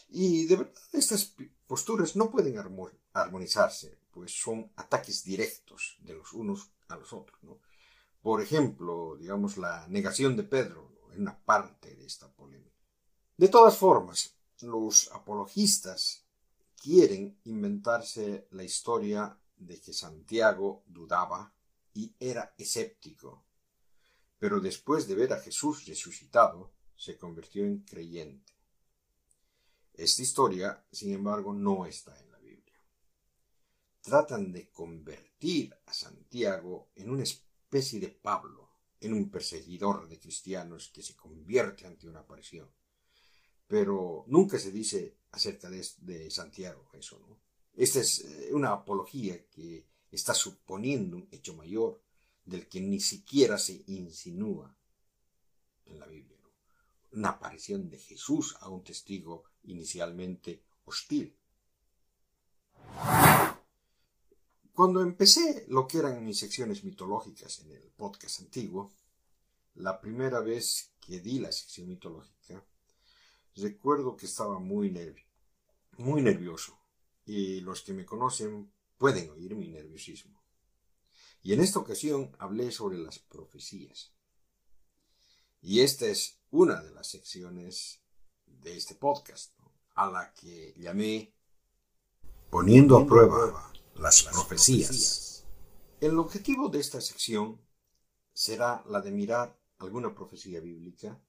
Y 0.09 0.46
de 0.46 0.57
verdad 0.57 0.74
estas 0.92 1.35
posturas 1.66 2.14
no 2.14 2.30
pueden 2.30 2.59
armonizarse, 3.12 3.98
pues 4.11 4.33
son 4.33 4.70
ataques 4.76 5.24
directos 5.24 5.96
de 6.00 6.14
los 6.14 6.33
unos 6.33 6.70
a 6.88 6.96
los 6.96 7.12
otros. 7.12 7.40
Por 8.24 8.40
ejemplo, 8.40 9.18
digamos, 9.20 9.58
la 9.58 9.87
negación 9.88 10.34
de 10.34 10.44
Pedro 10.44 10.96
en 11.12 11.20
una 11.20 11.38
parte 11.44 11.94
de 11.94 12.06
esta 12.06 12.26
polémica. 12.32 12.80
De 13.37 13.48
todas 13.48 13.76
formas, 13.76 14.34
los 14.62 15.12
apologistas 15.12 16.24
quieren 16.82 17.38
inventarse 17.44 18.48
la 18.52 18.64
historia 18.64 19.38
de 19.58 19.78
que 19.78 19.92
Santiago 19.92 20.84
dudaba 20.87 21.52
y 21.92 22.14
era 22.18 22.54
escéptico, 22.56 23.44
pero 24.38 24.58
después 24.58 25.06
de 25.06 25.16
ver 25.16 25.34
a 25.34 25.40
Jesús 25.40 25.84
resucitado, 25.84 26.72
se 26.96 27.18
convirtió 27.18 27.66
en 27.66 27.80
creyente. 27.80 28.54
Esta 29.92 30.22
historia, 30.22 30.82
sin 30.90 31.12
embargo, 31.12 31.52
no 31.52 31.84
está 31.84 32.18
en 32.18 32.30
la 32.32 32.38
Biblia. 32.38 32.80
Tratan 34.00 34.50
de 34.50 34.70
convertir 34.70 35.76
a 35.84 35.92
Santiago 35.92 36.88
en 36.94 37.10
una 37.10 37.24
especie 37.64 37.98
de 37.98 38.09
Pablo, 38.09 38.68
en 39.00 39.12
un 39.12 39.31
perseguidor 39.31 40.09
de 40.09 40.18
cristianos 40.18 40.90
que 40.94 41.03
se 41.03 41.16
convierte 41.16 41.87
ante 41.87 42.07
una 42.07 42.20
aparición. 42.20 42.70
Pero 43.66 44.24
nunca 44.29 44.59
se 44.59 44.70
dice 44.70 45.16
acerca 45.33 45.68
de, 45.70 45.85
de 45.98 46.31
Santiago 46.31 46.88
eso, 46.92 47.18
¿no? 47.18 47.38
Esta 47.77 48.00
es 48.00 48.20
eh, 48.20 48.50
una 48.53 48.72
apología 48.72 49.46
que 49.50 49.87
está 50.12 50.33
suponiendo 50.33 51.16
un 51.16 51.29
hecho 51.33 51.55
mayor 51.55 52.00
del 52.44 52.68
que 52.68 52.81
ni 52.81 53.00
siquiera 53.00 53.59
se 53.59 53.83
insinúa 53.88 54.77
en 55.87 55.98
la 55.98 56.07
Biblia. 56.07 56.38
Una 57.12 57.31
aparición 57.31 57.88
de 57.90 57.98
Jesús 57.98 58.57
a 58.61 58.68
un 58.68 58.85
testigo 58.85 59.44
inicialmente 59.64 60.62
hostil. 60.85 61.35
Cuando 64.74 65.02
empecé 65.02 65.66
lo 65.68 65.87
que 65.87 65.98
eran 65.98 66.24
mis 66.24 66.40
secciones 66.40 66.82
mitológicas 66.82 67.60
en 67.60 67.70
el 67.70 67.92
podcast 67.96 68.40
antiguo, 68.40 68.90
la 69.76 70.00
primera 70.00 70.40
vez 70.40 70.90
que 71.00 71.20
di 71.20 71.38
la 71.38 71.52
sección 71.52 71.87
mitológica, 71.87 72.60
recuerdo 73.54 74.16
que 74.16 74.26
estaba 74.26 74.58
muy, 74.58 74.92
muy 75.98 76.22
nervioso 76.22 76.76
y 77.24 77.60
los 77.60 77.82
que 77.82 77.92
me 77.92 78.04
conocen 78.04 78.68
pueden 78.98 79.30
oír 79.30 79.54
mi 79.54 79.68
nerviosismo. 79.68 80.42
Y 81.44 81.52
en 81.52 81.60
esta 81.60 81.78
ocasión 81.78 82.34
hablé 82.40 82.72
sobre 82.72 82.98
las 82.98 83.20
profecías. 83.20 84.12
Y 85.62 85.82
esta 85.82 86.06
es 86.06 86.40
una 86.50 86.82
de 86.82 86.90
las 86.90 87.06
secciones 87.06 88.00
de 88.46 88.76
este 88.76 88.96
podcast, 88.96 89.52
a 89.94 90.10
la 90.10 90.34
que 90.34 90.74
llamé 90.76 91.32
Poniendo 92.50 92.98
a 92.98 93.06
prueba 93.06 93.73
las 93.96 94.22
profecías. 94.24 95.44
El 96.00 96.18
objetivo 96.18 96.68
de 96.68 96.80
esta 96.80 97.00
sección 97.00 97.61
será 98.33 98.85
la 98.88 99.00
de 99.00 99.11
mirar 99.11 99.59
alguna 99.78 100.14
profecía 100.14 100.61
bíblica 100.61 101.20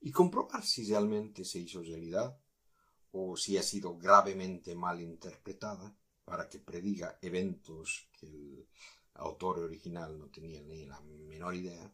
y 0.00 0.10
comprobar 0.10 0.64
si 0.64 0.86
realmente 0.86 1.44
se 1.44 1.58
hizo 1.58 1.82
realidad 1.82 2.38
o 3.12 3.36
si 3.36 3.56
ha 3.56 3.62
sido 3.62 3.96
gravemente 3.96 4.74
mal 4.74 5.00
interpretada 5.00 5.96
para 6.24 6.48
que 6.48 6.58
prediga 6.58 7.18
eventos 7.22 8.08
que 8.18 8.26
el 8.26 8.68
autor 9.14 9.60
original 9.60 10.18
no 10.18 10.26
tenía 10.28 10.60
ni 10.62 10.84
la 10.84 11.00
menor 11.00 11.54
idea. 11.54 11.92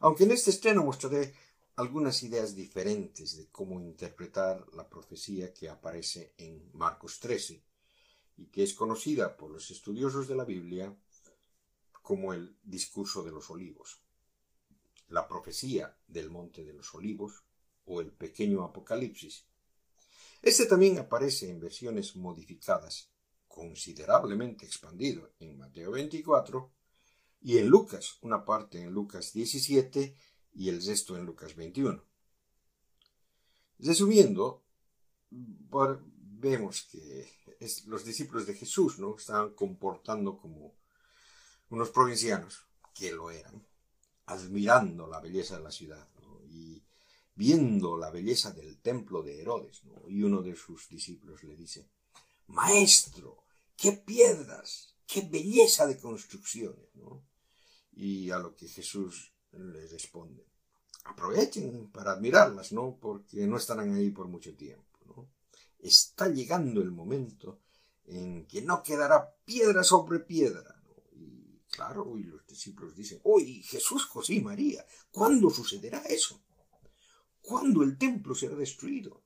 Aunque 0.00 0.24
en 0.24 0.32
este 0.32 0.50
estreno 0.50 0.84
mostraré 0.84 1.34
algunas 1.76 2.22
ideas 2.22 2.54
diferentes 2.54 3.36
de 3.36 3.48
cómo 3.50 3.80
interpretar 3.80 4.64
la 4.74 4.88
profecía 4.88 5.52
que 5.52 5.68
aparece 5.68 6.34
en 6.38 6.70
Marcos 6.72 7.18
13 7.20 7.65
y 8.36 8.46
que 8.46 8.62
es 8.62 8.74
conocida 8.74 9.36
por 9.36 9.50
los 9.50 9.70
estudiosos 9.70 10.28
de 10.28 10.36
la 10.36 10.44
Biblia 10.44 10.94
como 12.02 12.32
el 12.32 12.56
discurso 12.62 13.22
de 13.22 13.32
los 13.32 13.50
olivos, 13.50 14.00
la 15.08 15.26
profecía 15.26 15.96
del 16.06 16.30
monte 16.30 16.64
de 16.64 16.72
los 16.72 16.94
olivos 16.94 17.42
o 17.84 18.00
el 18.00 18.12
pequeño 18.12 18.62
apocalipsis. 18.62 19.44
Este 20.42 20.66
también 20.66 20.98
aparece 20.98 21.50
en 21.50 21.58
versiones 21.58 22.14
modificadas 22.16 23.10
considerablemente 23.48 24.66
expandido 24.66 25.32
en 25.40 25.56
Mateo 25.56 25.92
24 25.92 26.70
y 27.40 27.58
en 27.58 27.68
Lucas, 27.68 28.18
una 28.20 28.44
parte 28.44 28.82
en 28.82 28.90
Lucas 28.90 29.32
17 29.32 30.16
y 30.54 30.68
el 30.68 30.84
resto 30.84 31.16
en 31.16 31.24
Lucas 31.24 31.56
21. 31.56 32.02
Resumiendo, 33.78 34.62
vemos 36.38 36.88
que 36.90 37.30
los 37.86 38.04
discípulos 38.04 38.46
de 38.46 38.54
Jesús 38.54 38.98
no 38.98 39.16
estaban 39.16 39.54
comportando 39.54 40.36
como 40.38 40.74
unos 41.70 41.90
provincianos 41.90 42.66
que 42.94 43.12
lo 43.12 43.30
eran, 43.30 43.66
admirando 44.26 45.06
la 45.06 45.20
belleza 45.20 45.56
de 45.56 45.64
la 45.64 45.70
ciudad 45.70 46.08
y 46.48 46.82
viendo 47.34 47.96
la 47.96 48.10
belleza 48.10 48.50
del 48.52 48.78
templo 48.80 49.22
de 49.22 49.40
Herodes. 49.40 49.82
Y 50.08 50.22
uno 50.22 50.42
de 50.42 50.56
sus 50.56 50.88
discípulos 50.88 51.42
le 51.44 51.56
dice, 51.56 51.88
Maestro, 52.48 53.44
qué 53.76 53.92
piedras, 53.92 54.94
qué 55.06 55.22
belleza 55.22 55.86
de 55.86 55.98
construcciones, 55.98 56.94
¿no? 56.94 57.24
Y 57.92 58.30
a 58.30 58.38
lo 58.38 58.54
que 58.54 58.68
Jesús 58.68 59.32
le 59.52 59.86
responde, 59.86 60.46
aprovechen 61.04 61.90
para 61.90 62.12
admirarlas, 62.12 62.72
¿no? 62.72 62.98
Porque 63.00 63.46
no 63.46 63.56
estarán 63.56 63.94
ahí 63.94 64.10
por 64.10 64.28
mucho 64.28 64.54
tiempo, 64.54 64.84
¿no? 64.84 64.85
Está 65.86 66.28
llegando 66.28 66.82
el 66.82 66.90
momento 66.90 67.60
en 68.06 68.44
que 68.48 68.60
no 68.60 68.82
quedará 68.82 69.36
piedra 69.44 69.84
sobre 69.84 70.18
piedra. 70.18 70.82
Y 71.12 71.60
claro, 71.70 72.18
y 72.18 72.24
los 72.24 72.44
discípulos 72.44 72.96
dicen, 72.96 73.20
¡Uy, 73.22 73.62
Jesús, 73.62 74.04
José 74.06 74.34
y 74.34 74.40
María! 74.40 74.84
¿Cuándo 75.12 75.48
sucederá 75.48 75.98
eso? 76.08 76.42
¿Cuándo 77.40 77.84
el 77.84 77.96
templo 77.96 78.34
será 78.34 78.56
destruido? 78.56 79.22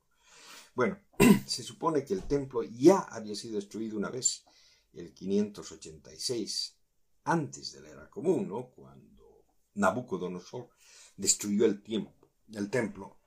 Bueno, 0.75 1.01
se 1.47 1.63
supone 1.63 2.05
que 2.05 2.13
el 2.13 2.25
templo 2.25 2.63
ya 2.63 2.99
había 2.99 3.35
sido 3.35 3.55
destruido 3.55 3.97
una 3.97 4.11
vez, 4.11 4.45
el 4.93 5.15
586, 5.15 6.77
antes 7.25 7.73
de 7.73 7.81
la 7.81 7.89
era 7.89 8.11
común, 8.11 8.49
¿no? 8.49 8.69
Cuando 8.69 9.47
Nabucodonosor 9.77 10.69
destruyó 11.17 11.65
el, 11.65 11.83
tiempo, 11.83 12.29
el 12.53 12.69
templo. 12.69 13.19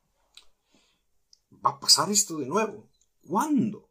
¿Va 1.65 1.72
a 1.72 1.80
pasar 1.80 2.12
esto 2.12 2.38
de 2.38 2.46
nuevo? 2.46 2.92
¿Cuándo? 3.28 3.90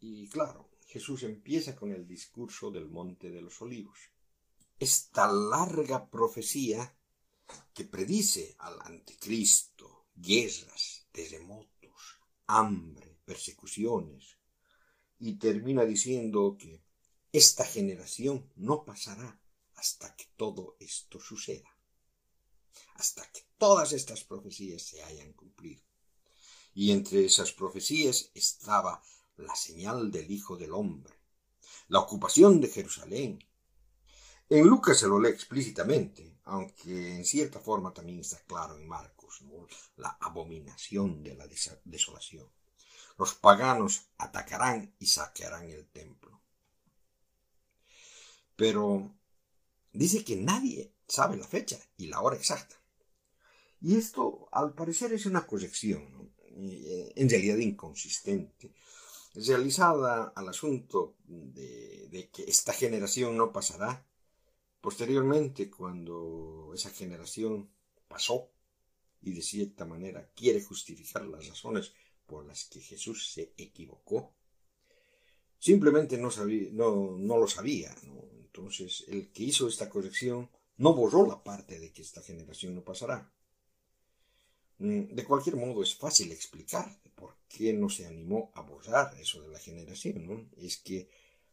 Y 0.00 0.28
claro, 0.28 0.68
Jesús 0.86 1.22
empieza 1.22 1.74
con 1.74 1.92
el 1.92 2.06
discurso 2.06 2.70
del 2.70 2.88
Monte 2.88 3.30
de 3.30 3.40
los 3.40 3.60
Olivos. 3.62 3.98
Esta 4.78 5.26
larga 5.30 6.08
profecía 6.10 6.94
que 7.72 7.84
predice 7.84 8.54
al 8.58 8.80
anticristo, 8.82 10.08
guerras, 10.14 11.06
terremotos, 11.12 12.20
hambre, 12.46 13.18
persecuciones, 13.24 14.36
y 15.18 15.34
termina 15.34 15.84
diciendo 15.84 16.56
que 16.58 16.82
esta 17.32 17.64
generación 17.64 18.52
no 18.56 18.84
pasará 18.84 19.40
hasta 19.76 20.14
que 20.14 20.26
todo 20.36 20.76
esto 20.78 21.18
suceda, 21.18 21.68
hasta 22.96 23.26
que 23.32 23.42
todas 23.56 23.92
estas 23.92 24.24
profecías 24.24 24.82
se 24.82 25.02
hayan 25.02 25.32
cumplido. 25.32 25.82
Y 26.74 26.90
entre 26.90 27.24
esas 27.24 27.52
profecías 27.52 28.30
estaba 28.34 29.02
la 29.36 29.54
señal 29.54 30.10
del 30.10 30.30
Hijo 30.30 30.56
del 30.56 30.72
Hombre, 30.72 31.14
la 31.88 32.00
ocupación 32.00 32.60
de 32.60 32.68
Jerusalén. 32.68 33.38
En 34.48 34.66
Lucas 34.66 34.98
se 34.98 35.08
lo 35.08 35.20
lee 35.20 35.30
explícitamente, 35.30 36.38
aunque 36.44 37.14
en 37.16 37.24
cierta 37.24 37.60
forma 37.60 37.94
también 37.94 38.20
está 38.20 38.38
claro 38.42 38.76
en 38.76 38.86
Marcos, 38.86 39.14
la 39.96 40.16
abominación 40.20 41.22
de 41.22 41.34
la 41.34 41.46
desolación. 41.84 42.48
Los 43.18 43.34
paganos 43.34 44.08
atacarán 44.18 44.94
y 44.98 45.06
saquearán 45.06 45.70
el 45.70 45.86
templo. 45.86 46.40
Pero 48.56 49.14
dice 49.92 50.24
que 50.24 50.36
nadie 50.36 50.92
sabe 51.08 51.36
la 51.36 51.46
fecha 51.46 51.78
y 51.96 52.06
la 52.06 52.20
hora 52.20 52.36
exacta. 52.36 52.76
Y 53.80 53.96
esto, 53.96 54.48
al 54.50 54.72
parecer, 54.72 55.12
es 55.12 55.26
una 55.26 55.46
corrección, 55.46 56.02
eh, 56.02 56.23
en 56.56 57.28
realidad 57.28 57.56
inconsistente, 57.56 58.72
realizada 59.34 60.32
al 60.34 60.48
asunto 60.48 61.16
de 61.26 62.30
que 62.32 62.44
esta 62.44 62.72
generación 62.72 63.36
no 63.36 63.52
pasará 63.52 64.06
Posteriormente, 64.84 65.70
cuando 65.70 66.70
esa 66.74 66.90
generación 66.90 67.70
pasó 68.06 68.50
y 69.22 69.32
de 69.32 69.40
cierta 69.40 69.86
manera 69.86 70.28
quiere 70.34 70.62
justificar 70.62 71.24
las 71.24 71.48
razones 71.48 71.94
por 72.26 72.44
las 72.44 72.66
que 72.66 72.80
Jesús 72.80 73.32
se 73.32 73.54
equivocó. 73.56 74.34
Simplemente 75.58 76.18
no, 76.18 76.30
sabía, 76.30 76.68
no, 76.72 77.16
no 77.16 77.38
lo 77.38 77.48
sabía. 77.48 77.94
Entonces, 78.42 79.06
el 79.08 79.32
que 79.32 79.44
hizo 79.44 79.68
esta 79.68 79.88
corrección 79.88 80.50
no 80.76 80.92
borró 80.92 81.26
la 81.26 81.42
parte 81.42 81.80
de 81.80 81.90
que 81.90 82.02
esta 82.02 82.20
generación 82.20 82.74
no 82.74 82.84
pasará. 82.84 83.32
Mm, 84.78 85.14
de 85.14 85.24
cualquier 85.24 85.56
modo, 85.56 85.82
es 85.82 85.94
fácil 85.94 86.32
explicar 86.32 86.88
por 87.14 87.36
qué 87.48 87.72
no 87.72 87.88
se 87.88 88.06
animó 88.06 88.50
a 88.54 88.62
borrar 88.62 89.14
eso 89.20 89.40
de 89.42 89.48
la 89.48 89.58
generación. 89.58 90.50
Es 90.56 90.78
que 90.78 91.08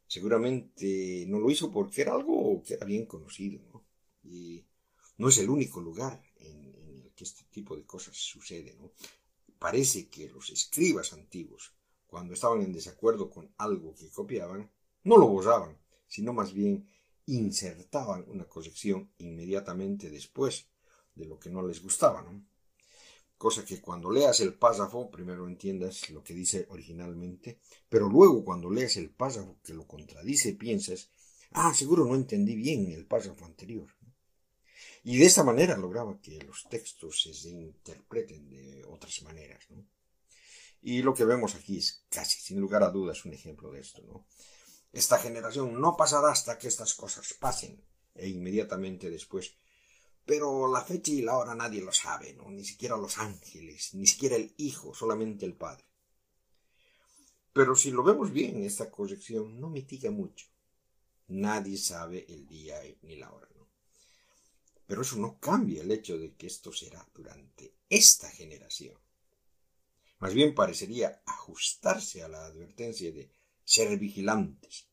seguramente 0.08 1.26
no 1.28 1.40
lo 1.40 1.50
hizo 1.50 1.72
porque 1.72 2.02
era 2.02 2.14
algo 2.14 2.62
que 2.64 2.74
era 2.76 2.86
bien 2.86 3.06
conocido. 3.06 3.62
¿no? 3.72 3.84
Y 4.24 4.64
no 5.18 5.30
es 5.30 5.38
el 5.38 5.50
único 5.50 5.80
lugar 5.82 6.22
en, 6.38 6.74
el 7.04 7.12
que 7.16 7.24
este 7.24 7.44
tipo 7.52 7.76
de 7.76 7.86
cosas 7.86 8.16
sucede. 8.18 8.76
Parece 9.60 10.10
que 10.10 10.30
los 10.30 10.50
escribas 10.50 11.14
antiguos, 11.14 11.74
cuando 12.08 12.34
estaban 12.34 12.62
en 12.62 12.74
desacuerdo 12.74 13.30
con 13.30 13.54
algo 13.58 13.94
que 13.94 14.10
copiaban, 14.10 14.70
no 15.04 15.18
lo 15.18 15.28
borraban, 15.28 15.78
sino 16.08 16.34
más 16.34 16.54
bien 16.54 16.88
insertaban 17.28 18.26
una 18.28 18.46
corrección 18.46 19.12
inmediatamente 19.20 20.10
después 20.10 20.68
de 21.16 21.26
lo 21.26 21.40
que 21.40 21.50
no 21.50 21.66
les 21.66 21.82
gustaba, 21.82 22.22
¿no? 22.24 22.44
Cosa 23.42 23.66
que 23.66 23.82
cuando 23.82 24.12
leas 24.12 24.40
el 24.42 24.54
párrafo, 24.54 25.10
primero 25.10 25.48
entiendas 25.48 26.12
lo 26.12 26.24
que 26.24 26.36
dice 26.36 26.68
originalmente, 26.70 27.58
pero 27.90 28.08
luego 28.08 28.46
cuando 28.46 28.70
leas 28.70 28.98
el 28.98 29.10
párrafo 29.10 29.58
que 29.64 29.74
lo 29.74 29.88
contradice, 29.88 30.54
piensas, 30.54 31.10
ah, 31.54 31.74
seguro 31.74 32.06
no 32.06 32.14
entendí 32.14 32.54
bien 32.56 32.92
el 32.92 33.08
párrafo 33.08 33.44
anterior. 33.46 33.90
Y 35.04 35.18
de 35.18 35.26
esta 35.26 35.44
manera 35.44 35.76
lograba 35.76 36.22
que 36.22 36.40
los 36.44 36.70
textos 36.70 37.24
se 37.24 37.50
interpreten 37.50 38.48
de 38.48 38.86
otras 38.86 39.24
maneras. 39.24 39.68
Y 40.84 41.02
lo 41.02 41.16
que 41.16 41.26
vemos 41.26 41.56
aquí 41.56 41.80
es 41.80 42.06
casi, 42.10 42.40
sin 42.40 42.60
lugar 42.60 42.84
a 42.84 42.92
dudas, 42.92 43.26
un 43.26 43.34
ejemplo 43.34 43.72
de 43.72 43.80
esto. 43.80 44.04
¿no? 44.04 44.28
Esta 44.94 45.18
generación 45.18 45.82
no 45.82 45.98
pasará 45.98 46.30
hasta 46.30 46.60
que 46.60 46.68
estas 46.68 46.94
cosas 46.94 47.34
pasen, 47.40 47.84
e 48.14 48.28
inmediatamente 48.30 49.10
después. 49.10 49.56
Pero 50.32 50.72
la 50.72 50.82
fecha 50.82 51.12
y 51.12 51.22
la 51.22 51.38
hora 51.38 51.54
nadie 51.54 51.82
lo 51.82 51.92
sabe, 51.92 52.34
ni 52.48 52.64
siquiera 52.64 52.96
los 52.96 53.18
ángeles, 53.18 53.94
ni 53.96 54.08
siquiera 54.08 54.38
el 54.38 54.54
Hijo, 54.56 54.94
solamente 54.94 55.46
el 55.46 55.56
Padre. 55.56 55.84
Pero 57.52 57.76
si 57.76 57.92
lo 57.92 58.02
vemos 58.02 58.32
bien, 58.32 58.64
esta 58.64 58.90
corrección 58.90 59.60
no 59.60 59.70
mitiga 59.70 60.10
mucho. 60.10 60.48
Nadie 61.28 61.78
sabe 61.78 62.26
el 62.30 62.48
día 62.48 62.80
ni 63.02 63.18
la 63.18 63.30
hora. 63.30 63.50
Pero 64.88 65.02
eso 65.02 65.18
no 65.18 65.38
cambia 65.38 65.82
el 65.82 65.92
hecho 65.92 66.18
de 66.18 66.34
que 66.36 66.48
esto 66.48 66.72
será 66.72 67.06
durante 67.14 67.76
esta 67.90 68.30
generación. 68.30 68.98
Más 70.20 70.34
bien 70.34 70.56
parecería 70.56 71.22
ajustarse 71.26 72.24
a 72.24 72.30
la 72.30 72.46
advertencia 72.46 73.12
de 73.12 73.30
ser 73.66 73.98
vigilantes. 73.98 74.88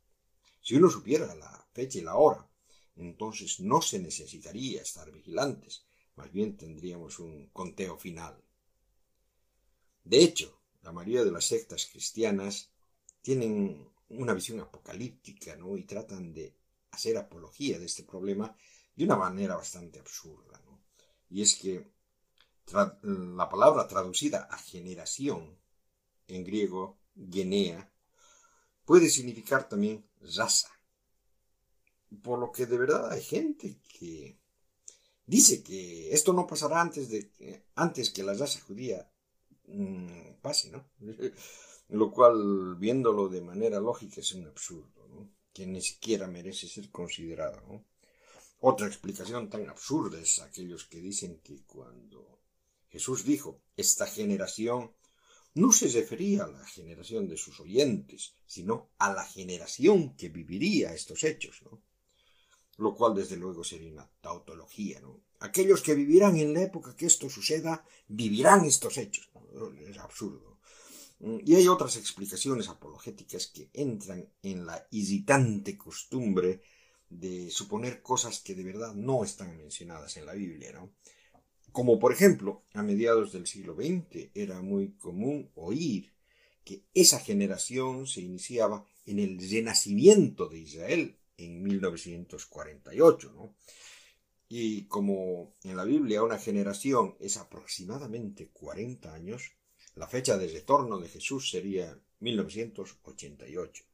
Si 0.60 0.74
uno 0.74 0.90
supiera 0.90 1.32
la 1.36 1.68
fecha 1.72 1.98
y 1.98 2.02
la 2.02 2.16
hora, 2.16 2.44
entonces 2.98 3.60
no 3.60 3.80
se 3.82 3.98
necesitaría 3.98 4.82
estar 4.82 5.10
vigilantes, 5.10 5.84
más 6.16 6.32
bien 6.32 6.56
tendríamos 6.56 7.18
un 7.18 7.48
conteo 7.48 7.96
final. 7.96 8.42
De 10.04 10.22
hecho, 10.22 10.60
la 10.82 10.92
mayoría 10.92 11.24
de 11.24 11.30
las 11.30 11.44
sectas 11.44 11.86
cristianas 11.86 12.70
tienen 13.22 13.88
una 14.08 14.32
visión 14.32 14.60
apocalíptica, 14.60 15.54
¿no? 15.56 15.76
Y 15.76 15.84
tratan 15.84 16.32
de 16.32 16.56
hacer 16.90 17.16
apología 17.16 17.78
de 17.78 17.86
este 17.86 18.04
problema 18.04 18.56
de 18.96 19.04
una 19.04 19.16
manera 19.16 19.56
bastante 19.56 20.00
absurda. 20.00 20.60
¿no? 20.66 20.80
Y 21.30 21.42
es 21.42 21.54
que 21.54 21.86
la 22.72 23.48
palabra 23.48 23.86
traducida 23.86 24.48
a 24.50 24.58
generación, 24.58 25.58
en 26.26 26.44
griego, 26.44 26.98
genea, 27.30 27.90
puede 28.84 29.08
significar 29.08 29.68
también 29.68 30.04
raza. 30.20 30.68
Por 32.22 32.38
lo 32.38 32.50
que 32.50 32.66
de 32.66 32.78
verdad 32.78 33.12
hay 33.12 33.22
gente 33.22 33.80
que 33.98 34.38
dice 35.26 35.62
que 35.62 36.12
esto 36.12 36.32
no 36.32 36.46
pasará 36.46 36.80
antes, 36.80 37.08
de, 37.10 37.30
antes 37.74 38.10
que 38.10 38.22
la 38.22 38.34
raza 38.34 38.60
judía 38.60 39.10
mm, 39.66 40.40
pase, 40.40 40.70
¿no? 40.70 40.90
Lo 41.90 42.10
cual, 42.10 42.76
viéndolo 42.76 43.28
de 43.30 43.40
manera 43.40 43.80
lógica, 43.80 44.20
es 44.20 44.34
un 44.34 44.46
absurdo, 44.46 45.08
¿no? 45.08 45.30
Que 45.54 45.66
ni 45.66 45.80
siquiera 45.80 46.26
merece 46.26 46.68
ser 46.68 46.90
considerado, 46.90 47.62
¿no? 47.66 47.84
Otra 48.60 48.86
explicación 48.86 49.48
tan 49.48 49.68
absurda 49.68 50.20
es 50.20 50.40
aquellos 50.40 50.84
que 50.84 51.00
dicen 51.00 51.40
que 51.42 51.62
cuando 51.64 52.40
Jesús 52.90 53.24
dijo 53.24 53.62
esta 53.76 54.06
generación 54.06 54.92
no 55.54 55.72
se 55.72 55.88
refería 55.88 56.44
a 56.44 56.48
la 56.48 56.66
generación 56.66 57.28
de 57.28 57.36
sus 57.36 57.60
oyentes, 57.60 58.34
sino 58.46 58.90
a 58.98 59.12
la 59.12 59.24
generación 59.24 60.14
que 60.16 60.28
viviría 60.28 60.92
estos 60.92 61.24
hechos, 61.24 61.62
¿no? 61.62 61.82
Lo 62.78 62.94
cual 62.94 63.14
desde 63.14 63.36
luego 63.36 63.62
sería 63.64 63.92
una 63.92 64.08
tautología. 64.20 65.00
Aquellos 65.40 65.82
que 65.82 65.94
vivirán 65.94 66.36
en 66.36 66.54
la 66.54 66.62
época 66.62 66.96
que 66.96 67.06
esto 67.06 67.28
suceda, 67.28 67.84
vivirán 68.08 68.64
estos 68.64 68.96
hechos. 68.98 69.28
Es 69.86 69.98
absurdo. 69.98 70.58
Y 71.20 71.56
hay 71.56 71.66
otras 71.66 71.96
explicaciones 71.96 72.68
apologéticas 72.68 73.48
que 73.48 73.70
entran 73.72 74.28
en 74.42 74.64
la 74.64 74.86
irritante 74.92 75.76
costumbre 75.76 76.62
de 77.10 77.50
suponer 77.50 78.02
cosas 78.02 78.40
que 78.40 78.54
de 78.54 78.62
verdad 78.62 78.94
no 78.94 79.24
están 79.24 79.56
mencionadas 79.56 80.16
en 80.16 80.26
la 80.26 80.34
Biblia, 80.34 80.72
¿no? 80.72 80.92
Como 81.72 81.98
por 81.98 82.12
ejemplo, 82.12 82.64
a 82.74 82.82
mediados 82.82 83.32
del 83.32 83.46
siglo 83.46 83.74
XX 83.74 84.30
era 84.34 84.62
muy 84.62 84.92
común 84.92 85.50
oír 85.54 86.12
que 86.64 86.84
esa 86.94 87.18
generación 87.18 88.06
se 88.06 88.20
iniciaba 88.20 88.84
en 89.06 89.18
el 89.18 89.38
renacimiento 89.38 90.48
de 90.48 90.58
Israel 90.58 91.18
en 91.38 91.62
1948, 91.62 93.32
¿no? 93.32 93.54
Y 94.48 94.86
como 94.86 95.54
en 95.62 95.76
la 95.76 95.84
Biblia 95.84 96.22
una 96.22 96.38
generación 96.38 97.16
es 97.20 97.36
aproximadamente 97.36 98.50
40 98.50 99.12
años, 99.14 99.52
la 99.94 100.06
fecha 100.06 100.36
de 100.38 100.48
retorno 100.48 100.98
de 100.98 101.08
Jesús 101.08 101.50
sería 101.50 101.98
1988. 102.20 103.84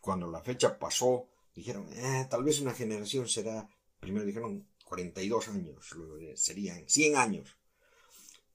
Cuando 0.00 0.30
la 0.30 0.42
fecha 0.42 0.78
pasó 0.78 1.28
dijeron, 1.54 1.88
eh, 1.92 2.26
tal 2.28 2.44
vez 2.44 2.60
una 2.60 2.74
generación 2.74 3.28
será, 3.28 3.68
primero 4.00 4.26
dijeron 4.26 4.68
42 4.84 5.48
años, 5.48 5.92
luego 5.92 6.18
serían 6.36 6.88
100 6.88 7.16
años. 7.16 7.56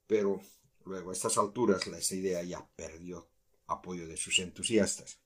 Pero 0.06 0.42
luego 0.86 1.10
a 1.10 1.14
estas 1.14 1.38
alturas 1.38 1.86
esa 1.88 2.16
idea 2.16 2.44
ya 2.44 2.68
perdió 2.76 3.30
apoyo 3.68 4.08
de 4.08 4.18
sus 4.18 4.40
entusiastas. 4.40 5.20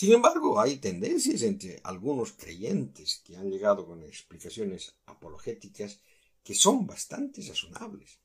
Sin 0.00 0.12
embargo, 0.12 0.58
hay 0.58 0.78
tendencias 0.78 1.42
entre 1.42 1.78
algunos 1.84 2.32
creyentes 2.32 3.20
que 3.22 3.36
han 3.36 3.50
llegado 3.50 3.84
con 3.84 4.02
explicaciones 4.02 4.94
apologéticas 5.04 6.00
que 6.42 6.54
son 6.54 6.86
bastante 6.86 7.42
razonables. 7.42 8.18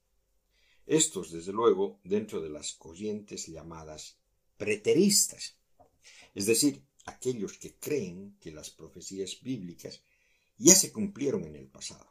Estos, 0.87 1.33
desde 1.33 1.51
luego, 1.51 1.99
dentro 2.05 2.39
de 2.39 2.49
las 2.49 2.71
corrientes 2.75 3.47
llamadas 3.47 4.15
preteristas, 4.55 5.57
es 6.33 6.45
decir, 6.45 6.81
aquellos 7.07 7.57
que 7.57 7.75
creen 7.75 8.37
que 8.39 8.53
las 8.53 8.69
profecías 8.69 9.41
bíblicas 9.41 10.01
ya 10.57 10.75
se 10.75 10.93
cumplieron 10.93 11.43
en 11.43 11.57
el 11.57 11.67
pasado. 11.67 12.07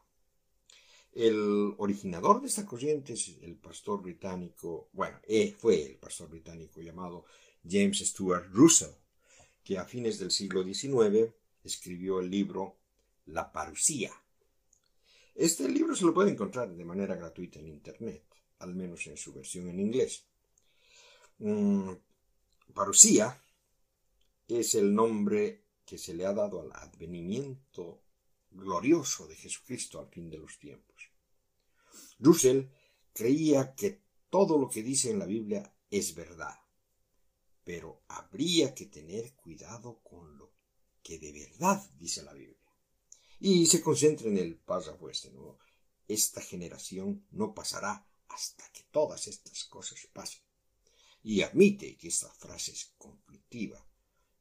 El 1.11 1.73
originador 1.79 2.43
de 2.43 2.49
esta 2.49 2.67
corriente 2.67 3.15
es 3.15 3.29
el 3.41 3.57
pastor 3.57 4.03
británico, 4.03 4.91
bueno, 4.93 5.19
eh, 5.27 5.55
fue 5.59 5.81
el 5.87 5.97
pastor 5.97 6.29
británico 6.29 6.83
llamado 6.83 7.25
James 7.67 8.01
Stuart 8.01 8.51
Russell, 8.53 8.93
que 9.65 9.79
a 9.79 9.87
fines 9.87 10.19
del 10.19 10.31
siglo 10.31 10.63
XIX 10.63 11.33
escribió 11.65 12.21
el 12.21 12.31
libro 12.31 12.77
La 13.27 13.51
Parusía. 13.51 14.13
Este 15.35 15.69
libro 15.69 15.97
se 15.97 16.05
lo 16.05 16.15
puede 16.15 16.31
encontrar 16.31 16.73
de 16.73 16.85
manera 16.85 17.17
gratuita 17.17 17.59
en 17.59 17.69
Internet, 17.69 18.25
al 18.61 18.75
menos 18.75 19.07
en 19.07 19.17
su 19.17 19.33
versión 19.33 19.69
en 19.69 19.81
inglés. 19.81 20.25
Mm, 21.39 21.93
parusía 22.73 23.41
es 24.47 24.75
el 24.75 24.95
nombre 24.95 25.65
que 25.85 25.99
se 25.99 26.15
le 26.15 26.27
ha 26.27 26.33
dado 26.33 26.61
al 26.61 26.71
advenimiento 26.73 28.03
glorioso 28.51 29.27
de 29.27 29.35
Jesucristo 29.35 29.99
al 29.99 30.09
fin 30.09 30.31
de 30.31 30.39
los 30.39 30.59
tiempos. 30.59 31.11
Russell 32.19 32.67
creía 33.13 33.75
que 33.75 34.03
todo 34.31 34.59
lo 34.59 34.69
que 34.69 34.83
dice 34.83 35.11
en 35.11 35.19
la 35.19 35.27
Biblia 35.27 35.75
es 35.91 36.15
verdad, 36.15 36.55
pero 37.65 38.03
habría 38.09 38.75
que 38.75 38.87
tener 38.87 39.35
cuidado 39.35 40.01
con 40.03 40.39
lo 40.39 40.53
que 41.03 41.19
de 41.19 41.33
verdad 41.33 41.83
dice 41.99 42.23
la 42.23 42.33
Biblia. 42.33 42.59
Y 43.41 43.67
se 43.67 43.83
concentra 43.83 44.29
en 44.29 44.39
el 44.39 44.57
párrafo 44.57 45.11
este, 45.11 45.31
¿no? 45.31 45.59
Esta 46.07 46.41
generación 46.41 47.27
no 47.31 47.55
pasará 47.55 48.07
hasta 48.29 48.71
que 48.73 48.85
todas 48.91 49.27
estas 49.27 49.65
cosas 49.65 49.99
pasen. 50.13 50.43
Y 51.23 51.43
admite 51.43 51.97
que 51.97 52.09
esta 52.09 52.31
frase 52.31 52.73
es 52.73 52.95
conflictiva, 52.99 53.85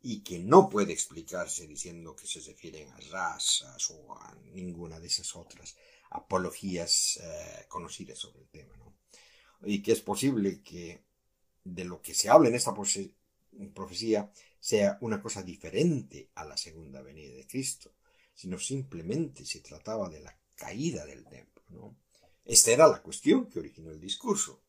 y 0.05 0.21
que 0.21 0.37
no 0.39 0.69
puede 0.69 0.91
explicarse 0.91 1.65
diciendo 1.65 2.13
que 2.13 2.27
se 2.27 2.41
refieren 2.41 2.89
a 2.91 2.97
razas 3.09 3.89
o 3.89 4.13
a 4.13 4.35
ninguna 4.51 4.99
de 4.99 5.07
esas 5.07 5.33
otras 5.33 5.77
apologías 6.11 7.17
eh, 7.23 7.65
conocidas 7.69 8.19
sobre 8.19 8.41
el 8.41 8.49
tema. 8.49 8.75
y 9.65 9.81
que 9.81 9.93
es 9.93 10.01
posible 10.01 10.61
que 10.61 11.05
de 11.63 11.85
lo 11.85 12.01
que 12.01 12.13
se 12.13 12.29
habla 12.29 12.49
en 12.49 12.55
esta 12.55 12.73
profecía 13.73 14.31
sea 14.59 14.97
una 15.01 15.21
cosa 15.21 15.43
diferente 15.43 16.29
a 16.35 16.45
la 16.45 16.57
segunda 16.57 17.01
venida 17.01 17.35
de 17.35 17.47
Cristo, 17.47 17.95
sino 18.33 18.57
simplemente 18.57 19.45
se 19.45 19.59
trataba 19.59 20.09
de 20.09 20.21
la 20.21 20.37
caída 20.55 21.05
del 21.05 21.25
templo. 21.25 21.63
¿no? 21.69 21.97
Esta 22.45 22.71
era 22.71 22.87
la 22.87 23.01
cuestión 23.01 23.47
que 23.47 23.59
originó 23.59 23.91
el 23.91 23.99
discurso. 23.99 24.61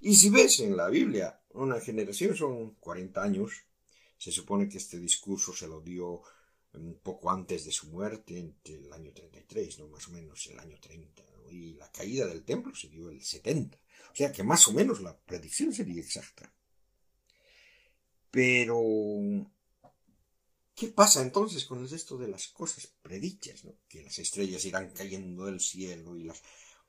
Y 0.00 0.14
si 0.14 0.30
ves 0.30 0.60
en 0.60 0.76
la 0.76 0.88
Biblia, 0.88 1.40
una 1.50 1.80
generación 1.80 2.36
son 2.36 2.74
40 2.76 3.22
años, 3.22 3.52
se 4.16 4.32
supone 4.32 4.68
que 4.68 4.78
este 4.78 4.98
discurso 4.98 5.54
se 5.54 5.66
lo 5.66 5.80
dio 5.80 6.22
un 6.74 6.98
poco 7.02 7.30
antes 7.30 7.64
de 7.64 7.72
su 7.72 7.88
muerte, 7.88 8.38
entre 8.38 8.76
el 8.76 8.92
año 8.92 9.12
33, 9.12 9.78
¿no? 9.80 9.88
más 9.88 10.08
o 10.08 10.12
menos 10.12 10.46
el 10.46 10.58
año 10.58 10.78
30, 10.80 11.22
y 11.50 11.74
la 11.74 11.90
caída 11.90 12.26
del 12.26 12.44
templo 12.44 12.74
se 12.74 12.88
dio 12.88 13.10
el 13.10 13.22
70. 13.22 13.78
O 14.12 14.16
sea 14.16 14.32
que 14.32 14.42
más 14.42 14.66
o 14.68 14.72
menos 14.72 15.00
la 15.00 15.16
predicción 15.16 15.72
sería 15.72 16.00
exacta. 16.00 16.52
Pero, 18.30 18.80
¿qué 20.74 20.88
pasa 20.88 21.22
entonces 21.22 21.64
con 21.64 21.84
esto 21.84 22.16
de 22.16 22.28
las 22.28 22.48
cosas 22.48 22.86
predichas? 23.02 23.64
¿no? 23.64 23.74
Que 23.88 24.02
las 24.02 24.18
estrellas 24.18 24.64
irán 24.64 24.92
cayendo 24.92 25.46
del 25.46 25.60
cielo 25.60 26.16
y 26.16 26.24
las 26.24 26.40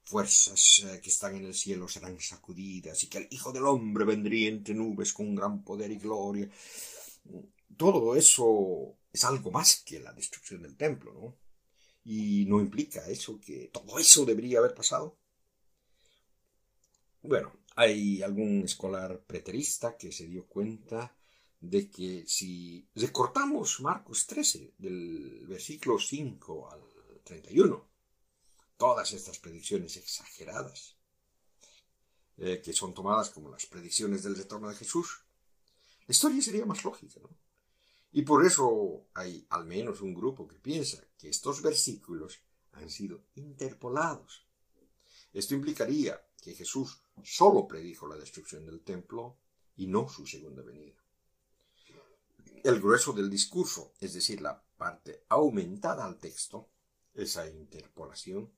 fuerzas 0.03 0.83
eh, 0.85 0.99
que 1.01 1.09
están 1.09 1.35
en 1.35 1.45
el 1.45 1.53
cielo 1.53 1.87
serán 1.87 2.19
sacudidas 2.19 3.03
y 3.03 3.07
que 3.07 3.19
el 3.19 3.27
Hijo 3.31 3.51
del 3.51 3.65
Hombre 3.65 4.05
vendría 4.05 4.49
entre 4.49 4.73
nubes 4.73 5.13
con 5.13 5.35
gran 5.35 5.63
poder 5.63 5.91
y 5.91 5.97
gloria. 5.97 6.49
Todo 7.77 8.15
eso 8.15 8.97
es 9.11 9.23
algo 9.23 9.51
más 9.51 9.83
que 9.85 9.99
la 9.99 10.13
destrucción 10.13 10.61
del 10.61 10.75
templo, 10.75 11.13
¿no? 11.13 11.37
Y 12.03 12.45
no 12.45 12.59
implica 12.59 13.07
eso 13.07 13.39
que 13.39 13.69
todo 13.71 13.99
eso 13.99 14.25
debería 14.25 14.59
haber 14.59 14.73
pasado. 14.73 15.17
Bueno, 17.23 17.53
hay 17.75 18.23
algún 18.23 18.63
escolar 18.63 19.23
preterista 19.25 19.95
que 19.95 20.11
se 20.11 20.25
dio 20.25 20.47
cuenta 20.47 21.15
de 21.59 21.87
que 21.89 22.25
si 22.25 22.89
recortamos 22.95 23.79
Marcos 23.79 24.25
13 24.25 24.73
del 24.79 25.45
versículo 25.47 25.99
5 25.99 26.71
al 26.71 26.81
31, 27.23 27.87
todas 28.75 29.13
estas 29.13 29.37
predicciones 29.37 29.97
exageradas, 29.97 30.97
eh, 32.37 32.59
que 32.59 32.73
son 32.73 32.95
tomadas 32.95 33.29
como 33.29 33.51
las 33.51 33.67
predicciones 33.67 34.23
del 34.23 34.35
retorno 34.35 34.69
de 34.69 34.75
Jesús, 34.75 35.23
la 36.07 36.13
historia 36.13 36.41
sería 36.41 36.65
más 36.65 36.83
lógica, 36.83 37.19
¿no? 37.21 37.29
Y 38.13 38.23
por 38.23 38.43
eso 38.43 39.05
hay 39.13 39.45
al 39.51 39.65
menos 39.65 40.01
un 40.01 40.15
grupo 40.15 40.47
que 40.47 40.59
piensa 40.59 41.01
que 41.17 41.29
estos 41.29 41.61
versículos 41.61 42.39
han 42.73 42.89
sido 42.89 43.23
interpolados. 43.35 44.47
Esto 45.31 45.53
implicaría 45.53 46.19
que 46.41 46.55
Jesús 46.55 47.03
solo 47.23 47.67
predijo 47.67 48.07
la 48.07 48.17
destrucción 48.17 48.65
del 48.65 48.81
templo 48.81 49.37
y 49.77 49.87
no 49.87 50.07
su 50.09 50.25
segunda 50.25 50.61
venida. 50.61 50.95
El 52.63 52.79
grueso 52.79 53.13
del 53.13 53.29
discurso, 53.29 53.93
es 53.99 54.13
decir, 54.13 54.41
la 54.41 54.61
parte 54.77 55.23
aumentada 55.29 56.05
al 56.05 56.19
texto, 56.19 56.69
esa 57.13 57.47
interpolación, 57.49 58.51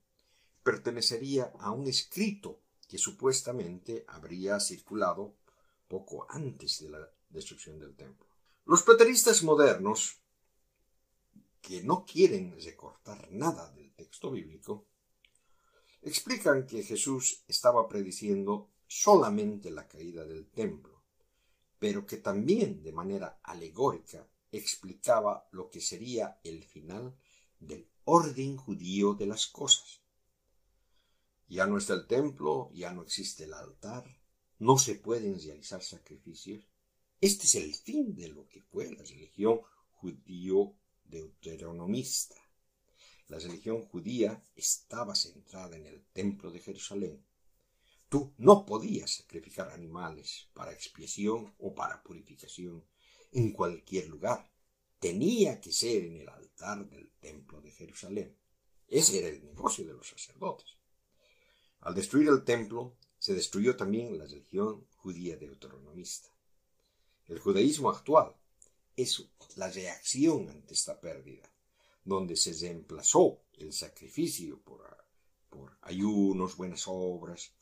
pertenecería 0.62 1.52
a 1.58 1.70
un 1.70 1.86
escrito 1.86 2.60
que 2.88 2.98
supuestamente 2.98 4.04
habría 4.08 4.60
circulado 4.60 5.34
poco 5.88 6.26
antes 6.28 6.80
de 6.80 6.90
la 6.90 7.10
destrucción 7.30 7.78
del 7.78 7.94
templo. 7.94 8.26
Los 8.66 8.82
preteristas 8.82 9.42
modernos, 9.42 10.18
que 11.60 11.82
no 11.82 12.04
quieren 12.04 12.58
recortar 12.60 13.30
nada 13.30 13.70
del 13.72 13.92
texto 13.94 14.30
bíblico, 14.30 14.86
explican 16.04 16.66
que 16.66 16.82
Jesús 16.82 17.44
estaba 17.48 17.88
prediciendo 17.88 18.70
solamente 18.86 19.70
la 19.70 19.88
caída 19.88 20.24
del 20.24 20.50
templo, 20.50 21.02
pero 21.78 22.06
que 22.06 22.18
también 22.18 22.82
de 22.82 22.92
manera 22.92 23.40
alegórica 23.42 24.28
explicaba 24.52 25.48
lo 25.50 25.70
que 25.70 25.80
sería 25.80 26.38
el 26.44 26.62
final 26.62 27.16
del 27.58 27.88
orden 28.04 28.56
judío 28.56 29.14
de 29.14 29.26
las 29.26 29.46
cosas. 29.46 30.02
Ya 31.48 31.66
no 31.66 31.78
está 31.78 31.94
el 31.94 32.06
templo, 32.06 32.70
ya 32.72 32.92
no 32.92 33.02
existe 33.02 33.44
el 33.44 33.54
altar, 33.54 34.04
no 34.58 34.78
se 34.78 34.94
pueden 34.96 35.40
realizar 35.40 35.82
sacrificios. 35.82 36.64
Este 37.20 37.46
es 37.46 37.54
el 37.54 37.74
fin 37.74 38.14
de 38.14 38.28
lo 38.28 38.46
que 38.46 38.60
fue 38.60 38.90
la 38.90 39.02
religión 39.02 39.60
judío 39.90 40.76
deuteronomista. 41.04 42.43
La 43.28 43.38
religión 43.38 43.82
judía 43.86 44.44
estaba 44.54 45.14
centrada 45.14 45.76
en 45.76 45.86
el 45.86 46.04
templo 46.12 46.50
de 46.50 46.60
Jerusalén. 46.60 47.24
Tú 48.10 48.34
no 48.36 48.66
podías 48.66 49.16
sacrificar 49.16 49.70
animales 49.70 50.48
para 50.52 50.72
expiación 50.72 51.54
o 51.58 51.74
para 51.74 52.02
purificación 52.02 52.84
en 53.32 53.52
cualquier 53.52 54.08
lugar. 54.08 54.52
Tenía 54.98 55.58
que 55.60 55.72
ser 55.72 56.04
en 56.04 56.20
el 56.20 56.28
altar 56.28 56.88
del 56.90 57.10
templo 57.18 57.62
de 57.62 57.70
Jerusalén. 57.70 58.36
Ese 58.86 59.18
era 59.18 59.28
el 59.28 59.42
negocio 59.42 59.86
de 59.86 59.94
los 59.94 60.06
sacerdotes. 60.06 60.76
Al 61.80 61.94
destruir 61.94 62.28
el 62.28 62.44
templo, 62.44 62.98
se 63.18 63.34
destruyó 63.34 63.74
también 63.74 64.18
la 64.18 64.26
religión 64.26 64.86
judía 64.96 65.36
deuteronomista. 65.38 66.28
El 67.26 67.38
judaísmo 67.38 67.88
actual 67.88 68.36
es 68.96 69.26
la 69.56 69.70
reacción 69.70 70.50
ante 70.50 70.74
esta 70.74 71.00
pérdida 71.00 71.53
donde 72.04 72.36
se 72.36 72.52
reemplazó 72.52 73.40
el 73.58 73.72
sacrificio 73.72 74.60
por, 74.60 74.84
ayunos, 75.82 76.56
buenas 76.56 76.84
obras, 76.86 77.52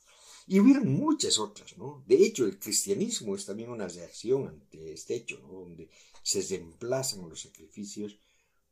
y 0.46 0.58
hubieron 0.58 0.92
muchas 0.92 1.38
otras, 1.38 1.76
¿no? 1.78 2.02
De 2.06 2.16
hecho, 2.16 2.44
el 2.44 2.58
cristianismo 2.58 3.36
es 3.36 3.46
también 3.46 3.70
una 3.70 3.86
reacción 3.86 4.48
ante 4.48 4.92
este 4.92 5.14
hecho, 5.14 5.38
¿no? 5.40 5.48
Donde 5.48 5.88
se 6.22 6.42
reemplazan 6.42 7.28
los 7.28 7.42
sacrificios 7.42 8.18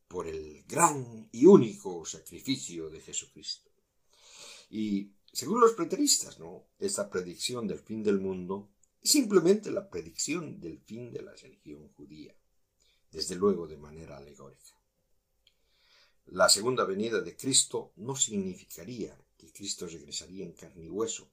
por 0.07 0.27
el 0.27 0.63
gran 0.67 1.29
y 1.31 1.45
único 1.45 2.05
sacrificio 2.05 2.89
de 2.89 2.99
Jesucristo. 2.99 3.71
Y 4.69 5.11
según 5.31 5.61
los 5.61 5.73
preteristas, 5.73 6.39
¿no? 6.39 6.65
Esta 6.79 7.09
predicción 7.09 7.67
del 7.67 7.79
fin 7.79 8.03
del 8.03 8.19
mundo 8.19 8.69
es 9.01 9.11
simplemente 9.11 9.71
la 9.71 9.89
predicción 9.89 10.59
del 10.59 10.79
fin 10.79 11.11
de 11.11 11.21
la 11.21 11.33
religión 11.33 11.87
judía, 11.93 12.35
desde 13.11 13.35
luego 13.35 13.67
de 13.67 13.77
manera 13.77 14.17
alegórica. 14.17 14.40
La 16.31 16.47
segunda 16.47 16.85
venida 16.85 17.19
de 17.19 17.35
Cristo 17.35 17.91
no 17.97 18.15
significaría 18.15 19.17
que 19.37 19.51
Cristo 19.51 19.85
regresaría 19.85 20.45
en 20.45 20.53
carne 20.53 20.85
y 20.85 20.89
hueso, 20.89 21.29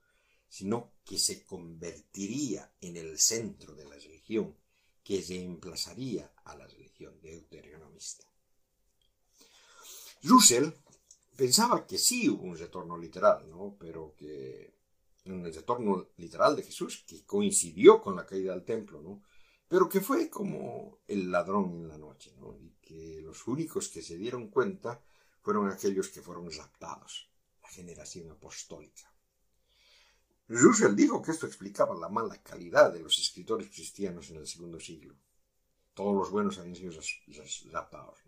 sino 0.48 0.90
que 1.04 1.20
se 1.20 1.44
convertiría 1.44 2.72
en 2.80 2.96
el 2.96 3.16
centro 3.16 3.76
de 3.76 3.84
la 3.84 3.94
religión, 3.94 4.56
que 5.04 5.24
reemplazaría 5.28 6.32
a 6.44 6.56
la 6.56 6.66
religión 6.66 7.20
deuteronomista. 7.20 8.26
Russell 10.24 10.70
pensaba 11.36 11.86
que 11.86 11.96
sí 11.96 12.28
hubo 12.28 12.42
un 12.42 12.58
retorno 12.58 12.98
literal, 12.98 13.48
¿no? 13.48 13.76
pero 13.78 14.16
que 14.16 14.74
un 15.26 15.44
retorno 15.44 16.08
literal 16.16 16.56
de 16.56 16.64
Jesús 16.64 17.04
que 17.06 17.24
coincidió 17.24 18.00
con 18.00 18.16
la 18.16 18.26
caída 18.26 18.52
del 18.52 18.64
templo, 18.64 19.00
¿no? 19.00 19.22
Pero 19.68 19.88
que 19.88 20.00
fue 20.00 20.30
como 20.30 21.00
el 21.06 21.30
ladrón 21.30 21.70
en 21.72 21.88
la 21.88 21.98
noche, 21.98 22.32
¿no? 22.40 22.56
y 22.58 22.70
que 22.80 23.20
los 23.20 23.46
únicos 23.46 23.88
que 23.88 24.02
se 24.02 24.16
dieron 24.16 24.48
cuenta 24.48 25.02
fueron 25.42 25.70
aquellos 25.70 26.08
que 26.08 26.22
fueron 26.22 26.50
raptados, 26.50 27.30
la 27.62 27.68
generación 27.68 28.30
apostólica. 28.30 29.12
Russell 30.48 30.94
dijo 30.94 31.20
que 31.20 31.32
esto 31.32 31.46
explicaba 31.46 31.94
la 31.94 32.08
mala 32.08 32.42
calidad 32.42 32.92
de 32.92 33.00
los 33.00 33.18
escritores 33.18 33.68
cristianos 33.68 34.30
en 34.30 34.36
el 34.36 34.46
segundo 34.46 34.80
siglo. 34.80 35.14
Todos 35.92 36.14
los 36.16 36.30
buenos 36.30 36.58
habían 36.58 36.76
sido 36.76 36.92
raptados. 37.70 38.18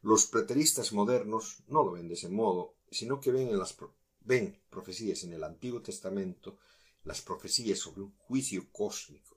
Los 0.00 0.26
preteristas 0.26 0.92
modernos 0.94 1.62
no 1.68 1.84
lo 1.84 1.92
ven 1.92 2.08
de 2.08 2.14
ese 2.14 2.30
modo, 2.30 2.76
sino 2.90 3.20
que 3.20 3.30
ven, 3.30 3.48
en 3.48 3.58
las, 3.58 3.76
ven 4.20 4.58
profecías 4.70 5.22
en 5.24 5.34
el 5.34 5.44
Antiguo 5.44 5.82
Testamento, 5.82 6.58
las 7.04 7.20
profecías 7.20 7.78
sobre 7.78 8.00
un 8.00 8.12
juicio 8.12 8.72
cósmico 8.72 9.31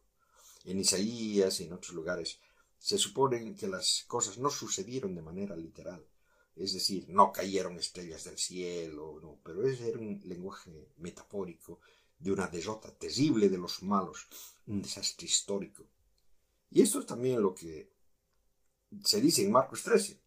en 0.66 0.80
Isaías 0.80 1.60
y 1.60 1.64
en 1.64 1.74
otros 1.74 1.94
lugares, 1.94 2.40
se 2.78 2.98
supone 2.98 3.56
que 3.56 3.68
las 3.68 4.04
cosas 4.08 4.38
no 4.38 4.50
sucedieron 4.50 5.16
de 5.16 5.22
manera 5.22 5.56
literal. 5.56 6.06
Es 6.56 6.74
decir, 6.74 7.06
no 7.10 7.32
cayeron 7.32 7.78
estrellas 7.78 8.24
del 8.24 8.38
cielo, 8.38 9.20
no, 9.22 9.40
pero 9.44 9.68
ese 9.68 9.90
era 9.90 10.00
un 10.00 10.22
lenguaje 10.26 10.90
metafórico 10.98 11.80
de 12.18 12.32
una 12.32 12.48
derrota 12.48 12.92
terrible 12.92 13.50
de 13.50 13.58
los 13.58 13.84
malos, 13.84 14.28
un 14.68 14.82
desastre 14.82 15.28
histórico. 15.28 15.86
Y 16.72 16.82
esto 16.82 17.00
es 17.00 17.06
también 17.06 17.42
lo 17.42 17.54
que 17.54 17.92
se 19.04 19.22
dice 19.22 19.44
en 19.44 19.52
Marcos 19.52 19.84
13. 19.84 20.20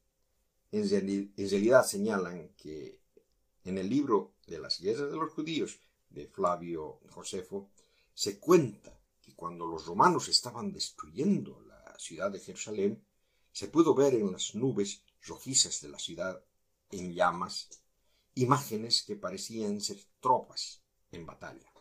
En, 0.73 0.89
realidad 0.89 1.85
señalan 1.85 2.51
que 2.57 3.01
en 3.65 3.79
el 3.79 3.89
libro 3.89 4.35
de 4.47 4.59
las 4.59 4.81
guerras 4.81 5.11
de 5.11 5.17
los 5.17 5.33
judíos 5.33 5.81
de 6.11 6.27
Flavio 6.27 7.01
Josefo 7.11 7.71
se 8.13 8.39
cuenta 8.39 8.98
cuando 9.35 9.67
los 9.67 9.87
romanos 9.87 10.29
estaban 10.29 10.73
destruyendo 10.73 11.61
la 11.63 11.99
ciudad 11.99 12.31
de 12.31 12.41
Jerusalén, 12.41 13.05
se 13.53 13.69
pudo 13.69 13.95
ver 13.95 14.15
en 14.15 14.33
las 14.33 14.55
nubes 14.55 15.03
rojizas 15.23 15.81
de 15.81 15.89
la 15.89 15.99
ciudad 15.99 16.43
en 16.91 17.13
llamas 17.13 17.69
imágenes 18.35 19.03
que 19.03 19.17
parecían 19.17 19.81
ser 19.81 19.99
tropas 20.21 20.83
en 21.11 21.27
batalla. 21.27 21.73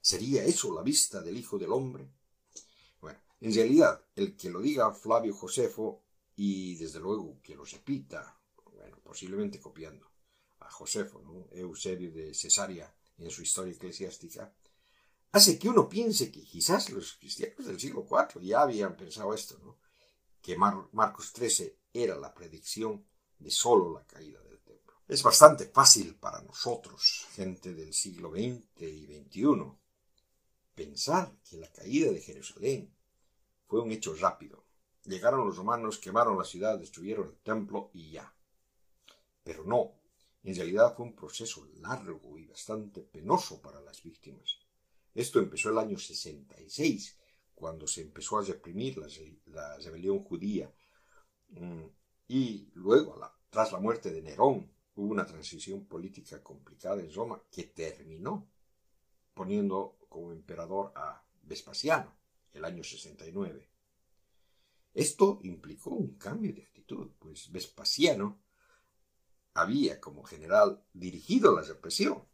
¿Sería 0.00 0.44
eso 0.44 0.74
la 0.74 0.82
vista 0.82 1.20
del 1.20 1.36
Hijo 1.36 1.58
del 1.58 1.72
Hombre? 1.72 2.10
Bueno, 3.00 3.20
en 3.40 3.54
realidad, 3.54 4.04
el 4.16 4.36
que 4.36 4.50
lo 4.50 4.60
diga 4.60 4.92
Flavio 4.92 5.34
Josefo, 5.34 6.02
y 6.34 6.74
desde 6.76 6.98
luego 6.98 7.40
que 7.42 7.54
lo 7.54 7.64
repita, 7.64 8.36
bueno, 8.74 8.98
posiblemente 9.04 9.60
copiando 9.60 10.10
a 10.60 10.70
Josefo. 10.70 11.22
Eusebio 11.52 12.10
de 12.10 12.34
Cesarea 12.34 12.92
en 13.18 13.30
su 13.30 13.42
historia 13.42 13.74
eclesiástica, 13.74 14.52
hace 15.32 15.58
que 15.58 15.68
uno 15.68 15.88
piense 15.88 16.30
que 16.30 16.42
quizás 16.42 16.90
los 16.90 17.14
cristianos 17.14 17.66
del 17.66 17.80
siglo 17.80 18.06
IV 18.08 18.42
ya 18.42 18.62
habían 18.62 18.96
pensado 18.96 19.34
esto, 19.34 19.58
¿no? 19.58 19.78
que 20.42 20.56
Marcos 20.56 21.32
13 21.32 21.78
era 21.92 22.16
la 22.16 22.34
predicción 22.34 23.06
de 23.38 23.50
solo 23.50 23.92
la 23.92 24.04
caída 24.04 24.40
del 24.42 24.60
templo. 24.60 24.94
Es 25.06 25.22
bastante 25.22 25.66
fácil 25.66 26.16
para 26.16 26.42
nosotros, 26.42 27.26
gente 27.32 27.74
del 27.74 27.94
siglo 27.94 28.30
XX 28.30 28.82
y 28.82 29.06
XXI, 29.06 29.72
pensar 30.74 31.36
que 31.48 31.58
la 31.58 31.70
caída 31.70 32.10
de 32.10 32.20
Jerusalén 32.20 32.94
fue 33.66 33.80
un 33.80 33.92
hecho 33.92 34.14
rápido. 34.16 34.64
Llegaron 35.04 35.46
los 35.46 35.56
romanos, 35.56 35.98
quemaron 35.98 36.36
la 36.38 36.44
ciudad, 36.44 36.78
destruyeron 36.78 37.28
el 37.28 37.38
templo 37.38 37.90
y 37.92 38.10
ya. 38.10 38.34
Pero 39.42 39.64
no, 39.64 39.94
en 40.42 40.54
realidad 40.54 40.94
fue 40.96 41.06
un 41.06 41.14
proceso 41.14 41.66
largo 41.76 42.38
y 42.38 42.46
bastante 42.46 43.00
penoso 43.02 43.60
para 43.60 43.80
las 43.80 44.02
víctimas. 44.02 44.61
Esto 45.14 45.38
empezó 45.38 45.70
el 45.70 45.78
año 45.78 45.98
66, 45.98 47.18
cuando 47.54 47.86
se 47.86 48.00
empezó 48.00 48.38
a 48.38 48.44
reprimir 48.44 48.96
la, 49.46 49.76
rebelión 49.78 50.20
judía. 50.20 50.72
Mm, 51.50 51.84
y 52.28 52.70
luego, 52.74 53.20
tras 53.50 53.72
la 53.72 53.78
muerte 53.78 54.10
de 54.10 54.22
Nerón, 54.22 54.70
hubo 54.94 55.12
una 55.12 55.26
transición 55.26 55.84
política 55.86 56.42
complicada 56.42 57.00
en 57.00 57.12
Roma 57.12 57.42
que 57.50 57.64
terminó 57.64 58.48
poniendo 59.34 59.98
como 60.08 60.32
emperador 60.32 60.92
a 60.94 61.24
Vespasiano, 61.42 62.14
el 62.52 62.64
año 62.64 62.82
69. 62.82 63.68
Esto 64.94 65.40
implicó 65.42 65.90
un 65.90 66.16
cambio 66.16 66.54
de 66.54 66.62
actitud, 66.62 67.10
pues 67.18 67.50
Vespasiano 67.50 68.42
había 69.54 70.00
como 70.00 70.22
general 70.22 70.82
dirigido 70.92 71.54
la 71.54 71.62
represión. 71.62 72.24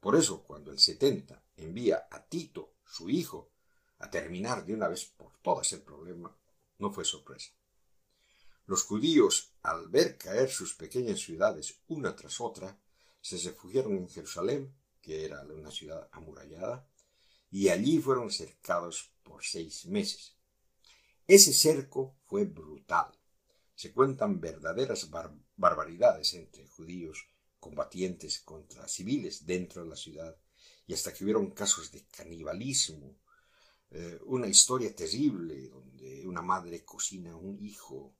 Por 0.00 0.16
eso, 0.16 0.44
cuando 0.44 0.70
el 0.70 0.78
70 0.78 1.45
envía 1.56 2.06
a 2.10 2.24
Tito, 2.24 2.74
su 2.84 3.10
hijo, 3.10 3.50
a 3.98 4.10
terminar 4.10 4.64
de 4.64 4.74
una 4.74 4.88
vez 4.88 5.04
por 5.04 5.38
todas 5.38 5.72
el 5.72 5.82
problema, 5.82 6.36
no 6.78 6.92
fue 6.92 7.04
sorpresa. 7.04 7.52
Los 8.66 8.82
judíos, 8.82 9.52
al 9.62 9.88
ver 9.88 10.18
caer 10.18 10.50
sus 10.50 10.74
pequeñas 10.74 11.20
ciudades 11.20 11.80
una 11.86 12.14
tras 12.16 12.40
otra, 12.40 12.78
se 13.20 13.38
refugiaron 13.38 13.96
en 13.96 14.08
Jerusalén, 14.08 14.74
que 15.00 15.24
era 15.24 15.42
una 15.42 15.70
ciudad 15.70 16.08
amurallada, 16.12 16.88
y 17.50 17.68
allí 17.68 17.98
fueron 18.00 18.30
cercados 18.30 19.12
por 19.22 19.44
seis 19.44 19.86
meses. 19.86 20.36
Ese 21.26 21.52
cerco 21.52 22.16
fue 22.26 22.44
brutal. 22.44 23.12
Se 23.74 23.92
cuentan 23.92 24.40
verdaderas 24.40 25.08
barbaridades 25.56 26.34
entre 26.34 26.66
judíos 26.66 27.28
combatientes 27.60 28.40
contra 28.40 28.88
civiles 28.88 29.46
dentro 29.46 29.82
de 29.82 29.88
la 29.90 29.96
ciudad, 29.96 30.36
y 30.86 30.94
hasta 30.94 31.12
que 31.12 31.24
hubieron 31.24 31.50
casos 31.50 31.90
de 31.90 32.04
canibalismo 32.06 33.18
eh, 33.90 34.18
una 34.26 34.48
historia 34.48 34.94
terrible 34.94 35.68
donde 35.68 36.26
una 36.26 36.42
madre 36.42 36.84
cocina 36.84 37.32
a 37.32 37.36
un 37.36 37.58
hijo 37.64 38.14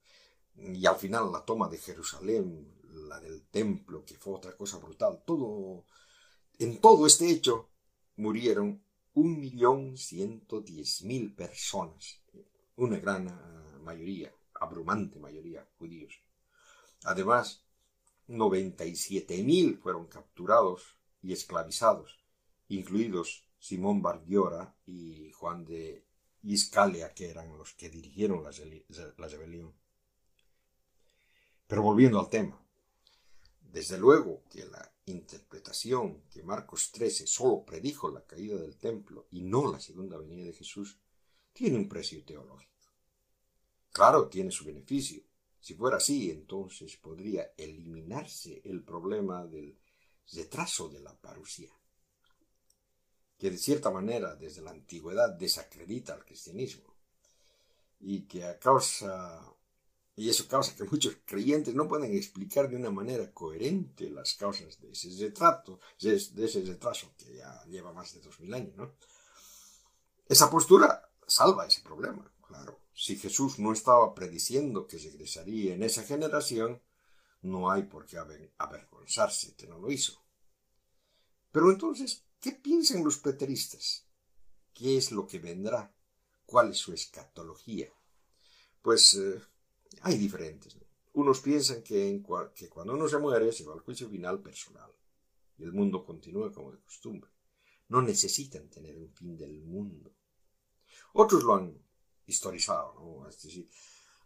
y 0.57 0.87
al 0.87 0.97
final 0.97 1.31
la 1.33 1.45
toma 1.45 1.69
de 1.69 1.79
Jerusalén, 1.79 2.73
la 3.09 3.21
del 3.21 3.47
templo, 3.49 4.05
que 4.05 4.17
fue 4.17 4.35
otra 4.35 4.57
cosa 4.57 4.79
brutal. 4.79 5.23
Todo, 5.27 5.85
en 6.59 6.81
todo 6.81 7.07
este 7.07 7.29
hecho 7.31 7.69
murieron 8.17 8.83
un 9.14 9.39
millón 9.39 9.97
ciento 9.97 10.61
diez 10.61 11.03
mil 11.03 11.35
personas, 11.35 12.23
una 12.77 12.99
gran 12.99 13.29
eh, 13.29 13.79
mayoría, 13.83 14.33
abrumante 14.55 15.19
mayoría 15.19 15.67
judíos. 15.79 16.14
Además, 17.05 17.62
noventa 18.27 18.85
y 18.85 18.97
siete 18.97 19.43
mil 19.43 19.79
fueron 19.79 20.07
capturados 20.07 20.97
y 21.23 21.33
esclavizados, 21.33 22.19
incluidos 22.69 23.47
Simón 23.59 24.03
Bardiora 24.03 24.75
y 24.87 25.31
Juan 25.33 25.64
de 25.64 26.05
Iscalia, 26.43 27.12
que 27.12 27.31
eran 27.31 27.57
los 27.57 27.75
que 27.75 27.91
dirigieron 27.91 28.43
la, 28.45 28.51
rebelión. 29.29 29.75
Pero 31.67 31.83
volviendo 31.83 32.21
al 32.21 32.29
tema, 32.29 32.61
desde 33.61 33.99
luego 33.99 34.45
que 34.51 34.64
la 34.67 34.93
interpretación 35.07 36.23
que 36.31 36.43
Marcos 36.43 36.93
13 36.93 37.27
solo 37.27 37.64
predijo 37.64 38.11
la 38.11 38.25
caída 38.25 38.57
del 38.57 38.77
templo 38.77 39.27
y 39.31 39.43
no 39.43 39.71
la 39.71 39.81
segunda 39.81 40.17
venida 40.19 40.45
de 40.45 40.53
Jesús, 40.53 40.99
tiene 41.53 41.77
un 41.77 41.89
precio 41.89 42.25
teológico. 42.25 42.73
Claro, 43.93 44.29
tiene 44.29 44.51
su 44.51 44.64
beneficio. 44.64 45.23
Si 45.61 45.75
fuera 45.75 45.97
así, 45.97 46.31
entonces 46.31 46.97
podría 46.97 47.53
eliminarse 47.57 48.61
el 48.64 48.85
problema 48.85 49.45
del 49.47 49.77
retraso 50.33 50.89
de 50.89 51.01
la 51.01 51.14
parusía 51.14 51.73
que 53.39 53.51
de 53.51 53.59
cierta 53.59 53.91
manera 53.91 54.34
desde 54.34 54.62
la 54.62 54.70
antigüedad 54.70 55.30
desacredita 55.30 56.14
al 56.14 56.24
cristianismo 56.24 56.95
y 58.01 58.22
que 58.22 58.45
a 58.45 58.59
causa 58.59 59.43
y 60.18 60.30
eso 60.30 60.49
causa 60.49 60.74
que 60.74 60.84
muchos 60.84 61.18
creyentes 61.26 61.74
no 61.74 61.87
pueden 61.87 62.16
explicar 62.16 62.70
de 62.70 62.76
una 62.76 62.91
manera 62.91 63.30
coherente 63.34 64.09
las 64.09 64.32
causas 64.34 64.80
de 64.80 64.91
ese 64.91 65.11
retrato, 65.20 65.78
de 66.01 66.14
ese 66.14 66.62
retraso 66.62 67.12
que 67.18 67.37
ya 67.37 67.62
lleva 67.66 67.93
más 67.93 68.14
de 68.14 68.20
dos 68.22 68.41
mil 68.41 68.55
años, 68.55 68.74
¿no? 68.76 68.95
Esa 70.26 70.51
postura 70.51 71.11
salva 71.26 71.66
ese 71.66 71.82
problema, 71.82 72.32
claro. 72.41 72.80
Si 72.95 73.16
Jesús 73.16 73.59
no 73.59 73.74
estaba 73.74 74.14
prediciendo 74.14 74.87
que 74.87 74.97
regresaría 74.97 75.74
en 75.74 75.82
esa 75.82 76.03
generación, 76.03 76.80
no 77.43 77.70
hay 77.70 77.82
por 77.82 78.07
qué 78.07 78.16
avergonzarse 78.57 79.55
que 79.55 79.66
no 79.66 79.78
lo 79.78 79.91
hizo. 79.91 80.24
Pero 81.53 81.70
entonces, 81.70 82.24
¿Qué 82.47 82.53
piensan 82.53 83.03
los 83.03 83.19
preteristas? 83.19 84.07
¿Qué 84.73 84.97
es 84.97 85.11
lo 85.11 85.27
que 85.27 85.41
vendrá? 85.41 85.93
¿Cuál 86.45 86.71
es 86.71 86.77
su 86.77 86.93
escatología? 86.93 87.93
Pues 88.81 89.15
eh, 89.15 89.43
hay 90.03 90.17
diferentes. 90.17 90.77
Unos 91.15 91.41
piensan 91.41 91.83
que, 91.83 92.23
cuando 92.71 92.95
uno 92.95 93.09
se 93.09 93.19
muere 93.19 93.51
se 93.51 93.65
va 93.65 93.73
al 93.73 93.81
juicio 93.81 94.09
final 94.09 94.41
personal 94.43 94.89
y 95.59 95.65
el 95.65 95.73
mundo 95.73 96.05
continúa 96.07 96.53
como 96.53 96.71
de 96.71 96.79
costumbre. 96.79 97.29
No 97.89 98.01
necesitan 98.01 98.71
tener 98.71 98.97
un 98.97 99.13
fin 99.13 99.37
del 99.37 99.65
mundo. 99.65 100.15
Otros 101.15 101.43
lo 101.43 101.57
han 101.57 101.77
historizado, 102.27 102.95
¿no? 102.95 103.29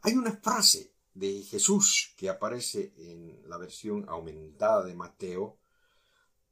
Hay 0.03 0.13
una 0.13 0.33
frase 0.33 0.93
de 1.15 1.43
Jesús 1.43 2.13
que 2.19 2.29
aparece 2.29 2.93
en 2.99 3.49
la 3.49 3.57
versión 3.57 4.07
aumentada 4.11 4.85
de 4.85 4.95
Mateo, 4.95 5.59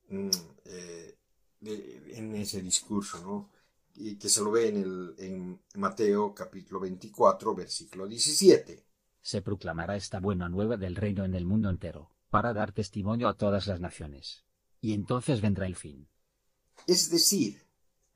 mm, 0.08 0.30
en 1.60 2.34
ese 2.36 2.62
discurso, 2.62 3.20
¿no? 3.22 3.50
Y 3.94 4.16
que 4.16 4.28
se 4.28 4.42
lo 4.42 4.50
ve 4.50 4.68
en, 4.68 4.76
el, 4.76 5.14
en 5.18 5.60
Mateo 5.74 6.34
capítulo 6.34 6.80
24, 6.80 7.54
versículo 7.54 8.06
17. 8.06 8.84
Se 9.20 9.42
proclamará 9.42 9.96
esta 9.96 10.20
buena 10.20 10.48
nueva 10.48 10.76
del 10.76 10.94
reino 10.94 11.24
en 11.24 11.34
el 11.34 11.44
mundo 11.44 11.68
entero, 11.68 12.10
para 12.30 12.52
dar 12.52 12.72
testimonio 12.72 13.28
a 13.28 13.36
todas 13.36 13.66
las 13.66 13.80
naciones. 13.80 14.44
Y 14.80 14.92
entonces 14.92 15.40
vendrá 15.40 15.66
el 15.66 15.74
fin. 15.74 16.08
Es 16.86 17.10
decir, 17.10 17.66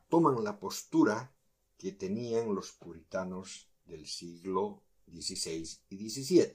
toman 0.09 0.43
la 0.45 0.61
postura 0.61 1.35
que 1.77 1.93
tenían 1.93 2.55
los 2.55 2.71
puritanos 2.73 3.69
del 3.85 4.07
siglo 4.07 4.85
XVI 5.11 5.69
y 5.91 6.09
XVII, 6.09 6.53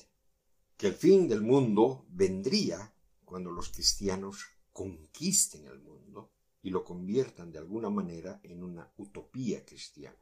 que 0.77 0.87
el 0.87 0.93
fin 0.93 1.27
del 1.27 1.41
mundo 1.41 2.05
vendría 2.09 2.93
cuando 3.25 3.51
los 3.51 3.69
cristianos 3.69 4.45
conquisten 4.71 5.67
el 5.67 5.79
mundo 5.79 6.31
y 6.63 6.69
lo 6.69 6.83
conviertan 6.83 7.51
de 7.51 7.59
alguna 7.59 7.89
manera 7.89 8.39
en 8.43 8.63
una 8.63 8.91
utopía 8.97 9.65
cristiana. 9.65 10.17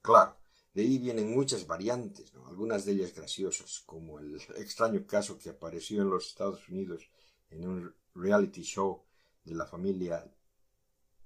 Claro, 0.00 0.36
de 0.72 0.82
ahí 0.82 0.98
vienen 0.98 1.34
muchas 1.34 1.66
variantes, 1.66 2.32
algunas 2.46 2.84
de 2.84 2.92
ellas 2.92 3.14
graciosas, 3.14 3.82
como 3.86 4.18
el 4.18 4.40
extraño 4.56 5.06
caso 5.06 5.38
que 5.38 5.50
apareció 5.50 6.02
en 6.02 6.10
los 6.10 6.26
Estados 6.28 6.68
Unidos 6.68 7.10
en 7.50 7.66
un 7.66 7.94
reality 8.14 8.62
show 8.62 9.02
de 9.44 9.54
la 9.54 9.66
familia 9.66 10.30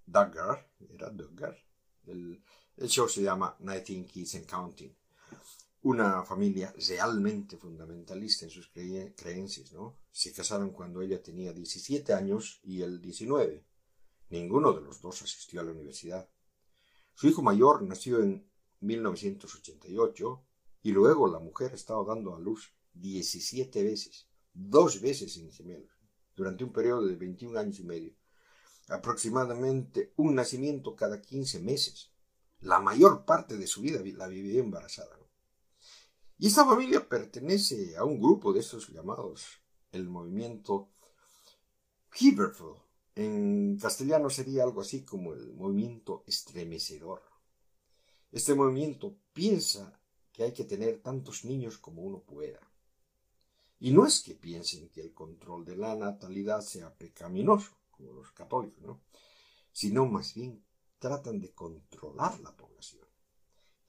Duggar, 0.06 0.70
¿era 0.88 1.10
Duggar? 1.10 1.56
El, 2.06 2.42
el 2.76 2.88
show 2.88 3.08
se 3.08 3.22
llama 3.22 3.56
Nineteen 3.60 4.06
Kids 4.06 4.36
and 4.36 4.46
Counting. 4.46 4.94
Una 5.82 6.22
familia 6.24 6.74
realmente 6.88 7.56
fundamentalista 7.56 8.44
en 8.44 8.50
sus 8.50 8.68
creencias, 8.68 9.72
¿no? 9.72 9.98
Se 10.10 10.32
casaron 10.32 10.70
cuando 10.70 11.00
ella 11.00 11.22
tenía 11.22 11.52
17 11.52 12.12
años 12.12 12.60
y 12.64 12.82
él 12.82 13.00
19. 13.00 13.64
Ninguno 14.30 14.72
de 14.72 14.80
los 14.80 15.00
dos 15.00 15.22
asistió 15.22 15.60
a 15.60 15.64
la 15.64 15.72
universidad. 15.72 16.28
Su 17.14 17.28
hijo 17.28 17.42
mayor 17.42 17.82
nació 17.82 18.22
en 18.22 18.48
1988 18.80 20.44
y 20.82 20.92
luego 20.92 21.28
la 21.28 21.38
mujer 21.38 21.72
ha 21.72 21.74
estado 21.74 22.04
dando 22.04 22.34
a 22.34 22.40
luz 22.40 22.72
17 22.94 23.82
veces, 23.82 24.28
dos 24.52 25.00
veces 25.00 25.36
en 25.36 25.50
gemelos, 25.50 25.90
durante 26.34 26.64
un 26.64 26.72
periodo 26.72 27.06
de 27.06 27.16
21 27.16 27.58
años 27.58 27.78
y 27.80 27.84
medio. 27.84 28.14
aproximadamente 28.88 30.12
un 30.16 30.34
nacimiento 30.34 30.96
cada 30.96 31.20
15 31.20 31.60
meses. 31.60 32.10
La 32.60 32.80
mayor 32.80 33.24
parte 33.24 33.56
de 33.56 33.68
su 33.68 33.82
vida 33.82 34.02
la 34.16 34.26
vivió 34.26 34.60
embarazada. 34.60 35.16
Y 36.38 36.46
esta 36.48 36.64
familia 36.64 37.08
pertenece 37.08 37.96
a 37.96 38.04
un 38.04 38.18
grupo 38.18 38.52
de 38.52 38.60
estos 38.60 38.88
llamados 38.88 39.60
el 39.92 40.08
movimiento 40.08 40.90
Hiberful. 42.18 42.89
En 43.14 43.78
castellano 43.78 44.30
sería 44.30 44.62
algo 44.62 44.80
así 44.80 45.04
como 45.04 45.34
el 45.34 45.52
movimiento 45.52 46.24
estremecedor. 46.26 47.22
Este 48.30 48.54
movimiento 48.54 49.16
piensa 49.32 50.00
que 50.32 50.44
hay 50.44 50.52
que 50.52 50.64
tener 50.64 51.00
tantos 51.02 51.44
niños 51.44 51.78
como 51.78 52.02
uno 52.02 52.20
pueda. 52.20 52.60
Y 53.80 53.92
no 53.92 54.06
es 54.06 54.22
que 54.22 54.34
piensen 54.34 54.88
que 54.90 55.00
el 55.00 55.12
control 55.12 55.64
de 55.64 55.76
la 55.76 55.94
natalidad 55.94 56.60
sea 56.60 56.94
pecaminoso, 56.94 57.72
como 57.90 58.12
los 58.12 58.30
católicos, 58.32 58.82
¿no? 58.82 59.00
Sino 59.72 60.06
más 60.06 60.34
bien 60.34 60.62
tratan 60.98 61.40
de 61.40 61.52
controlar 61.52 62.38
la 62.40 62.56
población 62.56 63.10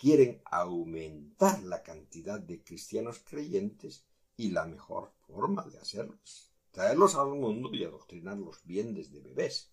quieren 0.02 0.42
aumentar 0.46 1.62
la 1.62 1.84
cantidad 1.84 2.40
de 2.40 2.64
cristianos 2.64 3.20
creyentes 3.20 4.04
y 4.36 4.50
la 4.50 4.66
mejor 4.66 5.12
forma 5.28 5.64
de 5.66 5.78
hacerlos, 5.78 6.51
traerlos 6.72 7.16
al 7.16 7.30
mundo 7.30 7.70
y 7.74 7.84
adoctrinarlos 7.84 8.64
bien 8.64 8.94
desde 8.94 9.20
bebés. 9.20 9.72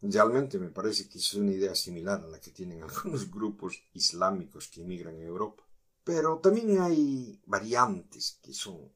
Realmente 0.00 0.58
me 0.58 0.70
parece 0.70 1.08
que 1.08 1.18
es 1.18 1.34
una 1.34 1.52
idea 1.52 1.74
similar 1.74 2.22
a 2.22 2.28
la 2.28 2.40
que 2.40 2.50
tienen 2.50 2.82
algunos 2.84 3.30
grupos 3.30 3.82
islámicos 3.92 4.68
que 4.68 4.82
emigran 4.82 5.16
a 5.16 5.24
Europa. 5.24 5.64
Pero 6.04 6.38
también 6.38 6.80
hay 6.80 7.40
variantes 7.46 8.38
que 8.42 8.52
son 8.52 8.92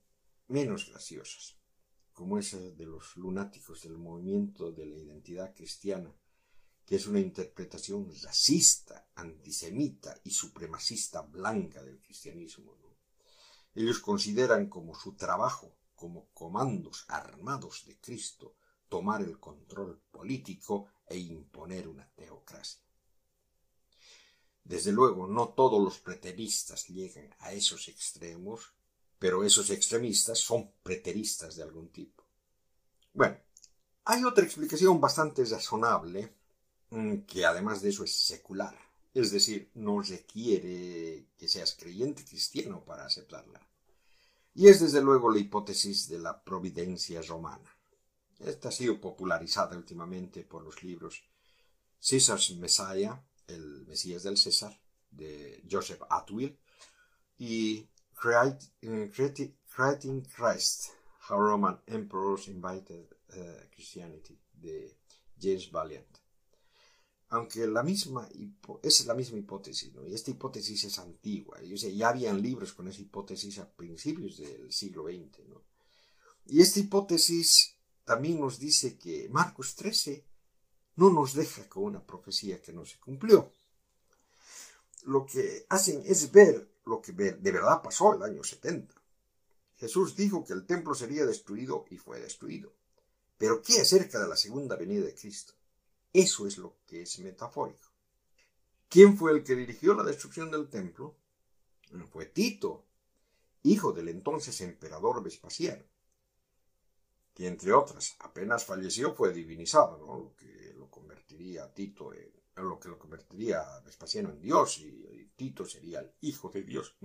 menos 0.48 0.88
graciosas, 0.90 1.56
como 2.12 2.38
esa 2.38 2.58
de 2.58 2.86
los 2.86 3.16
lunáticos 3.16 3.82
del 3.82 3.96
movimiento 3.96 4.72
de 4.72 4.86
la 4.86 4.96
identidad 4.96 5.54
cristiana 5.54 6.12
que 6.86 6.94
es 6.94 7.06
una 7.08 7.18
interpretación 7.18 8.08
racista, 8.22 9.08
antisemita 9.16 10.14
y 10.22 10.30
supremacista 10.30 11.20
blanca 11.20 11.82
del 11.82 12.00
cristianismo. 12.00 12.76
Ellos 13.74 13.98
consideran 13.98 14.68
como 14.68 14.94
su 14.94 15.16
trabajo, 15.16 15.76
como 15.96 16.28
comandos 16.32 17.04
armados 17.08 17.84
de 17.86 17.98
Cristo, 17.98 18.54
tomar 18.88 19.22
el 19.22 19.40
control 19.40 20.00
político 20.10 20.90
e 21.08 21.18
imponer 21.18 21.88
una 21.88 22.08
teocracia. 22.14 22.82
Desde 24.62 24.92
luego, 24.92 25.26
no 25.26 25.48
todos 25.50 25.82
los 25.82 25.98
preteristas 25.98 26.86
llegan 26.88 27.34
a 27.40 27.52
esos 27.52 27.88
extremos, 27.88 28.72
pero 29.18 29.42
esos 29.42 29.70
extremistas 29.70 30.38
son 30.38 30.72
preteristas 30.82 31.56
de 31.56 31.62
algún 31.62 31.88
tipo. 31.88 32.24
Bueno, 33.12 33.38
hay 34.04 34.22
otra 34.24 34.44
explicación 34.44 35.00
bastante 35.00 35.44
razonable 35.44 36.36
Mm, 36.90 37.22
que 37.26 37.44
además 37.44 37.82
de 37.82 37.88
eso 37.90 38.04
es 38.04 38.12
secular, 38.12 38.76
es 39.12 39.30
decir, 39.32 39.70
no 39.74 40.00
requiere 40.00 41.26
que 41.36 41.48
seas 41.48 41.74
creyente 41.74 42.24
cristiano 42.24 42.84
para 42.84 43.06
aceptarla. 43.06 43.60
Y 44.56 44.68
es 44.68 44.80
desde 44.80 45.02
luego 45.02 45.30
la 45.30 45.38
hipótesis 45.38 46.08
de 46.08 46.18
la 46.18 46.42
providencia 46.42 47.20
romana. 47.20 47.70
Esta 48.38 48.70
ha 48.70 48.72
sido 48.72 48.98
popularizada 48.98 49.76
últimamente 49.76 50.44
por 50.44 50.64
los 50.64 50.82
libros 50.82 51.22
Caesar's 52.00 52.56
Messiah, 52.56 53.22
el 53.46 53.84
Mesías 53.86 54.22
del 54.22 54.38
César, 54.38 54.74
de 55.10 55.62
Joseph 55.70 56.00
Atwill, 56.08 56.58
y 57.36 57.86
eh, 58.24 59.10
Creating 59.12 60.22
Christ, 60.22 60.88
How 61.28 61.38
Roman 61.38 61.82
Emperors 61.86 62.48
Invited 62.48 63.08
eh, 63.34 63.68
Christianity, 63.74 64.40
de 64.54 64.96
James 65.38 65.70
Valiant 65.70 66.25
aunque 67.28 67.66
la 67.66 67.82
misma 67.82 68.28
es 68.82 69.06
la 69.06 69.14
misma 69.14 69.38
hipótesis, 69.38 69.92
¿no? 69.92 70.06
y 70.06 70.14
esta 70.14 70.30
hipótesis 70.30 70.84
es 70.84 70.98
antigua, 70.98 71.60
ya 71.62 72.08
habían 72.08 72.40
libros 72.40 72.72
con 72.72 72.88
esa 72.88 73.00
hipótesis 73.00 73.58
a 73.58 73.68
principios 73.68 74.38
del 74.38 74.72
siglo 74.72 75.04
XX, 75.04 75.48
¿no? 75.48 75.62
y 76.46 76.60
esta 76.60 76.80
hipótesis 76.80 77.76
también 78.04 78.40
nos 78.40 78.58
dice 78.58 78.96
que 78.96 79.28
Marcos 79.30 79.74
13 79.74 80.24
no 80.96 81.10
nos 81.10 81.34
deja 81.34 81.68
con 81.68 81.84
una 81.84 82.06
profecía 82.06 82.62
que 82.62 82.72
no 82.72 82.84
se 82.84 82.98
cumplió. 82.98 83.52
Lo 85.02 85.26
que 85.26 85.66
hacen 85.68 86.02
es 86.06 86.30
ver 86.30 86.68
lo 86.84 87.02
que 87.02 87.12
de 87.12 87.52
verdad 87.52 87.82
pasó 87.82 88.14
el 88.14 88.22
año 88.22 88.42
70. 88.44 88.94
Jesús 89.76 90.16
dijo 90.16 90.44
que 90.44 90.52
el 90.52 90.64
templo 90.64 90.94
sería 90.94 91.26
destruido 91.26 91.84
y 91.90 91.98
fue 91.98 92.20
destruido. 92.20 92.72
Pero 93.36 93.60
¿qué 93.60 93.80
acerca 93.80 94.20
de 94.20 94.28
la 94.28 94.36
segunda 94.36 94.76
venida 94.76 95.04
de 95.04 95.14
Cristo? 95.14 95.52
Eso 96.12 96.46
es 96.46 96.58
lo 96.58 96.78
que 96.86 97.02
es 97.02 97.18
metafórico. 97.18 97.90
¿Quién 98.88 99.16
fue 99.16 99.32
el 99.32 99.44
que 99.44 99.54
dirigió 99.54 99.94
la 99.94 100.04
destrucción 100.04 100.50
del 100.50 100.68
templo? 100.68 101.16
Fue 102.10 102.26
Tito, 102.26 102.84
hijo 103.62 103.92
del 103.92 104.08
entonces 104.08 104.60
emperador 104.60 105.22
Vespasiano, 105.22 105.84
que 107.34 107.46
entre 107.46 107.72
otras 107.72 108.16
apenas 108.20 108.64
falleció 108.64 109.14
fue 109.14 109.32
divinizado, 109.32 109.98
lo 109.98 110.34
que 110.36 110.74
lo 110.74 110.90
convertiría 110.90 111.64
a 111.64 111.74
Tito 111.74 112.12
en 112.12 112.32
lo 112.56 112.80
que 112.80 112.88
lo 112.88 112.98
convertiría 112.98 113.60
a 113.60 113.80
Vespasiano 113.80 114.30
en 114.30 114.40
Dios 114.40 114.78
y, 114.78 115.30
Tito 115.36 115.66
sería 115.66 116.00
el 116.00 116.14
hijo 116.22 116.48
de 116.48 116.62
Dios. 116.62 116.96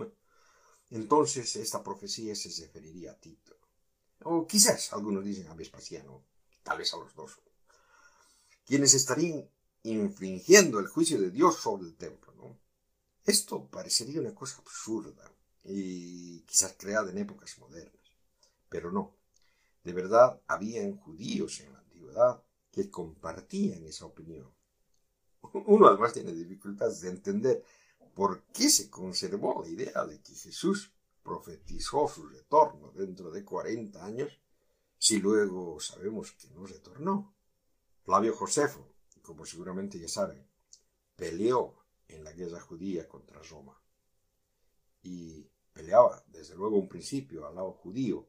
entonces 0.89 1.53
esta 1.57 1.83
profecía 1.83 2.33
se 2.33 2.49
referiría 2.63 3.11
a 3.11 3.19
Tito. 3.19 3.57
O 4.23 4.47
quizás 4.47 4.93
algunos 4.93 5.25
dicen 5.25 5.47
a 5.47 5.53
Vespasiano, 5.53 6.23
tal 6.63 6.77
vez 6.77 6.93
a 6.93 6.97
los 6.97 7.13
dos 7.13 7.37
quienes 8.65 8.93
estarían 8.93 9.49
infringiendo 9.83 10.79
el 10.79 10.87
juicio 10.87 11.19
de 11.19 11.31
Dios 11.31 11.57
sobre 11.57 11.83
el 11.85 11.95
templo. 11.95 12.33
¿no? 12.35 12.59
Esto 13.25 13.67
parecería 13.67 14.21
una 14.21 14.35
cosa 14.35 14.57
absurda 14.59 15.31
y 15.63 16.41
quizás 16.41 16.75
creada 16.77 17.11
en 17.11 17.19
épocas 17.19 17.57
modernas, 17.59 18.01
pero 18.69 18.91
no. 18.91 19.15
De 19.83 19.93
verdad, 19.93 20.39
habían 20.47 20.97
judíos 20.97 21.59
en 21.61 21.73
la 21.73 21.79
antigüedad 21.79 22.43
que 22.71 22.89
compartían 22.89 23.83
esa 23.85 24.05
opinión. 24.05 24.49
Uno 25.65 25.87
además 25.87 26.13
tiene 26.13 26.33
dificultades 26.33 27.01
de 27.01 27.09
entender 27.09 27.63
por 28.13 28.43
qué 28.53 28.69
se 28.69 28.89
conservó 28.89 29.61
la 29.63 29.69
idea 29.69 30.05
de 30.05 30.21
que 30.21 30.33
Jesús 30.35 30.91
profetizó 31.23 32.07
su 32.07 32.27
retorno 32.27 32.91
dentro 32.91 33.31
de 33.31 33.43
40 33.43 34.03
años 34.03 34.39
si 34.97 35.19
luego 35.19 35.79
sabemos 35.79 36.31
que 36.33 36.47
no 36.49 36.65
retornó. 36.65 37.33
Flavio 38.11 38.35
Josefo, 38.35 38.85
como 39.21 39.45
seguramente 39.45 39.97
ya 39.97 40.09
saben, 40.09 40.45
peleó 41.15 41.77
en 42.09 42.25
la 42.25 42.33
guerra 42.33 42.59
judía 42.59 43.07
contra 43.07 43.41
Roma. 43.41 43.81
Y 45.01 45.47
peleaba, 45.71 46.21
desde 46.27 46.55
luego, 46.55 46.75
un 46.75 46.89
principio 46.89 47.47
al 47.47 47.55
lado 47.55 47.71
judío, 47.71 48.27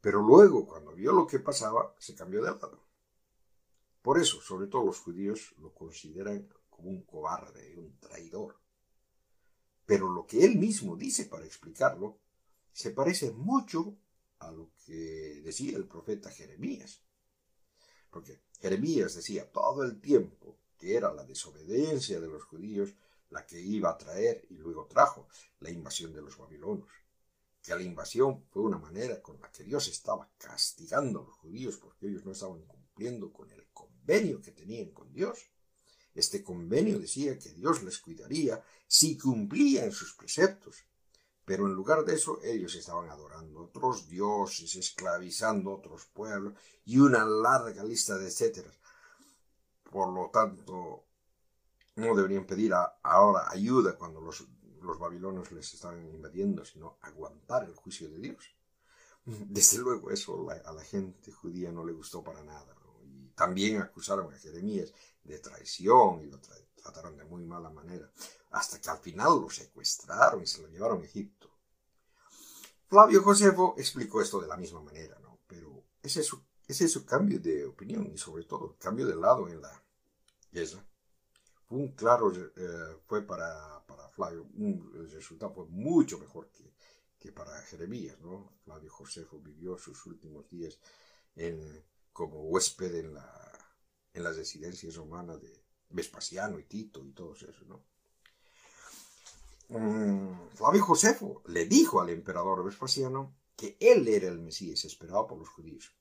pero 0.00 0.22
luego, 0.22 0.66
cuando 0.66 0.94
vio 0.94 1.12
lo 1.12 1.26
que 1.26 1.40
pasaba, 1.40 1.94
se 1.98 2.14
cambió 2.14 2.42
de 2.42 2.52
lado. 2.52 2.86
Por 4.00 4.18
eso, 4.18 4.40
sobre 4.40 4.66
todo 4.66 4.86
los 4.86 5.00
judíos 5.00 5.54
lo 5.58 5.74
consideran 5.74 6.48
como 6.70 6.88
un 6.88 7.02
cobarde, 7.02 7.76
un 7.76 7.98
traidor. 7.98 8.62
Pero 9.84 10.08
lo 10.08 10.26
que 10.26 10.42
él 10.42 10.56
mismo 10.56 10.96
dice 10.96 11.26
para 11.26 11.44
explicarlo 11.44 12.18
se 12.72 12.92
parece 12.92 13.30
mucho 13.30 13.94
a 14.38 14.50
lo 14.50 14.70
que 14.86 15.42
decía 15.44 15.76
el 15.76 15.86
profeta 15.86 16.30
Jeremías. 16.30 17.02
Porque 18.12 18.42
Jeremías 18.60 19.14
decía 19.14 19.50
todo 19.50 19.82
el 19.82 19.98
tiempo 19.98 20.58
que 20.78 20.96
era 20.96 21.12
la 21.14 21.24
desobediencia 21.24 22.20
de 22.20 22.28
los 22.28 22.44
judíos 22.44 22.94
la 23.30 23.46
que 23.46 23.58
iba 23.58 23.88
a 23.88 23.96
traer 23.96 24.44
y 24.50 24.58
luego 24.58 24.86
trajo 24.86 25.26
la 25.60 25.70
invasión 25.70 26.12
de 26.12 26.20
los 26.20 26.36
babilonos. 26.36 26.90
Que 27.62 27.74
la 27.74 27.82
invasión 27.82 28.44
fue 28.50 28.62
una 28.62 28.76
manera 28.76 29.22
con 29.22 29.40
la 29.40 29.50
que 29.50 29.64
Dios 29.64 29.88
estaba 29.88 30.30
castigando 30.36 31.20
a 31.20 31.24
los 31.24 31.34
judíos 31.36 31.78
porque 31.78 32.06
ellos 32.06 32.26
no 32.26 32.32
estaban 32.32 32.62
cumpliendo 32.66 33.32
con 33.32 33.50
el 33.50 33.66
convenio 33.72 34.42
que 34.42 34.52
tenían 34.52 34.90
con 34.90 35.10
Dios. 35.10 35.38
Este 36.14 36.42
convenio 36.42 36.98
decía 36.98 37.38
que 37.38 37.54
Dios 37.54 37.82
les 37.82 37.98
cuidaría 37.98 38.62
si 38.86 39.16
cumplían 39.16 39.90
sus 39.90 40.12
preceptos 40.12 40.84
pero 41.44 41.66
en 41.66 41.74
lugar 41.74 42.04
de 42.04 42.14
eso, 42.14 42.40
ellos 42.42 42.74
estaban 42.74 43.10
adorando 43.10 43.64
otros 43.64 44.08
dioses, 44.08 44.76
esclavizando 44.76 45.72
otros 45.72 46.06
pueblos 46.06 46.54
y 46.84 46.98
una 46.98 47.24
larga 47.24 47.82
lista 47.82 48.16
de 48.16 48.28
etcétera. 48.28 48.70
Por 49.90 50.12
lo 50.12 50.30
tanto, 50.30 51.04
no 51.96 52.14
deberían 52.14 52.46
pedir 52.46 52.72
ahora 53.02 53.50
ayuda 53.50 53.98
cuando 53.98 54.20
los, 54.20 54.46
los 54.80 54.98
babilonios 54.98 55.50
les 55.52 55.74
estaban 55.74 56.06
invadiendo, 56.08 56.64
sino 56.64 56.98
aguantar 57.02 57.64
el 57.64 57.74
juicio 57.74 58.08
de 58.08 58.18
Dios. 58.18 58.54
Desde 59.24 59.78
luego, 59.78 60.10
eso 60.10 60.48
a 60.50 60.72
la 60.72 60.82
gente 60.82 61.32
judía 61.32 61.70
no 61.72 61.84
le 61.84 61.92
gustó 61.92 62.22
para 62.22 62.42
nada. 62.42 62.74
Y 63.04 63.28
también 63.34 63.82
acusaron 63.82 64.32
a 64.32 64.38
Jeremías 64.38 64.92
de 65.24 65.38
traición 65.38 66.22
y 66.22 66.26
lo 66.26 66.38
trataron 66.82 67.16
de 67.16 67.24
muy 67.24 67.44
mala 67.44 67.70
manera 67.70 68.10
hasta 68.50 68.80
que 68.80 68.90
al 68.90 68.98
final 68.98 69.40
lo 69.40 69.48
secuestraron 69.48 70.42
y 70.42 70.46
se 70.46 70.62
lo 70.62 70.68
llevaron 70.68 71.00
a 71.00 71.04
Egipto. 71.04 71.50
Flavio 72.88 73.22
Josefo 73.22 73.74
explicó 73.78 74.20
esto 74.20 74.40
de 74.40 74.48
la 74.48 74.56
misma 74.56 74.82
manera, 74.82 75.18
¿no? 75.20 75.38
Pero 75.46 75.84
esa, 76.02 76.20
ese 76.20 76.84
es 76.84 76.92
su 76.92 77.06
cambio 77.06 77.40
de 77.40 77.64
opinión 77.64 78.10
y 78.12 78.18
sobre 78.18 78.44
todo 78.44 78.76
cambio 78.78 79.06
de 79.06 79.16
lado 79.16 79.48
en 79.48 79.62
la 79.62 79.82
guerra. 80.50 80.84
Fue 81.66 81.78
un 81.78 81.92
claro, 81.92 82.30
eh, 82.34 82.96
fue 83.06 83.22
para, 83.22 83.82
para 83.86 84.08
Flavio, 84.10 84.46
el 84.58 85.10
resultado 85.10 85.54
fue 85.54 85.64
mucho 85.66 86.18
mejor 86.18 86.50
que, 86.50 86.74
que 87.18 87.32
para 87.32 87.62
Jeremías, 87.62 88.18
¿no? 88.20 88.58
Flavio 88.64 88.90
Josefo 88.92 89.38
vivió 89.38 89.78
sus 89.78 90.04
últimos 90.04 90.46
días 90.50 90.78
en, 91.34 91.82
como 92.12 92.42
huésped 92.42 92.94
en, 92.96 93.14
la, 93.14 93.52
en 94.12 94.22
las 94.22 94.36
residencias 94.36 94.96
romanas 94.96 95.40
de 95.40 95.61
Vespasiano 95.92 96.58
y 96.58 96.64
Tito 96.64 97.04
y 97.04 97.12
todo 97.12 97.34
eso, 97.34 97.64
¿no? 97.66 97.84
Mm, 99.68 100.48
Flavio 100.54 100.84
Josefo 100.84 101.42
le 101.46 101.64
dijo 101.66 102.00
al 102.00 102.10
emperador 102.10 102.64
Vespasiano 102.64 103.34
que 103.56 103.76
él 103.80 104.06
era 104.08 104.28
el 104.28 104.38
Mesías 104.38 104.84
esperado 104.84 105.26
por 105.26 105.38
los 105.38 105.48
judíos, 105.48 105.94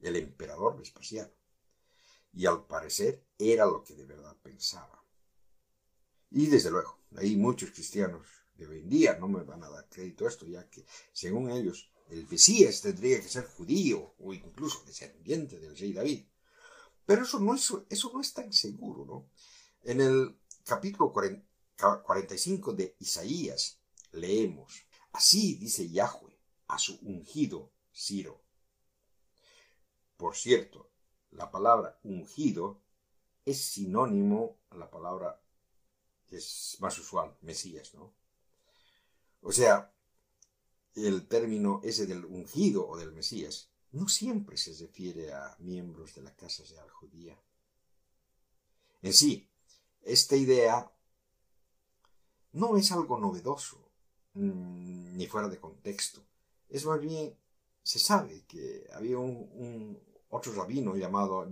el 0.00 0.16
emperador 0.16 0.76
Vespasiano. 0.76 1.32
Y 2.32 2.44
al 2.46 2.66
parecer 2.66 3.24
era 3.38 3.64
lo 3.64 3.82
que 3.82 3.94
de 3.94 4.04
verdad 4.04 4.36
pensaba. 4.42 5.02
Y 6.30 6.46
desde 6.48 6.70
luego, 6.70 6.98
ahí 7.16 7.36
muchos 7.36 7.70
cristianos 7.70 8.26
de 8.56 8.66
hoy 8.66 8.80
en 8.80 8.88
día 8.88 9.16
no 9.18 9.28
me 9.28 9.42
van 9.42 9.62
a 9.64 9.70
dar 9.70 9.88
crédito 9.88 10.26
a 10.26 10.28
esto, 10.28 10.46
ya 10.46 10.68
que 10.68 10.84
según 11.12 11.50
ellos 11.50 11.90
el 12.10 12.26
Mesías 12.28 12.82
tendría 12.82 13.20
que 13.20 13.28
ser 13.28 13.46
judío 13.46 14.14
o 14.18 14.34
incluso 14.34 14.84
descendiente 14.84 15.58
del 15.58 15.76
rey 15.76 15.92
David. 15.92 16.24
Pero 17.06 17.22
eso 17.22 17.38
no 17.38 17.54
es, 17.54 17.72
eso 17.88 18.10
no 18.12 18.20
es 18.20 18.34
tan 18.34 18.52
seguro, 18.52 19.06
¿no? 19.06 19.30
En 19.84 20.00
el 20.00 20.38
capítulo 20.64 21.12
45 21.12 22.72
de 22.72 22.96
Isaías 22.98 23.78
leemos, 24.12 24.86
así 25.12 25.54
dice 25.54 25.88
Yahweh 25.88 26.36
a 26.66 26.78
su 26.78 26.98
ungido 27.02 27.70
Ciro. 27.94 28.42
Por 30.16 30.34
cierto, 30.34 30.90
la 31.30 31.50
palabra 31.50 31.98
ungido 32.02 32.82
es 33.44 33.62
sinónimo 33.62 34.58
a 34.70 34.76
la 34.76 34.90
palabra 34.90 35.40
que 36.26 36.38
es 36.38 36.76
más 36.80 36.98
usual, 36.98 37.36
Mesías, 37.42 37.94
¿no? 37.94 38.12
O 39.42 39.52
sea, 39.52 39.92
el 40.96 41.28
término 41.28 41.80
ese 41.84 42.06
del 42.06 42.24
ungido 42.24 42.88
o 42.88 42.96
del 42.96 43.12
Mesías 43.12 43.70
no 43.96 44.08
siempre 44.08 44.56
se 44.58 44.74
refiere 44.74 45.32
a 45.32 45.56
miembros 45.58 46.14
de 46.14 46.22
la 46.22 46.34
casa 46.36 46.62
real 46.64 46.88
judía. 46.90 47.36
En 49.00 49.12
sí, 49.12 49.48
esta 50.02 50.36
idea 50.36 50.90
no 52.52 52.76
es 52.76 52.92
algo 52.92 53.18
novedoso, 53.18 53.78
mm, 54.34 55.16
ni 55.16 55.26
fuera 55.26 55.48
de 55.48 55.58
contexto. 55.58 56.22
Es 56.68 56.84
más 56.84 57.00
bien, 57.00 57.34
se 57.82 57.98
sabe 57.98 58.44
que 58.46 58.86
había 58.92 59.18
un, 59.18 59.98
otro 60.28 60.52
rabino 60.52 60.94
llamado 60.96 61.48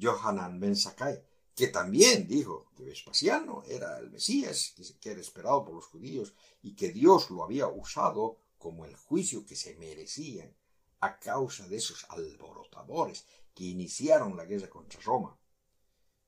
Johanan 0.00 0.60
ben 0.60 0.76
Sakai, 0.76 1.20
que 1.56 1.68
también 1.68 2.28
dijo 2.28 2.70
que 2.76 2.84
Vespasiano 2.84 3.64
era 3.66 3.98
el 3.98 4.10
Mesías, 4.10 4.74
que 5.00 5.10
era 5.10 5.20
esperado 5.20 5.64
por 5.64 5.74
los 5.74 5.86
judíos, 5.86 6.34
y 6.62 6.76
que 6.76 6.92
Dios 6.92 7.30
lo 7.30 7.42
había 7.42 7.66
usado 7.66 8.38
como 8.58 8.84
el 8.84 8.94
juicio 8.94 9.44
que 9.44 9.56
se 9.56 9.74
merecían 9.76 10.54
a 11.02 11.18
causa 11.18 11.68
de 11.68 11.76
esos 11.76 12.06
alborotadores 12.08 13.26
que 13.54 13.64
iniciaron 13.64 14.36
la 14.36 14.44
guerra 14.44 14.70
contra 14.70 15.00
Roma. 15.00 15.36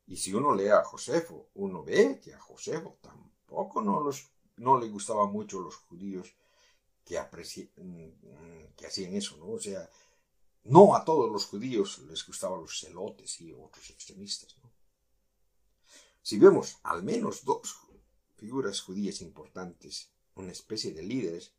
Y 0.06 0.16
si 0.16 0.34
uno 0.34 0.52
lee 0.54 0.68
a 0.68 0.84
Josefo, 0.84 1.48
uno 1.54 1.84
ve 1.84 2.20
que 2.22 2.34
a 2.34 2.40
Josefo 2.40 2.98
tampoco 3.00 3.80
no, 3.80 4.78
le 4.80 4.88
gustaban 4.88 5.30
mucho 5.30 5.60
los 5.60 5.76
judíos 5.76 6.34
que, 7.04 7.20
mm, 7.20 8.74
que 8.76 8.86
hacían 8.86 9.14
eso, 9.14 9.36
¿no? 9.36 9.52
O 9.52 9.60
sea, 9.60 9.88
no 10.64 10.96
a 10.96 11.04
todos 11.04 11.30
los 11.30 11.46
judíos 11.46 12.00
les 12.10 12.26
gustaban 12.26 12.60
los 12.60 12.80
celotes 12.80 13.40
y 13.40 13.52
otros 13.52 13.90
extremistas, 13.90 14.56
¿no? 14.58 14.72
Si 16.20 16.38
vemos 16.38 16.78
al 16.82 17.04
menos 17.04 17.44
dos 17.44 17.76
figuras 18.36 18.80
judías 18.80 19.20
importantes, 19.20 20.10
una 20.34 20.50
especie 20.50 20.92
de 20.92 21.02
líderes, 21.02 21.54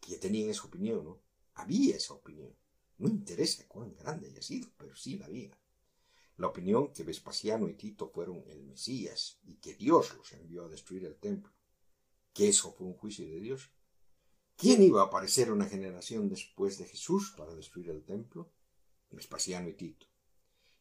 que 0.00 0.16
tenían 0.16 0.50
esa 0.50 0.64
opinión, 0.64 1.04
¿no? 1.04 1.25
Había 1.56 1.96
esa 1.96 2.14
opinión. 2.14 2.54
No 2.98 3.08
interesa 3.08 3.66
cuán 3.68 3.94
grande 3.94 4.28
haya 4.28 4.42
sido, 4.42 4.68
pero 4.78 4.96
sí 4.96 5.18
la 5.18 5.26
había. 5.26 5.56
La 6.36 6.46
opinión 6.48 6.92
que 6.92 7.02
Vespasiano 7.02 7.68
y 7.68 7.74
Tito 7.74 8.08
fueron 8.08 8.44
el 8.48 8.62
Mesías 8.62 9.38
y 9.44 9.56
que 9.56 9.74
Dios 9.74 10.14
los 10.16 10.32
envió 10.32 10.64
a 10.64 10.68
destruir 10.68 11.04
el 11.04 11.16
templo. 11.16 11.52
Que 12.32 12.48
eso 12.48 12.72
fue 12.72 12.86
un 12.86 12.94
juicio 12.94 13.26
de 13.26 13.40
Dios. 13.40 13.70
¿Quién 14.56 14.82
iba 14.82 15.02
a 15.02 15.06
aparecer 15.06 15.50
una 15.50 15.66
generación 15.66 16.28
después 16.28 16.78
de 16.78 16.86
Jesús 16.86 17.34
para 17.36 17.54
destruir 17.54 17.90
el 17.90 18.04
templo? 18.04 18.50
Vespasiano 19.10 19.68
y 19.68 19.74
Tito. 19.74 20.06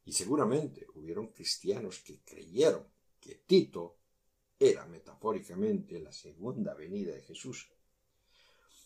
Y 0.06 0.14
seguramente 0.14 0.88
hubieron 0.96 1.28
cristianos 1.28 2.00
que 2.00 2.22
creyeron 2.24 2.86
que 3.20 3.36
Tito 3.36 3.98
era 4.60 4.86
metafóricamente 4.86 6.00
la 6.00 6.12
segunda 6.12 6.74
venida 6.74 7.14
de 7.14 7.22
Jesús 7.22 7.70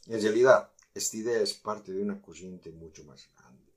en 0.10 0.22
realidad, 0.24 0.72
esta 0.94 1.18
idea 1.18 1.42
es 1.42 1.54
parte 1.54 1.92
de 1.92 2.02
una 2.02 2.22
corriente 2.22 2.72
mucho 2.72 3.04
más 3.06 3.30
grande, 3.36 3.74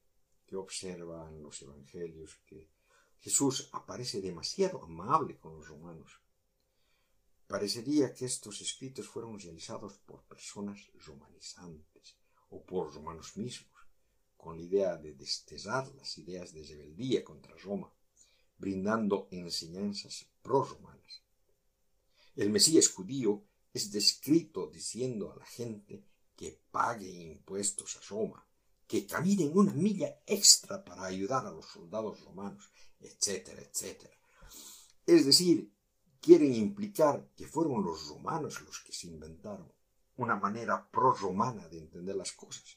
que 0.47 0.57
observa 0.57 1.29
en 1.29 1.43
los 1.43 1.61
evangelios 1.63 2.37
que 2.47 2.71
Jesús 3.21 3.69
aparece 3.73 4.21
demasiado 4.21 4.83
amable 4.83 5.39
con 5.39 5.55
los 5.55 5.69
romanos. 5.69 6.21
Parecería 7.47 8.15
que 8.15 8.25
estos 8.25 8.61
escritos 8.63 9.07
fueron 9.07 9.39
realizados 9.39 9.99
por 9.99 10.23
personas 10.23 10.91
romanizantes 11.07 12.17
o 12.49 12.65
por 12.65 12.93
romanos 12.95 13.37
mismos, 13.37 13.73
con 14.37 14.57
la 14.57 14.63
idea 14.63 14.97
de 14.97 15.13
desterrar 15.13 15.87
las 15.95 16.19
ideas 16.19 16.53
de 16.53 16.65
rebeldía 16.65 17.23
contra 17.23 17.55
Roma, 17.57 17.93
brindando 18.59 19.29
enseñanzas 19.31 20.27
pro-romanas. 20.43 21.23
El 22.35 22.51
Mesías 22.51 22.89
judío 22.89 23.45
es 23.73 23.93
descrito 23.93 24.69
diciendo 24.69 25.31
a 25.31 25.37
la 25.37 25.47
gente 25.47 26.03
que 26.43 26.59
pague 26.73 27.09
impuestos 27.09 27.97
a 27.99 28.01
Roma, 28.13 28.45
que 28.89 29.07
caminen 29.07 29.53
una 29.55 29.73
milla 29.73 30.11
extra 30.27 30.85
para 30.85 31.05
ayudar 31.05 31.47
a 31.47 31.53
los 31.53 31.67
soldados 31.67 32.21
romanos, 32.25 32.69
etcétera, 32.99 33.63
etcétera. 33.63 34.17
Es 35.07 35.25
decir, 35.25 35.73
quieren 36.21 36.53
implicar 36.53 37.31
que 37.37 37.47
fueron 37.47 37.85
los 37.85 38.09
romanos 38.09 38.61
los 38.63 38.81
que 38.81 38.93
se 38.93 39.07
inventaron 39.07 39.73
una 40.17 40.35
manera 40.35 40.91
pro-romana 40.91 41.69
de 41.69 41.79
entender 41.79 42.17
las 42.17 42.33
cosas. 42.33 42.77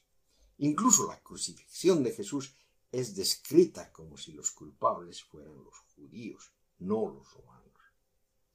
Incluso 0.58 1.08
la 1.08 1.20
crucifixión 1.20 2.04
de 2.04 2.12
Jesús 2.12 2.54
es 2.92 3.16
descrita 3.16 3.90
como 3.90 4.16
si 4.16 4.30
los 4.30 4.52
culpables 4.52 5.24
fueran 5.24 5.64
los 5.64 5.76
judíos, 5.96 6.52
no 6.78 7.08
los 7.08 7.32
romanos. 7.32 7.65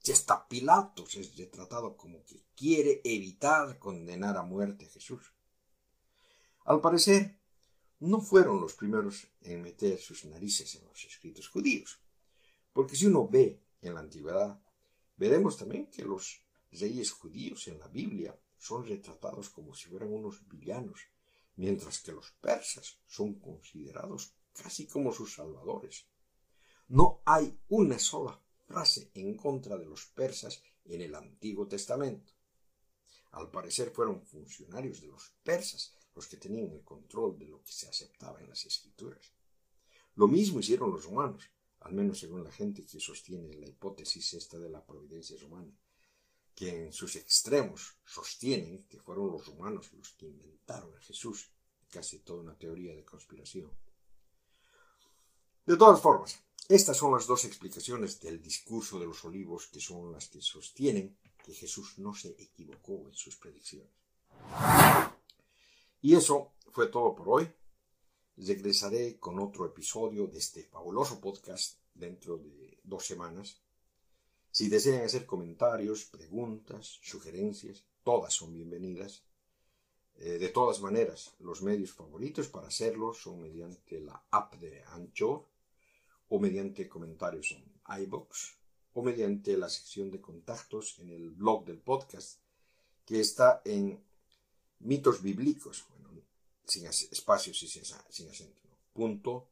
Si 0.02 0.10
hasta 0.10 0.48
Pilatos 0.48 1.14
es 1.14 1.36
retratado 1.36 1.96
como 1.96 2.24
que 2.24 2.42
quiere 2.56 3.00
evitar 3.04 3.78
condenar 3.78 4.36
a 4.36 4.42
muerte 4.42 4.86
a 4.86 4.88
Jesús. 4.88 5.32
Al 6.64 6.80
parecer, 6.80 7.38
no 8.00 8.20
fueron 8.20 8.60
los 8.60 8.74
primeros 8.74 9.28
en 9.42 9.62
meter 9.62 10.00
sus 10.00 10.24
narices 10.24 10.74
en 10.74 10.86
los 10.86 11.04
escritos 11.04 11.48
judíos, 11.48 12.00
porque 12.72 12.96
si 12.96 13.06
uno 13.06 13.28
ve 13.28 13.62
en 13.80 13.94
la 13.94 14.00
antigüedad, 14.00 14.60
veremos 15.16 15.56
también 15.56 15.86
que 15.86 16.02
los 16.02 16.42
reyes 16.72 17.12
judíos 17.12 17.68
en 17.68 17.78
la 17.78 17.86
Biblia 17.86 18.36
son 18.58 18.84
retratados 18.84 19.50
como 19.50 19.72
si 19.72 19.88
fueran 19.88 20.12
unos 20.12 20.48
villanos, 20.48 21.00
mientras 21.54 22.00
que 22.00 22.10
los 22.10 22.32
persas 22.32 22.98
son 23.06 23.34
considerados 23.34 24.34
casi 24.52 24.88
como 24.88 25.12
sus 25.12 25.34
salvadores. 25.34 26.08
No 26.88 27.22
hay 27.24 27.56
una 27.68 28.00
sola 28.00 28.41
en 29.14 29.36
contra 29.36 29.76
de 29.76 29.84
los 29.84 30.06
persas 30.06 30.62
en 30.84 31.02
el 31.02 31.14
Antiguo 31.14 31.66
Testamento. 31.66 32.32
Al 33.32 33.50
parecer 33.50 33.90
fueron 33.90 34.24
funcionarios 34.24 35.00
de 35.00 35.08
los 35.08 35.30
persas 35.42 35.94
los 36.14 36.26
que 36.26 36.36
tenían 36.36 36.70
el 36.70 36.82
control 36.82 37.38
de 37.38 37.46
lo 37.46 37.62
que 37.62 37.72
se 37.72 37.88
aceptaba 37.88 38.40
en 38.40 38.48
las 38.48 38.64
escrituras. 38.64 39.32
Lo 40.14 40.26
mismo 40.26 40.60
hicieron 40.60 40.90
los 40.90 41.04
romanos, 41.04 41.50
al 41.80 41.92
menos 41.92 42.18
según 42.18 42.44
la 42.44 42.52
gente 42.52 42.84
que 42.84 43.00
sostiene 43.00 43.54
la 43.54 43.68
hipótesis 43.68 44.34
esta 44.34 44.58
de 44.58 44.70
la 44.70 44.84
providencia 44.84 45.36
romana, 45.38 45.72
que 46.54 46.86
en 46.86 46.92
sus 46.92 47.16
extremos 47.16 47.96
sostienen 48.04 48.86
que 48.88 49.00
fueron 49.00 49.30
los 49.32 49.46
romanos 49.46 49.92
los 49.92 50.12
que 50.12 50.26
inventaron 50.26 50.94
a 50.94 51.00
Jesús, 51.00 51.50
casi 51.90 52.20
toda 52.20 52.42
una 52.42 52.58
teoría 52.58 52.94
de 52.94 53.04
conspiración. 53.04 53.70
De 55.64 55.76
todas 55.76 56.00
formas, 56.00 56.38
estas 56.74 56.96
son 56.96 57.12
las 57.12 57.26
dos 57.26 57.44
explicaciones 57.44 58.18
del 58.20 58.40
discurso 58.40 58.98
de 58.98 59.06
los 59.06 59.24
olivos 59.24 59.66
que 59.66 59.80
son 59.80 60.10
las 60.10 60.28
que 60.28 60.40
sostienen 60.40 61.18
que 61.44 61.52
Jesús 61.52 61.98
no 61.98 62.14
se 62.14 62.30
equivocó 62.38 63.08
en 63.08 63.14
sus 63.14 63.36
predicciones. 63.36 63.90
Y 66.00 66.14
eso 66.14 66.52
fue 66.70 66.86
todo 66.88 67.14
por 67.14 67.28
hoy. 67.28 67.52
Regresaré 68.36 69.18
con 69.18 69.38
otro 69.38 69.66
episodio 69.66 70.26
de 70.26 70.38
este 70.38 70.64
fabuloso 70.64 71.20
podcast 71.20 71.78
dentro 71.94 72.38
de 72.38 72.78
dos 72.82 73.04
semanas. 73.04 73.60
Si 74.50 74.68
desean 74.68 75.04
hacer 75.04 75.26
comentarios, 75.26 76.04
preguntas, 76.06 76.98
sugerencias, 77.02 77.84
todas 78.02 78.32
son 78.32 78.54
bienvenidas. 78.54 79.24
Eh, 80.16 80.38
de 80.38 80.48
todas 80.48 80.80
maneras, 80.80 81.34
los 81.40 81.62
medios 81.62 81.92
favoritos 81.92 82.48
para 82.48 82.68
hacerlo 82.68 83.12
son 83.12 83.42
mediante 83.42 84.00
la 84.00 84.24
app 84.30 84.54
de 84.54 84.82
Anchor 84.84 85.51
o 86.32 86.38
mediante 86.40 86.88
comentarios 86.88 87.52
en 87.52 87.62
iBox 88.04 88.56
o 88.94 89.02
mediante 89.02 89.54
la 89.58 89.68
sección 89.68 90.10
de 90.10 90.22
contactos 90.22 90.98
en 91.00 91.10
el 91.10 91.30
blog 91.30 91.66
del 91.66 91.78
podcast 91.78 92.40
que 93.04 93.20
está 93.20 93.60
en 93.66 94.02
mitos 94.80 95.22
bíblicos, 95.22 95.84
sin 96.64 96.86
espacios 96.86 97.62
y 97.62 97.68
sin, 97.68 97.82
acento, 98.30 98.70
punto. 98.94 99.48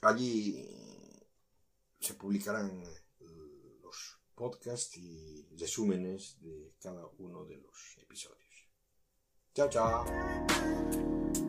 Allí 0.00 0.66
se 2.00 2.14
publicarán 2.14 2.82
los 3.82 4.18
podcasts 4.34 4.96
y 4.96 5.46
resúmenes 5.58 6.40
de 6.40 6.72
cada 6.80 7.06
uno 7.18 7.44
de 7.44 7.58
los 7.58 7.98
episodios. 7.98 8.68
Chao, 9.54 9.68
chao. 9.68 11.46